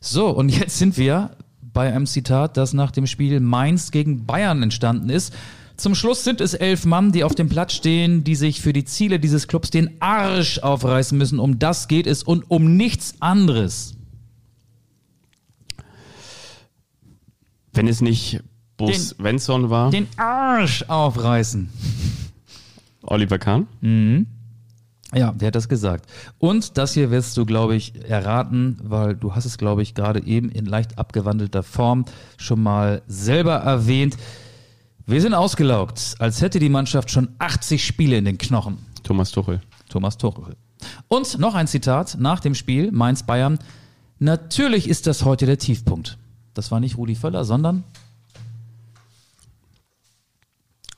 So, 0.00 0.28
und 0.30 0.48
jetzt 0.48 0.78
sind 0.78 0.98
wir 0.98 1.30
bei 1.72 1.92
einem 1.92 2.06
Zitat, 2.06 2.56
das 2.56 2.72
nach 2.72 2.90
dem 2.90 3.06
Spiel 3.06 3.38
Mainz 3.38 3.92
gegen 3.92 4.26
Bayern 4.26 4.64
entstanden 4.64 5.08
ist. 5.08 5.32
Zum 5.76 5.94
Schluss 5.94 6.24
sind 6.24 6.40
es 6.40 6.54
elf 6.54 6.84
Mann, 6.84 7.12
die 7.12 7.22
auf 7.22 7.36
dem 7.36 7.48
Platz 7.48 7.72
stehen, 7.74 8.24
die 8.24 8.34
sich 8.34 8.60
für 8.60 8.72
die 8.72 8.84
Ziele 8.84 9.20
dieses 9.20 9.46
Clubs 9.46 9.70
den 9.70 10.02
Arsch 10.02 10.58
aufreißen 10.58 11.16
müssen. 11.16 11.38
Um 11.38 11.60
das 11.60 11.86
geht 11.86 12.08
es 12.08 12.24
und 12.24 12.50
um 12.50 12.76
nichts 12.76 13.14
anderes. 13.20 13.94
Wenn 17.72 17.88
es 17.88 18.00
nicht 18.00 18.42
Bo 18.76 18.92
Svensson 18.92 19.70
war, 19.70 19.90
Den 19.90 20.08
Arsch 20.16 20.84
aufreißen. 20.88 21.68
Oliver 23.02 23.38
Kahn. 23.38 23.66
Ja, 25.12 25.32
der 25.32 25.48
hat 25.48 25.54
das 25.54 25.68
gesagt. 25.68 26.08
Und 26.38 26.78
das 26.78 26.94
hier 26.94 27.10
wirst 27.10 27.36
du, 27.36 27.44
glaube 27.44 27.74
ich, 27.74 27.94
erraten, 28.08 28.78
weil 28.82 29.16
du 29.16 29.34
hast 29.34 29.44
es, 29.44 29.58
glaube 29.58 29.82
ich, 29.82 29.94
gerade 29.94 30.24
eben 30.24 30.50
in 30.50 30.66
leicht 30.66 30.98
abgewandelter 30.98 31.62
Form 31.62 32.04
schon 32.36 32.62
mal 32.62 33.02
selber 33.08 33.56
erwähnt. 33.56 34.16
Wir 35.06 35.20
sind 35.20 35.34
ausgelaugt, 35.34 36.14
als 36.20 36.40
hätte 36.40 36.60
die 36.60 36.68
Mannschaft 36.68 37.10
schon 37.10 37.30
80 37.38 37.84
Spiele 37.84 38.18
in 38.18 38.24
den 38.24 38.38
Knochen. 38.38 38.78
Thomas 39.02 39.32
Tuchel. 39.32 39.60
Thomas 39.88 40.16
Tuchel. 40.16 40.54
Und 41.08 41.38
noch 41.40 41.56
ein 41.56 41.66
Zitat 41.66 42.16
nach 42.20 42.38
dem 42.38 42.54
Spiel 42.54 42.92
Mainz-Bayern. 42.92 43.58
Natürlich 44.20 44.88
ist 44.88 45.08
das 45.08 45.24
heute 45.24 45.46
der 45.46 45.58
Tiefpunkt. 45.58 46.18
Das 46.54 46.70
war 46.70 46.80
nicht 46.80 46.96
Rudi 46.96 47.14
Völler, 47.14 47.44
sondern 47.44 47.84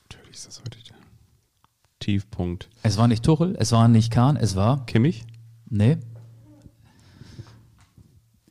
Natürlich 0.08 0.32
ist 0.36 0.46
das 0.46 0.60
heute 0.60 0.78
der 0.78 0.96
Tiefpunkt. 2.00 2.68
es 2.82 2.96
war 2.96 3.08
nicht 3.08 3.22
Tuchel, 3.24 3.56
es 3.58 3.72
war 3.72 3.88
nicht 3.88 4.10
Kahn, 4.12 4.36
es 4.36 4.56
war 4.56 4.84
Kimmich? 4.86 5.24
Nee. 5.68 5.98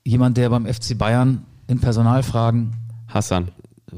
Jemand, 0.03 0.37
der 0.37 0.49
beim 0.49 0.65
FC 0.65 0.97
Bayern 0.97 1.45
in 1.67 1.79
Personalfragen 1.79 2.75
Hassan. 3.07 3.51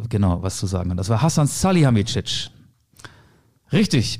genau 0.09 0.41
was 0.41 0.57
zu 0.57 0.65
sagen 0.65 0.91
hat. 0.91 0.99
Das 0.99 1.09
war 1.09 1.21
Hassan 1.21 1.47
Salihamidzic. 1.47 2.49
Richtig. 3.71 4.19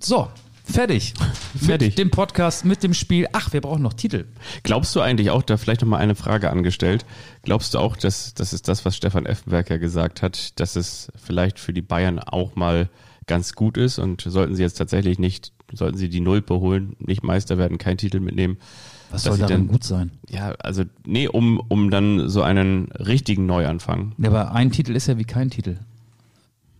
So, 0.00 0.28
fertig. 0.70 1.14
Fertig. 1.56 1.88
Mit 1.90 1.98
dem 1.98 2.10
Podcast, 2.10 2.64
mit 2.64 2.82
dem 2.82 2.94
Spiel. 2.94 3.26
Ach, 3.32 3.52
wir 3.52 3.60
brauchen 3.60 3.82
noch 3.82 3.94
Titel. 3.94 4.26
Glaubst 4.62 4.94
du 4.94 5.00
eigentlich 5.00 5.30
auch, 5.30 5.42
da 5.42 5.56
vielleicht 5.56 5.82
noch 5.82 5.88
mal 5.88 5.98
eine 5.98 6.14
Frage 6.14 6.50
angestellt, 6.50 7.04
glaubst 7.42 7.74
du 7.74 7.78
auch, 7.78 7.96
dass 7.96 8.34
das 8.34 8.52
ist 8.52 8.68
das, 8.68 8.84
was 8.84 8.96
Stefan 8.96 9.26
Effenberg 9.26 9.70
ja 9.70 9.76
gesagt 9.78 10.22
hat, 10.22 10.58
dass 10.60 10.76
es 10.76 11.10
vielleicht 11.16 11.58
für 11.58 11.72
die 11.72 11.82
Bayern 11.82 12.18
auch 12.18 12.54
mal 12.56 12.88
ganz 13.26 13.54
gut 13.54 13.76
ist 13.76 13.98
und 13.98 14.22
sollten 14.22 14.54
sie 14.56 14.62
jetzt 14.62 14.78
tatsächlich 14.78 15.18
nicht, 15.18 15.52
sollten 15.72 15.98
sie 15.98 16.08
die 16.08 16.20
Null 16.20 16.40
beholen, 16.40 16.96
nicht 16.98 17.22
Meister 17.22 17.58
werden, 17.58 17.76
keinen 17.78 17.98
Titel 17.98 18.20
mitnehmen. 18.20 18.56
Was 19.10 19.22
soll 19.24 19.36
daran 19.38 19.52
dann- 19.52 19.68
gut 19.68 19.84
sein? 19.84 20.10
Ja, 20.28 20.50
also 20.58 20.84
nee, 21.06 21.28
um, 21.28 21.60
um 21.68 21.90
dann 21.90 22.28
so 22.28 22.42
einen 22.42 22.90
richtigen 22.92 23.46
Neuanfang. 23.46 24.12
Ja, 24.18 24.28
aber 24.28 24.52
ein 24.52 24.70
Titel 24.70 24.94
ist 24.96 25.06
ja 25.06 25.18
wie 25.18 25.24
kein 25.24 25.50
Titel. 25.50 25.76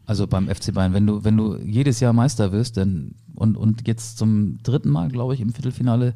Also 0.09 0.27
beim 0.27 0.49
FC 0.49 0.73
Bayern, 0.73 0.95
wenn 0.95 1.07
du, 1.07 1.23
wenn 1.23 1.37
du 1.37 1.59
jedes 1.59 2.01
Jahr 2.01 2.15
Meister 2.15 2.51
wirst, 2.51 2.79
dann 2.79 3.15
und, 3.35 3.59
und 3.59 3.87
jetzt 3.87 4.17
zum 4.17 4.59
dritten 4.63 4.89
Mal, 4.89 5.11
glaube 5.11 5.35
ich, 5.35 5.43
im 5.43 5.53
Viertelfinale 5.53 6.15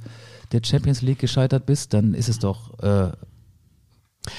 der 0.51 0.63
Champions 0.65 1.03
League 1.03 1.19
gescheitert 1.19 1.67
bist, 1.67 1.93
dann 1.93 2.15
ist 2.15 2.31
es 2.31 2.39
doch 2.39 2.79
äh, 2.83 3.13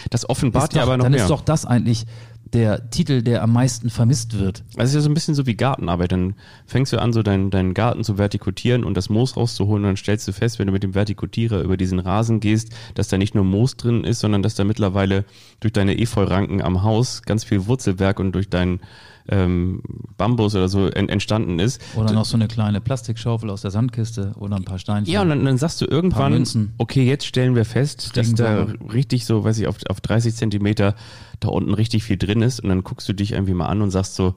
Das 0.09 0.27
offenbart 0.27 0.73
ja 0.73 0.81
doch, 0.81 0.87
aber 0.87 0.97
noch 0.97 1.03
dann 1.05 1.11
mehr. 1.11 1.21
ist 1.21 1.29
doch 1.29 1.41
das 1.41 1.65
eigentlich 1.65 2.07
der 2.51 2.89
Titel, 2.89 3.21
der 3.21 3.43
am 3.43 3.53
meisten 3.53 3.91
vermisst 3.91 4.39
wird. 4.39 4.63
Also 4.75 4.81
es 4.81 4.89
ist 4.89 4.95
ja 4.95 5.01
so 5.01 5.09
ein 5.09 5.13
bisschen 5.13 5.35
so 5.35 5.45
wie 5.45 5.55
Gartenarbeit. 5.55 6.11
Dann 6.11 6.33
fängst 6.65 6.91
du 6.91 6.97
an, 6.99 7.13
so 7.13 7.21
deinen, 7.21 7.51
deinen 7.51 7.75
Garten 7.75 8.03
zu 8.03 8.17
vertikutieren 8.17 8.83
und 8.83 8.97
das 8.97 9.09
Moos 9.09 9.37
rauszuholen 9.37 9.83
und 9.83 9.89
dann 9.89 9.97
stellst 9.97 10.27
du 10.27 10.33
fest, 10.33 10.57
wenn 10.57 10.65
du 10.65 10.73
mit 10.73 10.81
dem 10.81 10.95
Vertikutierer 10.95 11.61
über 11.61 11.77
diesen 11.77 11.99
Rasen 11.99 12.39
gehst, 12.39 12.69
dass 12.95 13.07
da 13.07 13.19
nicht 13.19 13.35
nur 13.35 13.43
Moos 13.43 13.77
drin 13.77 14.03
ist, 14.03 14.19
sondern 14.19 14.41
dass 14.41 14.55
da 14.55 14.63
mittlerweile 14.63 15.25
durch 15.59 15.73
deine 15.73 15.99
Efeuranken 15.99 16.59
am 16.61 16.81
Haus 16.81 17.21
ganz 17.21 17.43
viel 17.43 17.67
Wurzelwerk 17.67 18.19
und 18.19 18.33
durch 18.33 18.49
deinen 18.49 18.81
ähm, 19.29 19.81
Bambus 20.17 20.55
oder 20.55 20.67
so 20.67 20.87
en 20.87 21.09
entstanden 21.09 21.59
ist. 21.59 21.81
Oder 21.95 22.11
noch 22.11 22.25
so 22.25 22.35
eine 22.35 22.47
kleine 22.47 22.81
Plastikschaufel 22.81 23.49
aus 23.49 23.61
der 23.61 23.71
Sandkiste 23.71 24.33
oder 24.37 24.55
ein 24.55 24.65
paar 24.65 24.79
Steinchen. 24.79 25.13
Ja, 25.13 25.21
und 25.21 25.29
dann, 25.29 25.45
dann 25.45 25.57
sagst 25.57 25.79
du 25.81 25.85
irgendwann, 25.85 26.73
okay, 26.77 27.05
jetzt 27.05 27.25
stellen 27.25 27.55
wir 27.55 27.65
fest, 27.65 28.17
dass 28.17 28.33
da 28.33 28.67
richtig 28.91 29.25
so, 29.25 29.43
weiß 29.43 29.59
ich, 29.59 29.67
auf, 29.67 29.77
auf 29.89 30.01
30 30.01 30.35
Zentimeter 30.35 30.95
da 31.39 31.49
unten 31.49 31.73
richtig 31.73 32.03
viel 32.03 32.17
drin 32.17 32.41
ist 32.41 32.59
und 32.59 32.69
dann 32.69 32.83
guckst 32.83 33.07
du 33.07 33.13
dich 33.13 33.31
irgendwie 33.31 33.53
mal 33.53 33.67
an 33.67 33.81
und 33.81 33.91
sagst 33.91 34.15
so, 34.15 34.35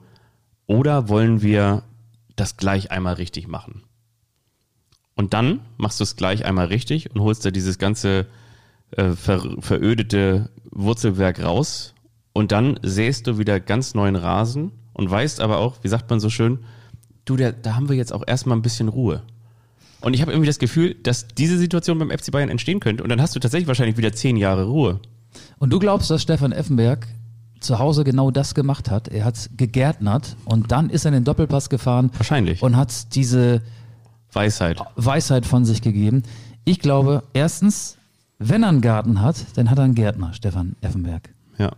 oder 0.65 1.09
wollen 1.09 1.41
wir 1.41 1.83
das 2.35 2.57
gleich 2.57 2.91
einmal 2.91 3.15
richtig 3.15 3.47
machen? 3.47 3.83
Und 5.15 5.33
dann 5.33 5.61
machst 5.77 5.99
du 5.99 6.03
es 6.03 6.15
gleich 6.15 6.45
einmal 6.45 6.67
richtig 6.67 7.11
und 7.13 7.21
holst 7.21 7.43
da 7.43 7.51
dieses 7.51 7.79
ganze 7.79 8.27
äh, 8.91 9.11
ver 9.11 9.43
verödete 9.59 10.51
Wurzelwerk 10.71 11.43
raus 11.43 11.95
und 12.37 12.51
dann 12.51 12.79
säst 12.83 13.25
du 13.25 13.39
wieder 13.39 13.59
ganz 13.59 13.95
neuen 13.95 14.15
Rasen 14.15 14.71
und 14.93 15.09
weißt 15.09 15.41
aber 15.41 15.57
auch, 15.57 15.77
wie 15.81 15.87
sagt 15.87 16.07
man 16.11 16.19
so 16.19 16.29
schön, 16.29 16.59
du, 17.25 17.35
da, 17.35 17.51
da 17.51 17.73
haben 17.73 17.89
wir 17.89 17.95
jetzt 17.95 18.13
auch 18.13 18.23
erstmal 18.27 18.55
ein 18.55 18.61
bisschen 18.61 18.89
Ruhe. 18.89 19.23
Und 20.01 20.13
ich 20.13 20.21
habe 20.21 20.33
irgendwie 20.33 20.45
das 20.45 20.59
Gefühl, 20.59 20.93
dass 21.01 21.27
diese 21.27 21.57
Situation 21.57 21.97
beim 21.97 22.11
FC 22.11 22.31
Bayern 22.31 22.49
entstehen 22.49 22.79
könnte 22.79 23.01
und 23.01 23.09
dann 23.09 23.19
hast 23.23 23.35
du 23.35 23.39
tatsächlich 23.39 23.67
wahrscheinlich 23.67 23.97
wieder 23.97 24.13
zehn 24.13 24.37
Jahre 24.37 24.65
Ruhe. 24.65 24.99
Und 25.57 25.73
du 25.73 25.79
glaubst, 25.79 26.11
dass 26.11 26.21
Stefan 26.21 26.51
Effenberg 26.51 27.07
zu 27.59 27.79
Hause 27.79 28.03
genau 28.03 28.29
das 28.29 28.53
gemacht 28.53 28.91
hat? 28.91 29.07
Er 29.07 29.25
hat 29.25 29.49
gegärtnert 29.57 30.35
und 30.45 30.71
dann 30.71 30.91
ist 30.91 31.05
er 31.05 31.09
in 31.09 31.15
den 31.15 31.23
Doppelpass 31.23 31.71
gefahren 31.71 32.11
Wahrscheinlich. 32.17 32.61
und 32.61 32.77
hat 32.77 33.15
diese 33.15 33.63
Weisheit. 34.31 34.79
Weisheit 34.95 35.47
von 35.47 35.65
sich 35.65 35.81
gegeben. 35.81 36.21
Ich 36.65 36.81
glaube, 36.81 37.23
erstens, 37.33 37.97
wenn 38.37 38.61
er 38.61 38.69
einen 38.69 38.81
Garten 38.81 39.21
hat, 39.21 39.37
dann 39.55 39.71
hat 39.71 39.79
er 39.79 39.85
einen 39.85 39.95
Gärtner, 39.95 40.33
Stefan 40.35 40.75
Effenberg. 40.81 41.29
Ja. 41.57 41.71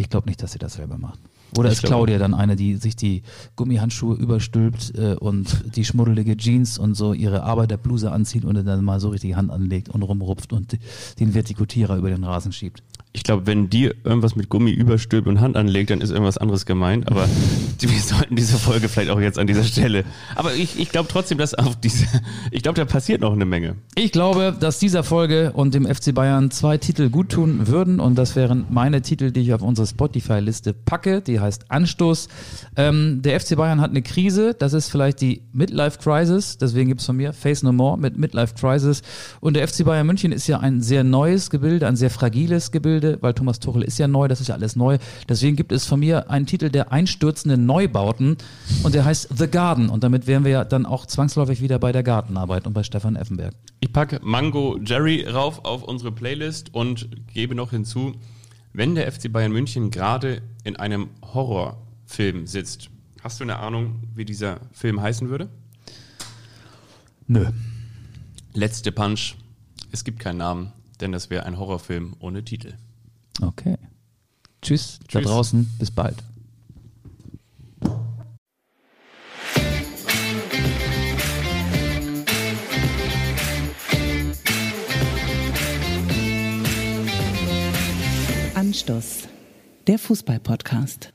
Ich 0.00 0.08
glaube 0.08 0.30
nicht, 0.30 0.42
dass 0.42 0.52
sie 0.52 0.58
das 0.58 0.72
selber 0.72 0.96
macht. 0.96 1.18
Oder 1.58 1.68
Ich 1.68 1.74
ist 1.74 1.82
Claudia 1.82 2.18
dann 2.18 2.32
eine, 2.32 2.56
die 2.56 2.76
sich 2.76 2.96
die 2.96 3.22
Gummihandschuhe 3.56 4.16
überstülpt 4.16 4.94
äh, 4.96 5.14
und 5.14 5.76
die 5.76 5.84
schmuddelige 5.84 6.38
Jeans 6.38 6.78
und 6.78 6.94
so 6.94 7.12
ihre 7.12 7.42
Arbeiterbluse 7.42 8.10
anzieht 8.10 8.46
und 8.46 8.54
dann 8.64 8.82
mal 8.82 8.98
so 8.98 9.10
richtig 9.10 9.30
die 9.30 9.36
Hand 9.36 9.50
anlegt 9.50 9.90
und 9.90 10.02
rumrupft 10.02 10.54
und 10.54 10.78
den 11.18 11.34
Vertikutierer 11.34 11.98
über 11.98 12.08
den 12.08 12.24
Rasen 12.24 12.52
schiebt? 12.52 12.82
Ich 13.12 13.24
glaube, 13.24 13.46
wenn 13.46 13.68
die 13.68 13.90
irgendwas 14.04 14.36
mit 14.36 14.48
Gummi 14.48 14.70
überstülpt 14.70 15.26
und 15.26 15.40
Hand 15.40 15.56
anlegt, 15.56 15.90
dann 15.90 16.00
ist 16.00 16.10
irgendwas 16.10 16.38
anderes 16.38 16.64
gemeint. 16.64 17.08
Aber 17.08 17.26
wir 17.80 18.00
sollten 18.00 18.36
diese 18.36 18.56
Folge 18.56 18.88
vielleicht 18.88 19.10
auch 19.10 19.20
jetzt 19.20 19.38
an 19.38 19.46
dieser 19.46 19.64
Stelle. 19.64 20.04
Aber 20.36 20.54
ich, 20.54 20.78
ich 20.78 20.90
glaube 20.90 21.08
trotzdem, 21.10 21.38
dass 21.38 21.54
auf 21.54 21.74
diese, 21.76 22.06
ich 22.52 22.62
glaube, 22.62 22.76
da 22.76 22.84
passiert 22.84 23.20
noch 23.20 23.32
eine 23.32 23.46
Menge. 23.46 23.76
Ich 23.96 24.12
glaube, 24.12 24.54
dass 24.58 24.78
dieser 24.78 25.02
Folge 25.02 25.52
und 25.52 25.74
dem 25.74 25.86
FC 25.86 26.14
Bayern 26.14 26.50
zwei 26.50 26.78
Titel 26.78 27.10
gut 27.10 27.30
tun 27.30 27.66
würden 27.66 27.98
und 27.98 28.16
das 28.16 28.36
wären 28.36 28.66
meine 28.70 29.02
Titel, 29.02 29.32
die 29.32 29.40
ich 29.40 29.54
auf 29.54 29.62
unsere 29.62 29.86
Spotify-Liste 29.86 30.72
packe. 30.72 31.20
Die 31.20 31.40
heißt 31.40 31.70
Anstoß. 31.70 32.28
Ähm, 32.76 33.22
der 33.22 33.40
FC 33.40 33.56
Bayern 33.56 33.80
hat 33.80 33.90
eine 33.90 34.02
Krise. 34.02 34.54
Das 34.54 34.72
ist 34.72 34.88
vielleicht 34.88 35.20
die 35.20 35.42
Midlife 35.52 35.98
Crisis. 35.98 36.58
Deswegen 36.58 36.88
gibt's 36.88 37.06
von 37.06 37.16
mir 37.16 37.32
Face 37.32 37.62
No 37.62 37.72
More 37.72 37.98
mit 37.98 38.18
Midlife 38.18 38.54
Crisis. 38.54 39.02
Und 39.40 39.54
der 39.54 39.66
FC 39.66 39.84
Bayern 39.84 40.06
München 40.06 40.30
ist 40.30 40.46
ja 40.46 40.60
ein 40.60 40.80
sehr 40.80 41.02
neues 41.02 41.50
Gebilde, 41.50 41.86
ein 41.88 41.96
sehr 41.96 42.10
fragiles 42.10 42.70
Gebilde, 42.70 42.99
weil 43.20 43.34
Thomas 43.34 43.60
Tuchel 43.60 43.82
ist 43.82 43.98
ja 43.98 44.08
neu. 44.08 44.28
Das 44.28 44.40
ist 44.40 44.48
ja 44.48 44.54
alles 44.54 44.76
neu. 44.76 44.98
Deswegen 45.28 45.56
gibt 45.56 45.72
es 45.72 45.86
von 45.86 46.00
mir 46.00 46.30
einen 46.30 46.46
Titel 46.46 46.70
der 46.70 46.92
einstürzenden 46.92 47.66
Neubauten 47.66 48.36
und 48.82 48.94
der 48.94 49.04
heißt 49.04 49.28
The 49.36 49.48
Garden. 49.48 49.88
Und 49.88 50.04
damit 50.04 50.26
wären 50.26 50.44
wir 50.44 50.50
ja 50.50 50.64
dann 50.64 50.86
auch 50.86 51.06
zwangsläufig 51.06 51.60
wieder 51.60 51.78
bei 51.78 51.92
der 51.92 52.02
Gartenarbeit 52.02 52.66
und 52.66 52.72
bei 52.72 52.82
Stefan 52.82 53.16
Effenberg. 53.16 53.54
Ich 53.80 53.92
packe 53.92 54.20
Mango 54.22 54.78
Jerry 54.84 55.26
rauf 55.26 55.64
auf 55.64 55.82
unsere 55.82 56.12
Playlist 56.12 56.74
und 56.74 57.08
gebe 57.32 57.54
noch 57.54 57.70
hinzu, 57.70 58.12
wenn 58.72 58.94
der 58.94 59.10
FC 59.10 59.32
Bayern 59.32 59.52
München 59.52 59.90
gerade 59.90 60.42
in 60.62 60.76
einem 60.76 61.08
Horrorfilm 61.22 62.46
sitzt, 62.46 62.90
hast 63.22 63.40
du 63.40 63.44
eine 63.44 63.58
Ahnung, 63.58 64.02
wie 64.14 64.24
dieser 64.24 64.60
Film 64.72 65.00
heißen 65.00 65.28
würde? 65.28 65.48
Nö. 67.26 67.46
Letzte 68.52 68.92
Punch. 68.92 69.36
Es 69.92 70.04
gibt 70.04 70.20
keinen 70.20 70.38
Namen, 70.38 70.72
denn 71.00 71.12
das 71.12 71.30
wäre 71.30 71.46
ein 71.46 71.58
Horrorfilm 71.58 72.14
ohne 72.20 72.44
Titel. 72.44 72.74
Okay. 73.40 73.76
Tschüss, 74.62 74.98
da 75.00 75.18
Tschüss. 75.20 75.28
draußen. 75.28 75.70
Bis 75.78 75.90
bald. 75.90 76.16
Anstoß, 88.54 89.28
der 89.86 89.98
Fußball-Podcast. 89.98 91.12